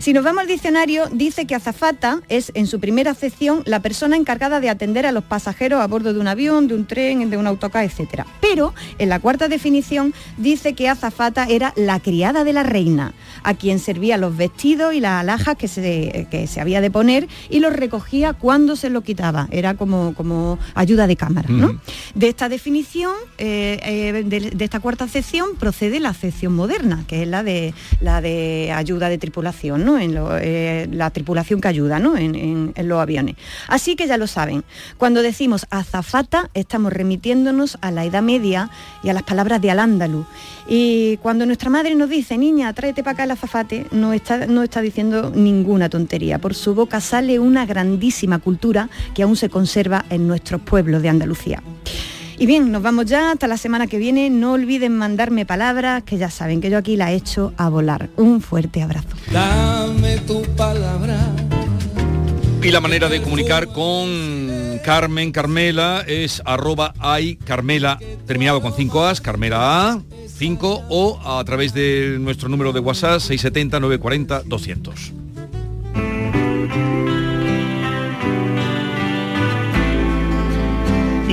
Si 0.00 0.12
nos 0.12 0.22
vamos 0.22 0.42
al 0.42 0.48
diccionario, 0.48 1.06
dice 1.10 1.46
que 1.46 1.54
azafata 1.54 2.20
es, 2.28 2.52
en 2.54 2.66
su 2.66 2.78
primera 2.78 3.12
acepción, 3.12 3.62
la 3.64 3.80
persona 3.80 4.16
encargada 4.16 4.60
de 4.60 4.68
atender 4.68 5.06
a 5.06 5.12
los 5.12 5.24
pasajeros 5.24 5.80
a 5.80 5.86
bordo 5.86 6.12
de 6.12 6.20
un 6.20 6.28
avión, 6.28 6.68
de 6.68 6.74
un 6.74 6.86
tren, 6.86 7.30
de 7.30 7.36
un 7.38 7.46
autocar, 7.46 7.84
etc. 7.84 8.24
Pero 8.40 8.49
en 8.98 9.08
la 9.08 9.20
cuarta 9.20 9.46
definición 9.48 10.12
dice 10.36 10.72
que 10.74 10.88
azafata 10.88 11.46
era 11.48 11.72
la 11.76 12.00
criada 12.00 12.42
de 12.42 12.52
la 12.52 12.62
reina, 12.64 13.12
a 13.44 13.54
quien 13.54 13.78
servía 13.78 14.16
los 14.16 14.36
vestidos 14.36 14.92
y 14.94 15.00
las 15.00 15.20
alhajas 15.20 15.56
que 15.56 15.68
se, 15.68 16.26
que 16.30 16.46
se 16.48 16.60
había 16.60 16.80
de 16.80 16.90
poner 16.90 17.28
y 17.48 17.60
los 17.60 17.72
recogía 17.72 18.32
cuando 18.32 18.74
se 18.74 18.90
lo 18.90 19.02
quitaba. 19.02 19.46
Era 19.52 19.74
como, 19.74 20.14
como 20.14 20.58
ayuda 20.74 21.06
de 21.06 21.14
cámara. 21.16 21.48
¿no? 21.48 21.80
De 22.14 22.28
esta 22.28 22.48
definición, 22.48 23.12
eh, 23.38 23.78
eh, 23.84 24.24
de, 24.24 24.50
de 24.50 24.64
esta 24.64 24.80
cuarta 24.80 25.04
acepción, 25.04 25.50
procede 25.58 26.00
la 26.00 26.08
acepción 26.08 26.52
moderna, 26.54 27.04
que 27.06 27.22
es 27.22 27.28
la 27.28 27.42
de, 27.44 27.72
la 28.00 28.20
de 28.20 28.72
ayuda 28.74 29.08
de 29.08 29.18
tripulación, 29.18 29.84
¿no? 29.84 29.98
en 29.98 30.14
lo- 30.14 30.36
eh, 30.36 30.88
la 30.90 31.10
tripulación 31.10 31.60
que 31.60 31.68
ayuda 31.68 31.98
¿no? 32.00 32.16
en, 32.16 32.34
en- 32.34 32.72
en 32.74 32.88
los 32.88 32.98
aviones. 33.00 33.36
Así 33.68 33.94
que 33.94 34.08
ya 34.08 34.16
lo 34.16 34.26
saben, 34.26 34.64
cuando 34.98 35.22
decimos 35.22 35.66
azafata, 35.70 36.50
estamos 36.54 36.92
remitiéndonos 36.92 37.78
a 37.80 37.90
la 37.92 38.04
Edad 38.04 38.22
Media 38.22 38.39
y 38.40 39.08
a 39.08 39.12
las 39.12 39.22
palabras 39.22 39.60
de 39.60 39.70
Al-Ándalus. 39.70 40.26
Y 40.68 41.16
cuando 41.18 41.46
nuestra 41.46 41.70
madre 41.70 41.94
nos 41.94 42.08
dice, 42.08 42.38
niña, 42.38 42.72
tráete 42.72 43.02
para 43.02 43.12
acá 43.12 43.24
el 43.24 43.30
azafate, 43.32 43.86
no 43.90 44.12
está, 44.12 44.46
no 44.46 44.62
está 44.62 44.80
diciendo 44.80 45.32
ninguna 45.34 45.88
tontería. 45.88 46.38
Por 46.38 46.54
su 46.54 46.74
boca 46.74 47.00
sale 47.00 47.38
una 47.38 47.66
grandísima 47.66 48.38
cultura 48.38 48.88
que 49.14 49.22
aún 49.22 49.36
se 49.36 49.48
conserva 49.48 50.04
en 50.10 50.26
nuestros 50.26 50.60
pueblos 50.60 51.02
de 51.02 51.08
Andalucía. 51.08 51.62
Y 52.40 52.46
bien, 52.46 52.72
nos 52.72 52.82
vamos 52.82 53.04
ya 53.04 53.32
hasta 53.32 53.46
la 53.46 53.58
semana 53.58 53.86
que 53.86 53.98
viene. 53.98 54.30
No 54.30 54.52
olviden 54.52 54.96
mandarme 54.96 55.44
palabras, 55.44 56.04
que 56.04 56.16
ya 56.16 56.30
saben 56.30 56.62
que 56.62 56.70
yo 56.70 56.78
aquí 56.78 56.96
la 56.96 57.12
echo 57.12 57.52
a 57.58 57.68
volar. 57.68 58.08
Un 58.16 58.40
fuerte 58.40 58.82
abrazo. 58.82 59.08
Dame 59.30 60.16
tu 60.20 60.40
palabra. 60.56 61.18
Y 62.62 62.70
la 62.70 62.80
manera 62.80 63.08
de 63.08 63.22
comunicar 63.22 63.68
con 63.68 64.78
Carmen 64.84 65.32
Carmela 65.32 66.04
es 66.06 66.42
arroba 66.44 66.92
ay 66.98 67.36
Carmela, 67.36 67.98
terminado 68.26 68.60
con 68.60 68.74
5 68.74 69.04
As, 69.06 69.22
Carmela 69.22 69.90
A, 69.92 70.02
5 70.28 70.84
o 70.90 71.20
a 71.24 71.42
través 71.44 71.72
de 71.72 72.18
nuestro 72.20 72.50
número 72.50 72.72
de 72.72 72.80
WhatsApp 72.80 73.20
670 73.20 73.80
940 73.80 74.42
200. 74.44 75.12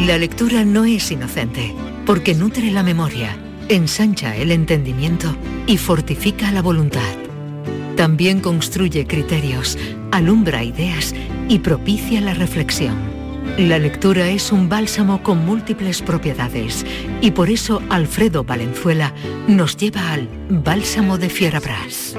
La 0.08 0.18
lectura 0.18 0.64
no 0.64 0.86
es 0.86 1.12
inocente, 1.12 1.74
porque 2.06 2.34
nutre 2.34 2.72
la 2.72 2.84
memoria, 2.84 3.36
ensancha 3.68 4.38
el 4.38 4.52
entendimiento 4.52 5.36
y 5.68 5.76
fortifica 5.76 6.54
la 6.54 6.62
voluntad. 6.62 7.27
También 7.98 8.42
construye 8.42 9.08
criterios, 9.08 9.76
alumbra 10.12 10.64
ideas 10.64 11.16
y 11.50 11.60
propicia 11.60 12.22
la 12.22 12.36
reflexión. 12.36 12.96
La 13.58 13.80
lectura 13.80 14.30
es 14.30 14.52
un 14.52 14.70
bálsamo 14.70 15.24
con 15.24 15.44
múltiples 15.44 16.04
propiedades 16.04 16.86
y 17.22 17.32
por 17.32 17.50
eso 17.50 17.82
Alfredo 17.90 18.44
Valenzuela 18.44 19.16
nos 19.48 19.78
lleva 19.78 20.12
al 20.12 20.30
Bálsamo 20.48 21.18
de 21.18 21.30
Fierabras. 21.30 22.16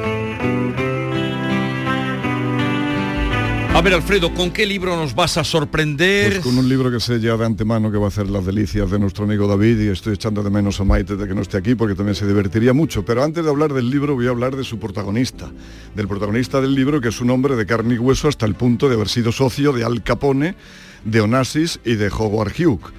A 3.78 3.80
ver, 3.80 3.94
Alfredo, 3.94 4.34
¿con 4.34 4.50
qué 4.50 4.66
libro 4.66 4.96
nos 4.96 5.14
vas 5.14 5.36
a 5.36 5.44
sorprender? 5.44 6.32
Pues 6.32 6.44
con 6.44 6.58
un 6.58 6.68
libro 6.68 6.90
que 6.90 6.98
sé 6.98 7.20
ya 7.20 7.36
de 7.36 7.46
antemano 7.46 7.92
que 7.92 7.96
va 7.96 8.06
a 8.06 8.08
hacer 8.08 8.28
las 8.28 8.44
delicias 8.44 8.90
de 8.90 8.98
nuestro 8.98 9.22
amigo 9.24 9.46
David 9.46 9.78
y 9.78 9.86
estoy 9.86 10.14
echando 10.14 10.42
de 10.42 10.50
menos 10.50 10.80
a 10.80 10.84
Maite 10.84 11.14
de 11.14 11.28
que 11.28 11.32
no 11.34 11.42
esté 11.42 11.58
aquí 11.58 11.76
porque 11.76 11.94
también 11.94 12.16
se 12.16 12.26
divertiría 12.26 12.72
mucho. 12.72 13.04
Pero 13.04 13.22
antes 13.22 13.44
de 13.44 13.48
hablar 13.48 13.72
del 13.72 13.88
libro 13.88 14.16
voy 14.16 14.26
a 14.26 14.30
hablar 14.30 14.56
de 14.56 14.64
su 14.64 14.80
protagonista, 14.80 15.48
del 15.94 16.08
protagonista 16.08 16.60
del 16.60 16.74
libro 16.74 17.00
que 17.00 17.10
es 17.10 17.20
un 17.20 17.30
hombre 17.30 17.54
de 17.54 17.66
carne 17.66 17.94
y 17.94 17.98
hueso 17.98 18.26
hasta 18.26 18.46
el 18.46 18.56
punto 18.56 18.88
de 18.88 18.96
haber 18.96 19.08
sido 19.08 19.30
socio 19.30 19.72
de 19.72 19.84
Al 19.84 20.02
Capone, 20.02 20.56
de 21.04 21.20
Onassis 21.20 21.78
y 21.84 21.94
de 21.94 22.08
Howard 22.08 22.54
Hughes. 22.58 22.92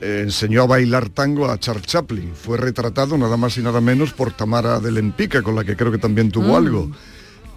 Eh, 0.00 0.20
enseñó 0.24 0.62
a 0.62 0.66
bailar 0.66 1.10
tango 1.10 1.50
a 1.50 1.58
Charles 1.60 1.84
Chaplin. 1.86 2.32
Fue 2.34 2.56
retratado 2.56 3.18
nada 3.18 3.36
más 3.36 3.58
y 3.58 3.60
nada 3.60 3.82
menos 3.82 4.14
por 4.14 4.32
Tamara 4.32 4.80
de 4.80 4.90
Lempica, 4.90 5.42
con 5.42 5.54
la 5.54 5.64
que 5.64 5.76
creo 5.76 5.92
que 5.92 5.98
también 5.98 6.30
tuvo 6.30 6.52
Mm. 6.54 6.56
algo. 6.56 6.90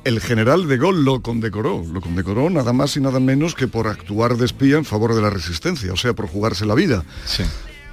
El 0.04 0.22
general 0.22 0.68
de 0.68 0.78
Gaulle 0.78 1.02
lo 1.02 1.22
condecoró, 1.22 1.84
lo 1.92 2.02
condecoró 2.02 2.50
nada 2.50 2.74
más 2.74 2.96
y 2.96 3.02
nada 3.02 3.20
menos 3.20 3.56
que 3.56 3.68
por 3.68 3.88
actuar 3.88 4.38
de 4.38 4.46
espía 4.46 4.78
en 4.78 4.86
favor 4.86 5.14
de 5.14 5.22
la 5.22 5.30
resistencia, 5.30 5.92
o 5.92 5.98
sea, 5.98 6.14
por 6.14 6.28
jugarse 6.28 6.66
la 6.66 6.76
vida. 6.76 7.04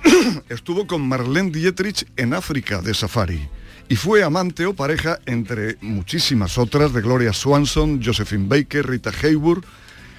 Estuvo 0.48 0.86
con 0.86 1.06
Marlene 1.08 1.50
Dietrich 1.50 2.06
en 2.16 2.34
África 2.34 2.80
de 2.80 2.94
safari 2.94 3.48
y 3.88 3.96
fue 3.96 4.22
amante 4.22 4.66
o 4.66 4.74
pareja 4.74 5.18
entre 5.26 5.76
muchísimas 5.80 6.58
otras 6.58 6.92
de 6.92 7.02
Gloria 7.02 7.32
Swanson, 7.32 8.00
Josephine 8.02 8.46
Baker, 8.48 8.86
Rita 8.88 9.10
Hayworth, 9.22 9.64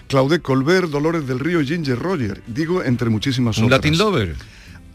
Claudette 0.07 0.43
Colbert, 0.43 0.89
Dolores 0.89 1.27
del 1.27 1.39
Río 1.39 1.61
y 1.61 1.67
Ginger 1.67 1.97
Roger. 1.97 2.41
Digo, 2.47 2.83
entre 2.83 3.09
muchísimas 3.09 3.57
¿Un 3.57 3.65
otras. 3.65 3.79
Latin 3.79 3.97
Lover? 3.97 4.36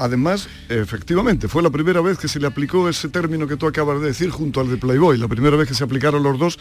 Además, 0.01 0.49
efectivamente, 0.71 1.47
fue 1.47 1.63
la 1.63 1.69
primera 1.69 2.01
vez 2.01 2.17
que 2.17 2.27
se 2.27 2.41
le 2.41 2.47
aplicó 2.47 2.89
ese 2.89 3.11
término 3.11 3.47
que 3.47 3.59
tú 3.59 3.67
acabas 3.67 4.01
de 4.01 4.07
decir 4.07 4.31
junto 4.31 4.63
al 4.63 4.71
de 4.71 4.79
Playboy, 4.79 5.19
la 5.19 5.29
primera 5.29 5.59
vez 5.59 5.69
que 5.69 5.75
se 5.75 5.85
aplicaron 5.85 6.23
los 6.23 6.39
dos 6.39 6.59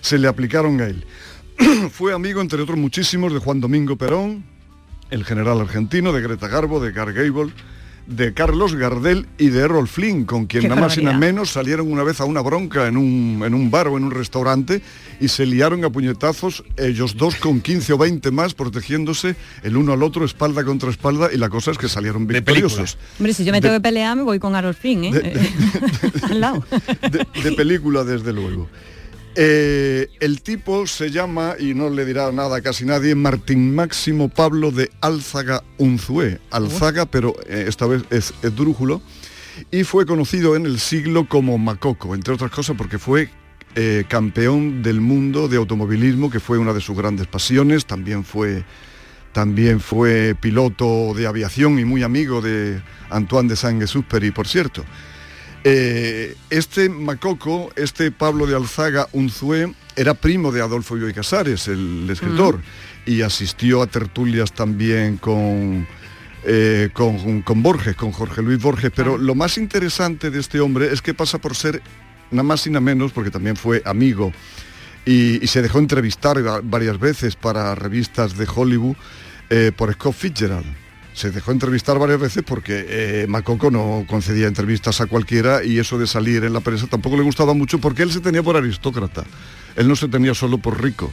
se 0.00 0.18
le 0.18 0.26
aplicaron 0.26 0.80
a 0.80 0.86
él. 0.86 1.04
Fue 1.92 2.12
amigo, 2.12 2.40
entre 2.40 2.60
otros 2.60 2.76
muchísimos, 2.76 3.32
de 3.32 3.38
Juan 3.38 3.60
Domingo 3.60 3.94
Perón, 3.94 4.42
el 5.10 5.24
general 5.24 5.60
argentino, 5.60 6.12
de 6.12 6.20
Greta 6.20 6.48
Garbo, 6.48 6.80
de 6.80 6.90
Gar 6.90 7.12
Gable, 7.12 7.52
de 8.10 8.34
Carlos 8.34 8.74
Gardel 8.74 9.26
y 9.38 9.48
de 9.50 9.60
Errol 9.60 9.86
Flynn, 9.86 10.24
con 10.24 10.46
quien 10.46 10.62
Qué 10.64 10.68
nada 10.68 10.80
más 10.80 10.98
y 10.98 11.02
nada 11.02 11.16
menos 11.16 11.50
salieron 11.50 11.90
una 11.90 12.02
vez 12.02 12.20
a 12.20 12.24
una 12.24 12.40
bronca 12.40 12.88
en 12.88 12.96
un, 12.96 13.42
en 13.46 13.54
un 13.54 13.70
bar 13.70 13.86
o 13.88 13.96
en 13.96 14.04
un 14.04 14.10
restaurante 14.10 14.82
y 15.20 15.28
se 15.28 15.46
liaron 15.46 15.84
a 15.84 15.90
puñetazos, 15.90 16.64
ellos 16.76 17.16
dos 17.16 17.36
con 17.36 17.60
15 17.60 17.92
o 17.92 17.98
20 17.98 18.30
más, 18.32 18.54
protegiéndose 18.54 19.36
el 19.62 19.76
uno 19.76 19.92
al 19.92 20.02
otro, 20.02 20.24
espalda 20.24 20.64
contra 20.64 20.90
espalda, 20.90 21.30
y 21.32 21.36
la 21.36 21.48
cosa 21.48 21.70
es 21.70 21.78
que 21.78 21.88
salieron 21.88 22.26
victoriosos. 22.26 22.98
Hombre, 23.18 23.32
si 23.32 23.44
yo 23.44 23.52
me 23.52 23.58
De- 23.58 23.62
tengo 23.68 23.74
que 23.76 23.80
pelear, 23.82 24.16
me 24.16 24.22
voy 24.22 24.38
con 24.38 24.54
Harold 24.56 24.76
Flynn, 24.76 25.04
¿eh? 25.04 25.12
Al 26.22 26.40
lado. 26.40 26.64
de, 27.10 27.26
de 27.42 27.52
película, 27.52 28.02
desde 28.04 28.32
luego. 28.32 28.68
Eh, 29.36 30.08
el 30.18 30.42
tipo 30.42 30.86
se 30.86 31.10
llama, 31.10 31.54
y 31.58 31.74
no 31.74 31.88
le 31.88 32.04
dirá 32.04 32.32
nada 32.32 32.56
a 32.56 32.60
casi 32.60 32.84
nadie, 32.84 33.14
Martín 33.14 33.74
Máximo 33.74 34.28
Pablo 34.28 34.72
de 34.72 34.90
Álzaga 35.00 35.62
Unzué. 35.78 36.40
Alzaga, 36.50 37.06
pero 37.06 37.34
eh, 37.46 37.64
esta 37.68 37.86
vez 37.86 38.02
es 38.10 38.34
esdrújulo. 38.42 39.00
Y 39.70 39.84
fue 39.84 40.06
conocido 40.06 40.56
en 40.56 40.66
el 40.66 40.80
siglo 40.80 41.28
como 41.28 41.58
Macoco, 41.58 42.14
entre 42.14 42.34
otras 42.34 42.50
cosas 42.50 42.76
porque 42.76 42.98
fue 42.98 43.28
eh, 43.76 44.04
campeón 44.08 44.82
del 44.82 45.00
mundo 45.00 45.48
de 45.48 45.58
automovilismo, 45.58 46.30
que 46.30 46.40
fue 46.40 46.58
una 46.58 46.72
de 46.72 46.80
sus 46.80 46.96
grandes 46.96 47.26
pasiones. 47.26 47.86
También 47.86 48.24
fue, 48.24 48.64
también 49.32 49.80
fue 49.80 50.34
piloto 50.40 51.14
de 51.14 51.26
aviación 51.26 51.78
y 51.78 51.84
muy 51.84 52.02
amigo 52.02 52.40
de 52.40 52.82
Antoine 53.10 53.48
de 53.48 53.56
Saint-Exupéry, 53.56 54.32
por 54.32 54.48
cierto. 54.48 54.84
Eh, 55.64 56.36
este 56.48 56.88
Macoco, 56.88 57.70
este 57.76 58.10
Pablo 58.10 58.46
de 58.46 58.56
Alzaga 58.56 59.08
Unzué, 59.12 59.74
era 59.96 60.14
primo 60.14 60.52
de 60.52 60.62
Adolfo 60.62 60.94
Bioy 60.94 61.12
Casares, 61.12 61.68
el 61.68 62.08
escritor, 62.10 62.60
y 63.04 63.20
asistió 63.22 63.82
a 63.82 63.86
tertulias 63.86 64.52
también 64.52 65.18
con, 65.18 65.86
eh, 66.44 66.88
con, 66.94 67.42
con 67.42 67.62
Borges, 67.62 67.94
con 67.96 68.12
Jorge 68.12 68.40
Luis 68.42 68.60
Borges. 68.62 68.90
Pero 68.94 69.18
lo 69.18 69.34
más 69.34 69.58
interesante 69.58 70.30
de 70.30 70.40
este 70.40 70.60
hombre 70.60 70.92
es 70.92 71.02
que 71.02 71.12
pasa 71.12 71.38
por 71.38 71.54
ser 71.54 71.82
nada 72.30 72.44
más 72.44 72.66
y 72.66 72.70
nada 72.70 72.80
menos, 72.80 73.12
porque 73.12 73.30
también 73.30 73.56
fue 73.56 73.82
amigo 73.84 74.32
y, 75.04 75.44
y 75.44 75.46
se 75.46 75.60
dejó 75.60 75.78
entrevistar 75.78 76.46
va- 76.46 76.60
varias 76.62 76.98
veces 76.98 77.36
para 77.36 77.74
revistas 77.74 78.38
de 78.38 78.46
Hollywood 78.54 78.96
eh, 79.50 79.72
por 79.76 79.92
Scott 79.92 80.14
Fitzgerald. 80.14 80.66
Se 81.12 81.30
dejó 81.30 81.52
entrevistar 81.52 81.98
varias 81.98 82.20
veces 82.20 82.42
porque 82.46 82.86
eh, 82.88 83.26
Macoco 83.28 83.70
no 83.70 84.04
concedía 84.08 84.46
entrevistas 84.46 85.00
a 85.00 85.06
cualquiera 85.06 85.64
y 85.64 85.78
eso 85.78 85.98
de 85.98 86.06
salir 86.06 86.44
en 86.44 86.52
la 86.52 86.60
prensa 86.60 86.86
tampoco 86.86 87.16
le 87.16 87.22
gustaba 87.22 87.52
mucho 87.52 87.78
porque 87.78 88.02
él 88.02 88.12
se 88.12 88.20
tenía 88.20 88.42
por 88.42 88.56
aristócrata. 88.56 89.24
Él 89.76 89.88
no 89.88 89.96
se 89.96 90.08
tenía 90.08 90.34
solo 90.34 90.58
por 90.58 90.82
rico. 90.82 91.12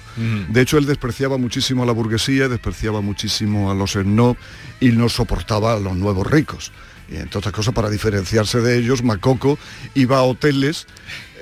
De 0.50 0.62
hecho, 0.62 0.78
él 0.78 0.86
despreciaba 0.86 1.38
muchísimo 1.38 1.84
a 1.84 1.86
la 1.86 1.91
burguesía, 1.91 2.48
despreciaba 2.48 3.02
muchísimo 3.02 3.72
a 3.72 3.76
los 3.76 3.93
snob 3.93 4.36
y 4.80 4.89
no 4.89 5.10
soportaba 5.10 5.74
a 5.74 5.80
los 5.80 5.95
nuevos 5.95 6.26
ricos. 6.30 6.72
Y 7.10 7.16
entre 7.16 7.38
otras 7.39 7.54
cosas, 7.54 7.74
para 7.74 7.89
diferenciarse 7.89 8.60
de 8.60 8.78
ellos, 8.78 9.04
Macoco 9.04 9.58
iba 9.93 10.18
a 10.18 10.24
hoteles 10.24 10.88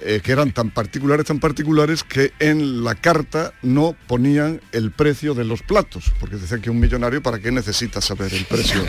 eh, 0.06 0.22
que 0.24 0.32
eran 0.32 0.51
tan 0.51 0.70
particulares, 0.70 1.26
tan 1.26 1.39
particulares, 1.39 2.03
que 2.03 2.32
en 2.39 2.84
la 2.84 2.95
carta 2.95 3.53
no 3.64 3.95
ponían 4.08 4.62
el 4.72 4.91
precio 4.91 5.34
de 5.34 5.43
los 5.45 5.62
platos, 5.64 6.12
porque 6.20 6.36
decían 6.36 6.62
que 6.62 6.70
un 6.70 6.80
millonario, 6.80 7.22
¿para 7.24 7.39
qué 7.39 7.51
necesita 7.51 8.01
saber 8.01 8.34
el 8.34 8.45
precio, 8.45 8.82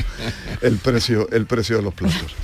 el 0.61 0.77
precio, 0.77 1.29
el 1.31 1.47
precio 1.47 1.77
de 1.79 1.83
los 1.83 1.95
platos? 1.95 2.35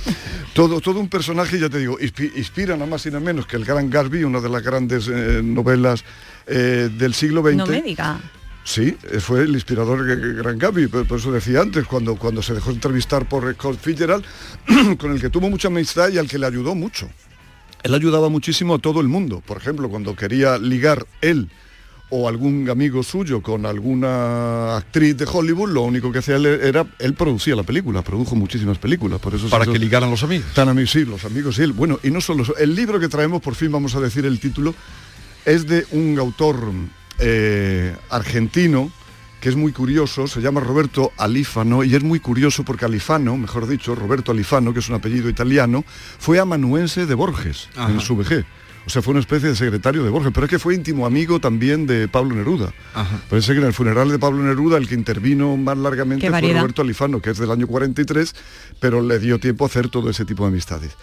Todo, 0.53 0.81
todo 0.81 0.99
un 0.99 1.09
personaje, 1.09 1.59
ya 1.59 1.69
te 1.69 1.79
digo, 1.79 1.97
inspi- 1.99 2.31
inspira 2.35 2.75
nada 2.75 2.89
más 2.89 3.05
y 3.05 3.09
nada 3.09 3.19
menos 3.19 3.45
que 3.47 3.57
el 3.57 3.65
Gran 3.65 3.89
Gatsby, 3.89 4.23
una 4.23 4.39
de 4.41 4.49
las 4.49 4.63
grandes 4.63 5.07
eh, 5.07 5.41
novelas 5.43 6.03
eh, 6.47 6.89
del 6.97 7.13
siglo 7.13 7.41
XX. 7.41 7.55
No 7.55 7.65
me 7.67 7.81
diga. 7.81 8.19
Sí, 8.65 8.95
fue 9.19 9.41
el 9.41 9.49
inspirador 9.53 10.05
de 10.05 10.33
Gran 10.35 10.57
por, 10.87 11.05
por 11.05 11.19
eso 11.19 11.31
decía 11.33 11.59
antes, 11.61 11.85
cuando, 11.85 12.15
cuando 12.15 12.41
se 12.41 12.53
dejó 12.53 12.71
entrevistar 12.71 13.27
por 13.27 13.51
Scott 13.55 13.77
Fitzgerald, 13.79 14.23
con 14.97 15.11
el 15.11 15.19
que 15.19 15.29
tuvo 15.29 15.49
mucha 15.49 15.67
amistad 15.67 16.09
y 16.09 16.17
al 16.17 16.29
que 16.29 16.37
le 16.39 16.45
ayudó 16.45 16.73
mucho. 16.73 17.09
Él 17.83 17.93
ayudaba 17.93 18.29
muchísimo 18.29 18.75
a 18.75 18.79
todo 18.79 19.01
el 19.01 19.07
mundo. 19.07 19.43
Por 19.45 19.57
ejemplo, 19.57 19.89
cuando 19.89 20.15
quería 20.15 20.57
ligar 20.57 21.05
él 21.21 21.49
o 22.09 22.27
algún 22.27 22.69
amigo 22.69 23.01
suyo 23.03 23.41
con 23.41 23.65
alguna 23.65 24.77
actriz 24.77 25.17
de 25.17 25.25
Hollywood, 25.25 25.69
lo 25.71 25.81
único 25.81 26.11
que 26.11 26.19
hacía 26.19 26.35
él 26.35 26.45
era, 26.45 26.85
él 26.99 27.13
producía 27.15 27.55
la 27.55 27.63
película, 27.63 28.01
produjo 28.03 28.35
muchísimas 28.35 28.77
películas, 28.77 29.19
por 29.19 29.33
eso 29.33 29.45
se 29.45 29.51
Para 29.51 29.65
que 29.65 29.79
ligaran 29.79 30.11
los 30.11 30.23
amigos. 30.23 30.45
Tan 30.53 30.69
amigos, 30.69 30.91
sí, 30.91 31.05
los 31.05 31.25
amigos, 31.25 31.55
sí. 31.55 31.65
Bueno, 31.67 31.99
y 32.03 32.11
no 32.11 32.21
solo 32.21 32.43
eso, 32.43 32.55
el 32.57 32.75
libro 32.75 32.99
que 32.99 33.09
traemos, 33.09 33.41
por 33.41 33.55
fin 33.55 33.71
vamos 33.71 33.95
a 33.95 33.99
decir 33.99 34.25
el 34.25 34.39
título, 34.39 34.75
es 35.43 35.67
de 35.67 35.85
un 35.91 36.17
autor 36.19 36.71
eh, 37.19 37.95
argentino 38.09 38.91
que 39.43 39.49
es 39.49 39.57
muy 39.57 39.73
curioso, 39.73 40.25
se 40.25 40.39
llama 40.39 40.61
Roberto 40.61 41.11
Alifano 41.17 41.83
y 41.83 41.93
es 41.93 42.01
muy 42.01 42.21
curioso 42.21 42.63
porque 42.63 42.85
Alifano, 42.85 43.35
mejor 43.35 43.67
dicho, 43.67 43.93
Roberto 43.93 44.31
Alifano, 44.31 44.71
que 44.73 44.79
es 44.79 44.87
un 44.87 44.95
apellido 44.95 45.27
italiano, 45.27 45.83
fue 46.17 46.39
amanuense 46.39 47.05
de 47.05 47.13
Borges 47.13 47.67
Ajá. 47.75 47.91
en 47.91 47.99
su 47.99 48.15
vejez. 48.15 48.45
O 48.85 48.89
sea, 48.89 49.01
fue 49.01 49.11
una 49.11 49.19
especie 49.19 49.49
de 49.49 49.55
secretario 49.57 50.01
de 50.01 50.09
Borges, 50.09 50.31
pero 50.33 50.45
es 50.45 50.49
que 50.49 50.59
fue 50.59 50.75
íntimo 50.75 51.05
amigo 51.05 51.41
también 51.41 51.85
de 51.87 52.07
Pablo 52.07 52.35
Neruda. 52.35 52.73
Ajá. 52.93 53.19
Parece 53.29 53.51
que 53.51 53.59
en 53.59 53.65
el 53.65 53.73
funeral 53.73 54.09
de 54.09 54.17
Pablo 54.17 54.41
Neruda 54.43 54.77
el 54.77 54.87
que 54.87 54.95
intervino 54.95 55.57
más 55.57 55.77
largamente 55.77 56.29
fue. 56.29 56.53
Roberto 56.53 56.81
Alifano, 56.81 57.21
que 57.21 57.31
es 57.31 57.37
del 57.37 57.51
año 57.51 57.67
43, 57.67 58.33
pero 58.79 59.01
le 59.01 59.19
dio 59.19 59.39
tiempo 59.41 59.65
a 59.65 59.67
hacer 59.67 59.89
todo 59.89 60.09
ese 60.09 60.23
tipo 60.23 60.43
de 60.43 60.51
amistades. 60.51 60.93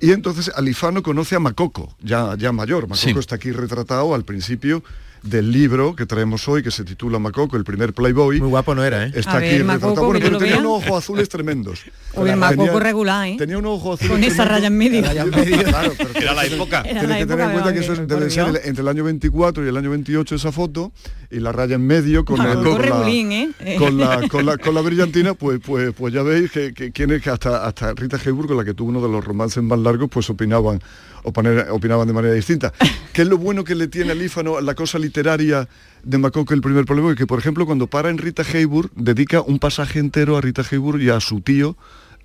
Y 0.00 0.12
entonces 0.12 0.50
Alifano 0.56 1.02
conoce 1.02 1.36
a 1.36 1.38
Macoco, 1.38 1.94
ya, 2.00 2.34
ya 2.38 2.50
mayor. 2.50 2.88
Macoco 2.88 2.96
Sí. 2.96 3.10
está 3.18 3.34
aquí 3.36 3.52
retratado 3.52 4.14
al 4.14 4.24
principio 4.24 4.82
del 5.24 5.50
libro 5.50 5.96
que 5.96 6.04
traemos 6.06 6.46
hoy, 6.48 6.62
que 6.62 6.70
se 6.70 6.84
titula 6.84 7.18
Macoco, 7.18 7.56
el 7.56 7.64
primer 7.64 7.94
Playboy. 7.94 8.40
Muy 8.40 8.50
guapo 8.50 8.74
no 8.74 8.84
era, 8.84 9.06
¿eh? 9.06 9.12
Está 9.14 9.32
A 9.32 9.36
aquí 9.38 9.48
ver, 9.48 9.64
Macoco, 9.64 9.88
retratado. 9.88 10.06
Bueno, 10.06 10.20
pero 10.24 10.38
tenía 10.38 10.58
unos 10.58 10.84
ojos 10.86 11.02
azules 11.02 11.28
tremendos. 11.28 11.80
Uy, 12.14 12.30
el 12.30 12.36
Macoco 12.36 12.78
regular, 12.78 13.28
¿eh? 13.28 13.36
Tenía 13.38 13.58
unos 13.58 13.78
ojos 13.78 14.00
azules 14.00 14.12
Con 14.12 14.24
esa 14.24 14.44
raya 14.44 14.66
en 14.66 14.76
medio. 14.76 15.02
Claro, 15.02 15.92
pero 15.96 16.10
Era 16.14 16.34
la 16.34 16.44
época. 16.44 16.80
Era 16.82 17.00
Tienes 17.00 17.08
la 17.08 17.18
que 17.18 17.26
tener 17.26 17.44
en 17.46 17.52
cuenta 17.52 17.72
que 17.72 17.80
eso 17.80 17.92
es- 17.94 18.06
debe 18.06 18.30
ser 18.30 18.60
entre 18.64 18.82
el 18.82 18.88
año 18.88 19.04
24 19.04 19.64
y 19.64 19.68
el 19.68 19.76
año 19.76 19.90
28 19.90 20.34
esa 20.34 20.52
foto 20.52 20.92
y 21.30 21.40
la 21.40 21.52
raya 21.52 21.76
en 21.76 21.86
medio 21.86 22.24
con, 22.24 22.40
el- 22.40 22.62
con 22.62 22.78
la, 22.88 23.10
¿eh? 23.10 23.76
con, 23.78 23.96
la, 23.98 24.28
con, 24.28 24.46
la, 24.46 24.58
con 24.58 24.74
la 24.74 24.80
brillantina, 24.82 25.34
pues, 25.34 25.58
pues, 25.64 25.92
pues 25.94 26.12
ya 26.12 26.22
veis 26.22 26.50
que, 26.50 26.74
que 26.74 26.92
quién 26.92 27.10
es 27.12 27.22
que 27.22 27.30
hasta, 27.30 27.66
hasta 27.66 27.92
Rita 27.94 28.18
Hayworth, 28.24 28.48
con 28.48 28.56
la 28.58 28.64
que 28.64 28.74
tuvo 28.74 28.90
uno 28.90 29.00
de 29.00 29.08
los 29.08 29.24
romances 29.24 29.62
más 29.62 29.78
largos, 29.78 30.08
pues 30.10 30.28
opinaban, 30.30 30.80
oponer- 31.24 31.66
opinaban 31.70 32.06
de 32.06 32.12
manera 32.12 32.34
distinta. 32.34 32.72
¿Qué 33.12 33.22
es 33.22 33.28
lo 33.28 33.38
bueno 33.38 33.64
que 33.64 33.74
le 33.74 33.88
tiene 33.88 34.12
al 34.12 34.18
Lífano 34.18 34.60
la 34.60 34.74
cosa 34.74 34.98
literaria 34.98 35.68
de 36.02 36.18
Macoco 36.18 36.54
el 36.54 36.60
primer 36.60 36.84
problema? 36.84 37.12
Y 37.12 37.16
que, 37.16 37.26
por 37.26 37.38
ejemplo, 37.38 37.66
cuando 37.66 37.86
para 37.88 38.10
en 38.10 38.18
Rita 38.18 38.42
Hayworth, 38.42 38.92
dedica 38.94 39.40
un 39.40 39.58
pasaje 39.58 39.98
entero 39.98 40.36
a 40.36 40.40
Rita 40.40 40.62
Hayworth 40.70 41.00
y 41.02 41.10
a 41.10 41.20
su 41.20 41.40
tío, 41.40 41.76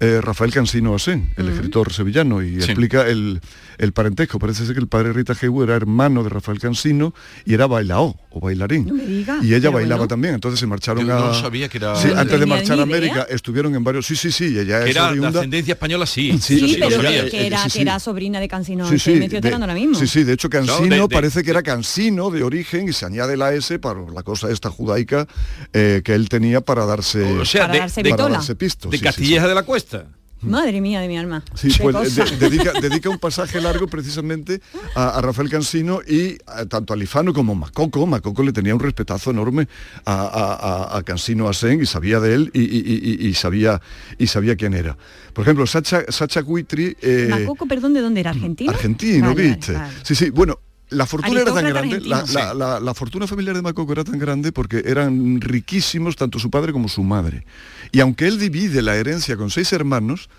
eh, 0.02 0.22
Rafael 0.22 0.54
Cansino 0.54 0.96
Asén, 0.96 1.30
el 1.36 1.50
escritor 1.50 1.92
sevillano, 1.92 2.42
y 2.42 2.62
Sí. 2.62 2.72
explica 2.72 3.06
el, 3.08 3.42
el 3.78 3.92
parentesco. 3.92 4.40
Parece 4.40 4.66
ser 4.66 4.74
que 4.76 4.80
el 4.80 4.88
padre 4.88 5.10
de 5.10 5.14
Rita 5.14 5.34
Hayworth 5.42 5.68
era 5.68 5.76
hermano 5.76 6.24
de 6.24 6.30
Rafael 6.30 6.58
Cansino 6.60 7.14
y 7.46 7.54
era 7.54 7.68
bailao 7.68 8.18
o 8.32 8.40
bailarín. 8.40 8.86
No 8.86 8.94
me 8.94 9.06
diga, 9.06 9.40
y 9.42 9.54
ella 9.54 9.70
bailaba 9.72 10.02
bueno. 10.02 10.08
también, 10.08 10.34
entonces 10.36 10.60
se 10.60 10.68
marcharon 10.68 11.06
Yo 11.08 11.18
a... 11.18 11.20
no 11.20 11.34
sabía 11.34 11.68
que 11.68 11.78
era- 11.80 11.96
Sí, 11.96 12.10
No 12.10 12.20
antes 12.20 12.40
de 12.40 12.46
marchar 12.46 12.80
a 12.80 12.84
América 12.84 13.14
idea. 13.14 13.28
estuvieron 13.30 13.74
en 13.76 13.84
varios... 13.84 14.06
Sí, 14.06 14.16
sí, 14.16 14.32
sí, 14.32 14.58
ella 14.58 14.84
Que 14.84 14.90
es 14.92 14.96
era 14.96 15.12
de 15.12 15.20
oriunda- 15.20 15.40
ascendencia 15.40 15.72
española, 15.74 16.06
sí. 16.06 16.34
Sí, 16.40 16.60
Sí, 16.60 16.68
sí, 16.70 16.76
pero 16.80 16.90
que, 16.90 16.96
sabía. 16.96 17.30
que 17.30 17.48
era, 17.48 17.64
Sí, 17.64 17.70
sí. 17.72 17.78
que 17.78 17.82
era 17.82 18.00
sobrina 18.00 18.40
de 18.40 18.48
Cansino. 18.48 18.88
Sí, 18.90 19.00
sí, 19.00 19.10
me 19.12 19.16
estoy 19.16 19.30
de, 19.30 19.38
enterando 19.38 19.66
ahora 19.66 19.74
mismo. 19.74 19.96
sí, 19.96 20.06
sí, 20.08 20.24
de 20.24 20.34
hecho 20.34 20.50
Cansino 20.50 20.96
de- 20.96 21.02
de- 21.02 21.08
parece 21.10 21.44
que 21.44 21.50
era 21.50 21.64
Cansino 21.64 22.30
de 22.30 22.44
origen 22.44 22.88
y 22.90 22.94
se 22.94 23.06
añade 23.06 23.36
la 23.38 23.54
S 23.54 23.80
para 23.80 24.00
la 24.14 24.24
cosa 24.24 24.52
esta 24.52 24.70
judaica 24.70 25.28
eh, 25.74 26.02
que 26.04 26.14
él 26.14 26.30
tenía 26.30 26.62
para 26.62 26.86
darse, 26.86 27.24
O 27.24 27.46
sea, 27.46 27.62
Para 27.62 27.74
de, 27.74 27.80
darse 27.80 28.04
de- 28.04 28.12
vitola. 28.12 28.36
darse 28.36 28.56
pisto. 28.56 28.90
de. 28.90 29.00
Castilleja 29.00 29.48
de 29.48 29.56
la 29.56 29.64
Cuesta. 29.64 30.06
Madre 30.42 30.80
mía 30.82 31.02
de 31.02 31.08
mi 31.08 31.18
alma. 31.18 31.44
Sí, 31.54 31.70
pues 31.82 32.16
de- 32.16 32.38
dedica, 32.38 32.74
dedica 32.80 33.10
un 33.10 33.20
pasaje 33.20 33.60
largo 33.60 33.88
precisamente 33.88 34.62
a, 34.96 35.18
a 35.18 35.22
Rafael 35.22 35.50
Cansino 35.50 36.00
y 36.08 36.38
a- 36.48 36.66
tanto 36.66 36.94
a 36.94 36.96
Lifano 36.96 37.34
como 37.34 37.52
a 37.54 37.56
Macoco. 37.56 38.06
Macoco 38.08 38.42
le 38.44 38.54
tenía 38.54 38.74
un 38.74 38.80
respetazo 38.80 39.32
enorme 39.32 39.68
a, 40.06 40.96
a- 40.96 41.04
Cansino 41.04 41.48
Asen 41.50 41.82
y 41.82 41.86
sabía 41.86 42.20
de 42.20 42.34
él 42.36 42.52
y, 42.54 42.62
y- 42.62 42.66
y- 42.66 43.26
y- 43.26 43.28
y 43.30 43.34
sabía, 43.34 43.82
y 44.18 44.28
sabía 44.28 44.56
quién 44.56 44.74
era. 44.74 44.98
Por 45.34 45.44
ejemplo, 45.44 45.66
Sacha, 45.68 46.04
Sacha 46.10 46.42
Guitry... 46.42 46.96
eh, 47.02 47.28
Macoco, 47.30 47.66
perdón, 47.68 47.94
¿de 47.94 48.02
dónde 48.02 48.22
era? 48.22 48.32
¿Argentino? 48.32 48.72
Argentino, 48.72 49.28
Vale, 49.30 49.42
vale, 49.44 49.56
¿viste? 49.56 49.74
vale. 49.74 49.94
Sí, 50.04 50.16
sí, 50.16 50.30
bueno. 50.30 50.60
La 50.90 51.06
fortuna 51.06 51.42
era 51.42 51.54
tan 51.54 51.66
grande, 51.70 52.00
la, 52.02 52.18
argentino. 52.20 52.40
la- 52.42 52.54
la- 52.54 52.80
la 52.80 52.94
fortuna 52.96 53.28
familiar 53.28 53.56
de 53.56 53.62
Macoco 53.62 53.92
era 53.94 54.04
tan 54.04 54.18
grande 54.18 54.52
porque 54.52 54.82
eran 54.86 55.40
riquísimos 55.40 56.16
tanto 56.16 56.40
su 56.40 56.50
padre 56.50 56.74
como 56.74 56.90
su 56.90 57.04
madre. 57.04 57.46
Y 57.92 58.00
aunque 58.00 58.28
él 58.28 58.40
divide 58.40 58.82
la 58.82 58.96
herencia 58.96 59.38
con 59.38 59.50
seis 59.52 59.72
hermanos, 59.72 60.30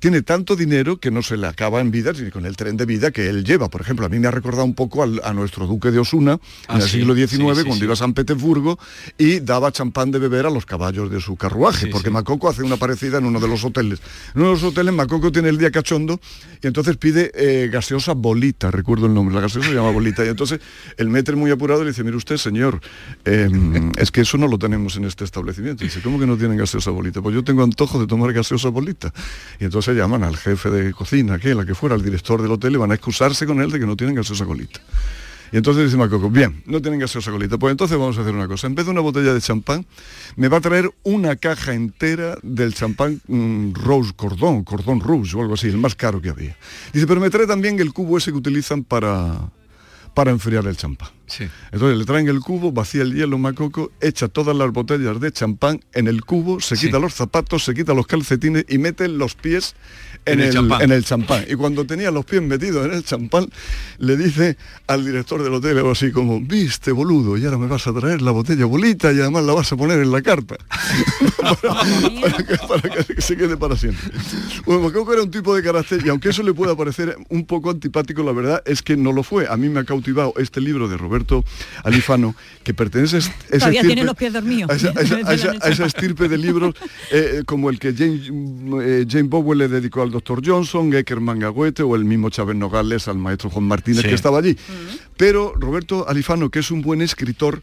tiene 0.00 0.22
tanto 0.22 0.56
dinero 0.56 0.98
que 0.98 1.10
no 1.10 1.22
se 1.22 1.36
le 1.36 1.46
acaba 1.46 1.80
en 1.80 1.90
vida 1.90 2.12
ni 2.12 2.30
con 2.30 2.46
el 2.46 2.56
tren 2.56 2.76
de 2.76 2.86
vida 2.86 3.10
que 3.10 3.28
él 3.28 3.44
lleva. 3.44 3.68
Por 3.70 3.82
ejemplo, 3.82 4.06
a 4.06 4.08
mí 4.08 4.18
me 4.18 4.26
ha 4.26 4.30
recordado 4.32 4.64
un 4.64 4.74
poco 4.74 5.02
al- 5.02 5.20
a 5.22 5.32
nuestro 5.32 5.66
duque 5.66 5.90
de 5.90 5.98
Osuna 6.00 6.40
Ah, 6.68 6.76
en 6.76 6.80
el 6.82 6.88
sí, 6.88 6.98
siglo 6.98 7.14
XIX, 7.14 7.28
sí, 7.54 7.60
sí, 7.62 7.66
cuando 7.68 7.84
iba 7.84 7.92
a 7.92 7.96
San 7.96 8.14
Petersburgo 8.14 8.78
y 9.18 9.40
daba 9.40 9.70
champán 9.70 10.10
de 10.10 10.18
beber 10.18 10.46
a 10.46 10.50
los 10.50 10.66
caballos 10.66 11.10
de 11.10 11.20
su 11.20 11.36
carruaje, 11.36 11.86
porque. 11.88 12.10
Macoco 12.10 12.48
hace 12.48 12.62
una 12.62 12.76
parecida 12.76 13.18
en 13.18 13.26
uno 13.26 13.38
de 13.38 13.46
los 13.46 13.62
hoteles. 13.64 14.00
En 14.34 14.40
uno 14.40 14.48
de 14.48 14.54
los 14.54 14.64
hoteles 14.64 14.92
Macoco 14.94 15.30
tiene 15.30 15.48
el 15.50 15.58
día 15.58 15.70
cachondo 15.70 16.18
y 16.62 16.66
entonces 16.66 16.96
pide 16.96 17.30
eh, 17.34 17.68
gaseosa 17.70 18.14
bolita, 18.14 18.70
recuerdo 18.70 19.06
el 19.06 19.14
nombre, 19.14 19.34
la 19.34 19.42
gaseosa 19.42 19.68
se 19.68 19.74
llama 19.74 19.90
bolita, 19.92 20.24
y 20.24 20.28
entonces 20.28 20.60
el 20.96 21.08
metre 21.08 21.36
muy 21.36 21.50
apurado 21.50 21.84
le 21.84 21.90
dice, 21.90 22.02
mire 22.04 22.16
usted, 22.16 22.36
señor, 22.38 22.80
eh, 23.26 23.48
es 23.98 24.10
que 24.10 24.22
eso 24.22 24.38
no 24.38 24.48
lo 24.48 24.58
tenemos 24.58 24.96
en 24.96 25.04
este 25.04 25.24
establecimiento. 25.24 25.84
Y 25.84 25.88
dice, 25.88 26.00
¿cómo 26.00 26.18
que 26.18 26.26
no 26.26 26.36
tienen 26.38 26.56
gaseosa 26.56 26.90
bolita? 26.90 27.20
Pues 27.20 27.34
yo 27.34 27.44
tengo 27.44 27.62
antojo 27.62 28.00
de 28.00 28.06
tomar 28.06 28.32
gaseosa 28.32 28.70
bolita. 28.70 29.12
Y 29.60 29.64
entonces 29.64 29.89
llaman 29.94 30.24
al 30.24 30.36
jefe 30.36 30.70
de 30.70 30.92
cocina, 30.92 31.38
que 31.38 31.54
la 31.54 31.64
que 31.64 31.74
fuera, 31.74 31.94
al 31.94 32.02
director 32.02 32.42
del 32.42 32.52
hotel, 32.52 32.74
y 32.74 32.76
van 32.76 32.90
a 32.90 32.94
excusarse 32.94 33.46
con 33.46 33.60
él 33.60 33.70
de 33.70 33.80
que 33.80 33.86
no 33.86 33.96
tienen 33.96 34.16
gaseosa 34.16 34.44
bolita. 34.44 34.80
Y 35.52 35.56
entonces 35.56 35.84
dice 35.84 35.96
Macoco, 35.96 36.30
bien, 36.30 36.62
no 36.66 36.80
tienen 36.80 37.00
gaseosa 37.00 37.30
colita. 37.30 37.58
Pues 37.58 37.72
entonces 37.72 37.98
vamos 37.98 38.16
a 38.18 38.20
hacer 38.20 38.34
una 38.34 38.46
cosa. 38.46 38.68
En 38.68 38.74
vez 38.74 38.84
de 38.84 38.92
una 38.92 39.00
botella 39.00 39.34
de 39.34 39.40
champán, 39.40 39.84
me 40.36 40.48
va 40.48 40.58
a 40.58 40.60
traer 40.60 40.90
una 41.02 41.36
caja 41.36 41.74
entera 41.74 42.36
del 42.42 42.72
champán 42.72 43.20
mm, 43.26 43.72
Rose 43.72 44.12
Cordón, 44.14 44.62
Cordón 44.62 45.00
Rouge 45.00 45.36
o 45.36 45.40
algo 45.40 45.54
así, 45.54 45.66
el 45.66 45.78
más 45.78 45.96
caro 45.96 46.20
que 46.20 46.28
había. 46.28 46.56
Dice, 46.92 47.06
pero 47.06 47.20
me 47.20 47.30
trae 47.30 47.46
también 47.46 47.80
el 47.80 47.92
cubo 47.92 48.18
ese 48.18 48.30
que 48.30 48.38
utilizan 48.38 48.84
para, 48.84 49.50
para 50.14 50.30
enfriar 50.30 50.66
el 50.66 50.76
champán. 50.76 51.08
Entonces 51.70 51.96
le 51.96 52.04
traen 52.04 52.28
el 52.28 52.40
cubo, 52.40 52.72
vacía 52.72 53.02
el 53.02 53.14
hielo 53.14 53.38
Macoco, 53.38 53.92
echa 54.00 54.28
todas 54.28 54.56
las 54.56 54.72
botellas 54.72 55.20
de 55.20 55.30
champán 55.30 55.80
en 55.92 56.08
el 56.08 56.24
cubo, 56.24 56.60
se 56.60 56.76
quita 56.76 56.98
los 56.98 57.14
zapatos, 57.14 57.64
se 57.64 57.74
quita 57.74 57.94
los 57.94 58.06
calcetines 58.06 58.64
y 58.68 58.78
mete 58.78 59.06
los 59.08 59.34
pies 59.36 59.76
en, 60.26 60.40
En 60.40 60.48
el 60.56 60.72
en 60.82 60.92
el 60.92 61.04
champán. 61.04 61.44
Y 61.48 61.54
cuando 61.54 61.84
tenía 61.86 62.10
los 62.10 62.24
pies 62.24 62.42
metidos 62.42 62.86
en 62.86 62.92
el 62.92 63.04
champán, 63.04 63.48
le 63.98 64.16
dice 64.16 64.56
al 64.86 65.04
director 65.04 65.42
del 65.42 65.54
hotel 65.54 65.76
algo 65.78 65.90
así 65.92 66.10
como, 66.12 66.40
viste 66.40 66.92
boludo, 66.92 67.36
y 67.38 67.44
ahora 67.44 67.58
me 67.58 67.66
vas 67.66 67.86
a 67.86 67.92
traer 67.92 68.20
la 68.22 68.30
botella 68.30 68.64
bolita 68.66 69.12
y 69.12 69.20
además 69.20 69.44
la 69.44 69.52
vas 69.54 69.72
a 69.72 69.76
poner 69.76 69.98
en 70.00 70.10
la 70.12 70.22
carta. 70.22 70.56
para, 71.50 72.36
que, 72.44 72.56
para 72.68 73.04
que 73.06 73.20
se 73.22 73.36
quede 73.36 73.56
para 73.56 73.76
siempre. 73.76 74.10
Bueno, 74.66 74.82
Macoco 74.82 75.12
era 75.12 75.22
un 75.22 75.30
tipo 75.30 75.54
de 75.54 75.62
carácter 75.62 76.00
y 76.04 76.08
aunque 76.08 76.30
eso 76.30 76.42
le 76.42 76.52
pueda 76.54 76.76
parecer 76.76 77.16
un 77.28 77.44
poco 77.46 77.70
antipático, 77.70 78.22
la 78.22 78.32
verdad 78.32 78.62
es 78.66 78.82
que 78.82 78.96
no 78.96 79.12
lo 79.12 79.22
fue. 79.22 79.46
A 79.48 79.56
mí 79.56 79.68
me 79.68 79.80
ha 79.80 79.84
cautivado 79.84 80.34
este 80.36 80.60
libro 80.60 80.88
de 80.88 80.96
Roberto 80.96 81.44
Alifano, 81.84 82.34
que 82.62 82.74
pertenece 82.74 83.16
a 83.16 83.18
esa 83.18 83.32
Todavía 83.58 83.82
estirpe- 83.82 83.86
tiene 83.86 84.04
los 84.04 84.16
pies 84.16 84.32
dormidos. 84.32 84.70
a 84.70 84.74
esa, 84.74 84.88
a 84.90 85.02
esa- 85.02 85.16
a 85.28 85.34
esa- 85.34 85.54
a 85.60 85.68
esa 85.68 85.86
estirpe 85.86 86.28
de 86.28 86.38
libros 86.38 86.74
eh, 87.12 87.42
como 87.46 87.70
el 87.70 87.78
que 87.78 87.94
Jane, 87.94 88.20
eh, 88.82 89.06
Jane 89.08 89.24
Bowen 89.28 89.58
le 89.58 89.68
dedicó 89.68 90.02
al 90.02 90.09
doctor 90.10 90.40
Johnson, 90.44 90.92
Eckerman 90.94 91.42
a 91.44 91.48
Goethe 91.48 91.82
o 91.82 91.94
el 91.96 92.04
mismo 92.04 92.30
Chávez 92.30 92.56
Nogales 92.56 93.08
al 93.08 93.18
maestro 93.18 93.50
Juan 93.50 93.64
Martínez 93.64 94.02
Sí. 94.02 94.08
que 94.08 94.14
estaba 94.14 94.38
allí. 94.38 94.56
Pero 95.16 95.52
Roberto 95.56 96.08
Alifano, 96.08 96.50
que 96.50 96.58
es 96.60 96.70
un 96.70 96.82
buen 96.82 97.00
escritor, 97.02 97.62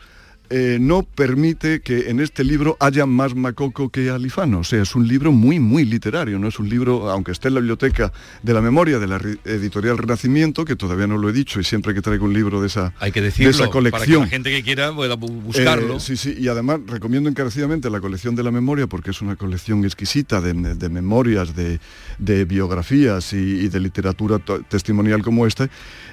eh, 0.49 0.77
no 0.79 1.03
permite 1.03 1.81
que 1.81 2.09
en 2.09 2.19
este 2.19 2.43
libro 2.43 2.77
haya 2.79 3.05
más 3.05 3.35
Macoco 3.35 3.89
que 3.89 4.09
Alifano. 4.09 4.59
O 4.59 4.63
sea, 4.63 4.81
es 4.81 4.95
un 4.95 5.07
libro 5.07 5.31
muy, 5.31 5.59
muy 5.59 5.85
literario, 5.85 6.39
no 6.39 6.47
es 6.47 6.59
un 6.59 6.69
libro, 6.69 7.09
aunque 7.09 7.31
esté 7.31 7.47
en 7.49 7.55
la 7.55 7.59
biblioteca 7.59 8.11
de 8.43 8.53
la 8.53 8.61
memoria 8.61 8.99
de 8.99 9.07
la 9.07 9.19
ri- 9.19 9.39
editorial 9.45 9.97
Renacimiento, 9.97 10.65
que 10.65 10.75
todavía 10.75 11.07
no 11.07 11.17
lo 11.17 11.29
he 11.29 11.33
dicho 11.33 11.59
y 11.59 11.63
siempre 11.63 11.93
que 11.93 12.01
traigo 12.01 12.25
un 12.25 12.33
libro 12.33 12.61
de 12.61 12.67
esa, 12.67 12.93
Hay 12.99 13.11
que 13.11 13.21
de 13.21 13.27
decirlo 13.27 13.49
esa 13.51 13.59
para 13.59 13.69
que 13.69 13.73
colección. 13.73 14.21
la 14.21 14.27
gente 14.27 14.49
que 14.51 14.63
quiera 14.63 14.93
pueda 14.93 15.15
bu- 15.15 15.41
buscarlo. 15.41 15.97
Eh, 15.97 15.99
sí, 15.99 16.15
sí, 16.17 16.35
y 16.39 16.47
además 16.47 16.79
recomiendo 16.87 17.29
encarecidamente 17.29 17.89
la 17.89 17.99
colección 17.99 18.35
de 18.35 18.43
la 18.43 18.51
memoria 18.51 18.87
porque 18.87 19.11
es 19.11 19.21
una 19.21 19.35
colección 19.35 19.83
exquisita 19.85 20.41
de, 20.41 20.53
de 20.53 20.89
memorias, 20.89 21.55
de, 21.55 21.79
de 22.19 22.45
biografías 22.45 23.33
y, 23.33 23.37
y 23.37 23.67
de 23.69 23.79
literatura 23.79 24.39
testimonial 24.69 25.21
como 25.23 25.45
esta. 25.45 25.69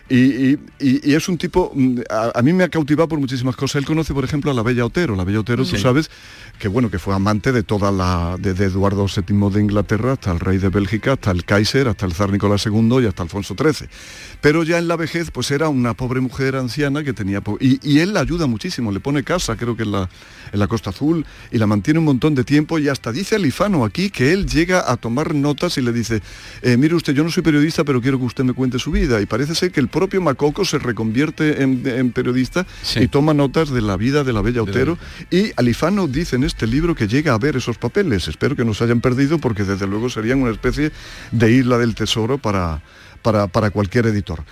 Y, 0.09 0.59
y- 0.81 1.15
es 1.15 1.29
un 1.29 1.39
tipo, 1.39 1.73
mm, 1.75 2.01
a, 2.11 2.39
a 2.39 2.43
mí 2.43 2.53
me 2.53 2.65
ha 2.65 2.69
cautivado 2.69 3.09
por 3.09 3.19
muchísimas 3.19 3.57
cosas. 3.57 3.77
Él 3.77 3.87
conoce, 3.87 4.13
por 4.13 4.25
ejemplo, 4.25 4.51
a 4.51 4.55
la 4.55 4.63
Bella 4.63 4.85
Otero. 4.85 5.17
La 5.17 5.25
Bella 5.25 5.41
Otero, 5.41 5.65
tú 5.65 5.77
sabes, 5.79 6.11
que 6.59 6.69
bueno, 6.69 6.91
que 6.91 6.99
fue 6.99 7.15
amante 7.15 7.53
de 7.53 7.63
toda 7.63 7.91
la, 7.91 8.37
de, 8.39 8.53
de 8.53 8.67
Eduardo 8.67 9.07
VII 9.07 9.51
de 9.51 9.61
Inglaterra 9.63 10.13
hasta 10.13 10.31
el 10.33 10.41
rey 10.41 10.59
de 10.59 10.69
Bélgica, 10.69 11.13
hasta 11.15 11.31
el 11.31 11.45
Kaiser, 11.45 11.89
hasta 11.89 12.05
el 12.05 12.13
zar 12.13 12.31
Nicolás 12.31 12.67
II 12.67 12.99
y 13.03 13.07
hasta 13.07 13.23
Alfonso 13.23 13.55
XIII. 13.59 13.89
Pero 14.43 14.63
ya 14.63 14.79
en 14.79 14.89
la 14.89 14.97
vejez, 14.97 15.31
pues 15.31 15.51
era 15.51 15.69
una 15.71 15.95
pobre 15.95 16.21
mujer 16.21 16.57
anciana 16.57 17.03
que 17.03 17.13
tenía... 17.15 17.43
Y, 17.61 17.79
y 17.89 18.01
él 18.01 18.13
la 18.13 18.21
ayuda 18.21 18.47
muchísimo, 18.47 18.93
le 18.93 19.01
pone 19.01 19.23
casa, 19.25 19.57
creo 19.57 19.75
que 19.77 19.85
en 19.85 19.93
la, 19.93 20.09
en 20.53 20.59
la 20.59 20.67
Costa 20.67 20.91
Azul, 20.91 21.25
y 21.51 21.57
la 21.59 21.67
mantiene 21.67 21.99
un 21.99 22.05
montón 22.05 22.35
de 22.35 22.45
tiempo, 22.45 22.79
y 22.79 22.89
hasta 22.89 23.11
dice 23.11 23.37
Alifano 23.37 23.85
aquí 23.85 24.11
que 24.11 24.33
él 24.33 24.47
llega 24.47 24.91
a 24.91 24.97
tomar 24.99 25.35
notas 25.35 25.79
y 25.79 25.81
le 25.81 25.93
dice, 25.93 26.21
eh, 26.63 26.77
mire 26.77 26.95
usted, 26.95 27.15
yo 27.15 27.25
no 27.25 27.31
soy 27.31 27.43
periodista, 27.43 27.85
pero 27.85 28.03
quiero 28.03 28.19
que 28.19 28.25
usted 28.27 28.45
me 28.45 28.53
cuente 28.53 28.79
su 28.79 28.91
vida. 28.91 29.21
Y 29.23 29.27
parece 29.27 29.55
ser 29.55 29.73
que 29.73 29.81
el 29.81 29.89
propio 29.95 30.21
Macoco 30.21 30.65
se 30.65 30.81
reconvierte 30.81 31.63
en, 31.63 31.87
en 31.87 32.11
periodista 32.11 32.67
y 32.97 33.07
toma 33.07 33.33
notas 33.33 33.71
de 33.71 33.81
la 33.81 33.97
vida 33.97 34.25
de 34.25 34.33
la 34.33 34.43
Bella 34.43 34.61
Otero. 34.61 34.99
Y 35.31 35.53
Alifano 35.55 36.09
dice 36.09 36.35
en 36.35 36.43
este 36.43 36.67
libro 36.67 36.97
que 36.97 37.07
llega 37.07 37.33
a 37.33 37.39
ver 37.39 37.55
esos 37.55 37.79
papeles. 37.79 38.27
Espero 38.27 38.57
que 38.57 38.65
no 38.65 38.75
se 38.75 38.83
hayan 38.83 39.01
perdido 39.01 39.39
porque 39.39 39.63
desde 39.63 39.87
luego 39.87 40.11
serían 40.11 40.43
una 40.43 40.51
especie 40.51 40.91
de 41.31 41.53
isla 41.53 41.79
del 41.79 41.95
tesoro 41.95 42.39
para, 42.39 42.83
para, 43.23 43.47
para 43.47 43.71
cualquier 43.71 44.07
editor. 44.07 44.43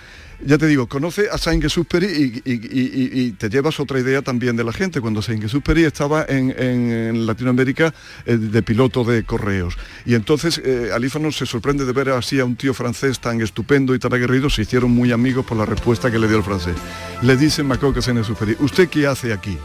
Ya 0.45 0.57
te 0.57 0.67
digo, 0.67 0.87
conoce 0.87 1.29
a 1.31 1.37
Saint-Exupéry 1.37 2.41
y, 2.43 3.31
te 3.33 3.49
llevas 3.49 3.79
otra 3.79 3.99
idea 3.99 4.21
también 4.21 4.57
de 4.57 4.63
la 4.63 4.73
gente. 4.73 4.99
Cuando 4.99 5.21
Saint-Exupéry 5.21 5.85
estaba 5.85 6.25
en, 6.27 7.25
Latinoamérica 7.25 7.93
eh, 8.25 8.35
de 8.37 8.61
piloto 8.61 9.03
de 9.05 9.23
correos. 9.23 9.77
Y 10.05 10.15
entonces 10.15 10.61
eh, 10.63 10.89
Alífano 10.93 11.31
se 11.31 11.45
sorprende 11.45 11.85
de 11.85 11.93
ver 11.93 12.09
así 12.09 12.39
a 12.39 12.45
un 12.45 12.55
tío 12.55 12.73
francés 12.73 13.19
tan 13.19 13.39
estupendo 13.41 13.95
y 13.95 13.99
tan 13.99 14.13
aguerrido. 14.13 14.49
Se 14.49 14.63
hicieron 14.63 14.91
muy 14.91 15.11
amigos 15.13 15.45
por 15.45 15.57
la 15.57 15.65
respuesta 15.65 16.11
que 16.11 16.19
le 16.19 16.27
dio 16.27 16.37
el 16.37 16.43
francés. 16.43 16.75
Le 17.21 17.37
dice 17.37 17.63
Macoque 17.63 17.99
a 17.99 18.01
Saint-Exupéry, 18.01 18.57
¿usted 18.59 18.89
qué 18.89 19.07
hace 19.07 19.31
aquí? 19.31 19.57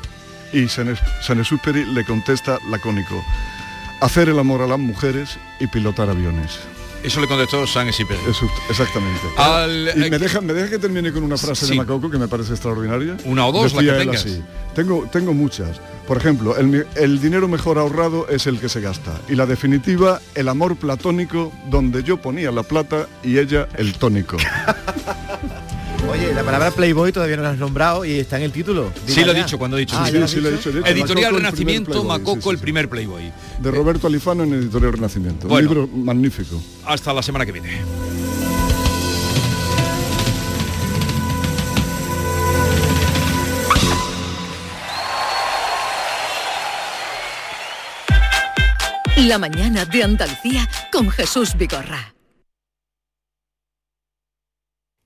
Y 0.52 0.68
Saint- 0.68 0.98
Saint-Exupéry 1.22 1.86
le 1.86 2.04
contesta 2.04 2.58
lacónico, 2.70 3.22
hacer 4.00 4.28
el 4.28 4.38
amor 4.38 4.62
a 4.62 4.66
las 4.68 4.78
mujeres 4.78 5.38
y 5.58 5.66
pilotar 5.66 6.08
aviones. 6.08 6.60
Eso 7.02 7.20
le 7.20 7.28
contestó 7.28 7.66
San. 7.66 7.88
Eso, 7.88 8.04
exactamente. 8.68 9.20
Al- 9.36 9.92
y 9.96 10.10
me 10.10 10.18
deja, 10.18 10.40
me 10.40 10.52
deja 10.52 10.68
que 10.70 10.78
termine 10.78 11.12
con 11.12 11.22
una 11.22 11.36
frase 11.36 11.64
Sí. 11.66 11.72
de 11.72 11.78
Macoco 11.78 12.10
que 12.10 12.18
me 12.18 12.28
parece 12.28 12.52
extraordinaria. 12.52 13.16
Una 13.24 13.46
o 13.46 13.52
dos, 13.52 13.72
la 13.72 13.80
Decía 13.82 13.92
que 13.94 13.98
tengas. 14.04 14.20
así, 14.24 14.42
Tengo, 14.74 15.08
tengo 15.10 15.32
muchas. 15.32 15.80
Por 16.06 16.16
ejemplo, 16.16 16.56
el 16.56 17.20
dinero 17.20 17.48
mejor 17.48 17.78
ahorrado 17.78 18.28
es 18.28 18.46
el 18.46 18.58
que 18.60 18.68
se 18.68 18.80
gasta. 18.80 19.12
Y 19.28 19.34
la 19.34 19.46
definitiva, 19.46 20.20
el 20.34 20.48
amor 20.48 20.76
platónico, 20.76 21.52
donde 21.70 22.02
yo 22.02 22.16
ponía 22.16 22.50
la 22.50 22.62
plata 22.62 23.06
y 23.22 23.38
ella 23.38 23.68
el 23.76 23.94
tónico. 23.94 24.36
Oye, 26.10 26.32
la 26.32 26.42
palabra 26.42 26.70
Playboy 26.70 27.12
todavía 27.12 27.36
no 27.36 27.42
la 27.42 27.50
has 27.50 27.58
nombrado 27.58 28.04
y 28.04 28.12
está 28.12 28.38
en 28.38 28.44
el 28.44 28.52
título. 28.52 28.90
Sí 29.06 29.24
lo 29.24 29.32
he 29.32 29.34
ya. 29.34 29.44
dicho 29.44 29.58
cuando 29.58 29.76
he 29.76 29.80
dicho. 29.80 29.96
Ah, 29.98 30.06
sí, 30.06 30.12
¿ya 30.12 30.18
lo 30.18 30.24
has 30.24 30.30
sí, 30.30 30.40
lo 30.40 30.48
he 30.48 30.52
dicho? 30.52 30.70
he. 30.70 30.90
Editorial 30.90 31.32
Macoco, 31.32 31.36
Renacimiento, 31.36 31.90
Playboy, 31.90 32.08
Macoco, 32.08 32.34
sí, 32.36 32.42
sí, 32.42 32.48
el 32.50 32.56
sí. 32.56 32.62
primer 32.62 32.88
Playboy. 32.88 33.32
De 33.60 33.70
Roberto 33.70 34.06
Alifano 34.06 34.44
en 34.44 34.54
Editorial 34.54 34.92
Renacimiento. 34.92 35.48
Bueno. 35.48 35.68
Un 35.68 35.74
libro 35.74 35.96
magnífico. 35.96 36.60
Hasta 36.86 37.12
la 37.12 37.22
semana 37.22 37.44
que 37.44 37.52
viene. 37.52 37.80
La 49.26 49.36
mañana 49.36 49.84
de 49.84 50.04
Andalucía 50.04 50.68
con 50.92 51.10
Jesús 51.10 51.54
Vigorra. 51.56 52.14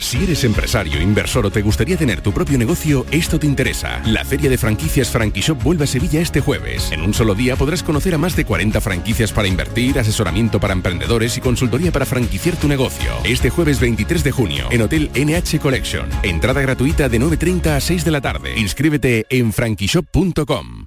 Si 0.00 0.24
eres 0.24 0.44
empresario, 0.44 1.00
inversor 1.00 1.46
o 1.46 1.50
te 1.50 1.60
gustaría 1.60 1.96
tener 1.96 2.22
tu 2.22 2.32
propio 2.32 2.58
negocio, 2.58 3.04
esto 3.10 3.38
te 3.38 3.46
interesa. 3.46 4.02
La 4.06 4.24
feria 4.24 4.48
de 4.48 4.56
franquicias 4.56 5.10
Franquishop 5.10 5.62
vuelve 5.62 5.84
a 5.84 5.86
Sevilla 5.86 6.20
este 6.20 6.40
jueves. 6.40 6.90
En 6.90 7.02
un 7.02 7.12
solo 7.12 7.34
día 7.34 7.54
podrás 7.54 7.82
conocer 7.82 8.14
a 8.14 8.18
más 8.18 8.34
de 8.34 8.44
40 8.44 8.80
franquicias 8.80 9.30
para 9.30 9.46
invertir, 9.46 9.98
asesoramiento 9.98 10.58
para 10.58 10.72
emprendedores 10.72 11.36
y 11.36 11.40
consultoría 11.40 11.92
para 11.92 12.06
franquiciar 12.06 12.56
tu 12.56 12.66
negocio. 12.66 13.12
Este 13.24 13.50
jueves 13.50 13.78
23 13.78 14.24
de 14.24 14.30
junio 14.32 14.68
en 14.70 14.82
Hotel 14.82 15.10
NH 15.14 15.60
Collection. 15.60 16.08
Entrada 16.22 16.60
gratuita 16.62 17.08
de 17.08 17.20
9.30 17.20 17.76
a 17.76 17.80
6 17.80 18.04
de 18.04 18.10
la 18.10 18.20
tarde. 18.20 18.58
Inscríbete 18.58 19.26
en 19.28 19.52
franquishop.com. 19.52 20.86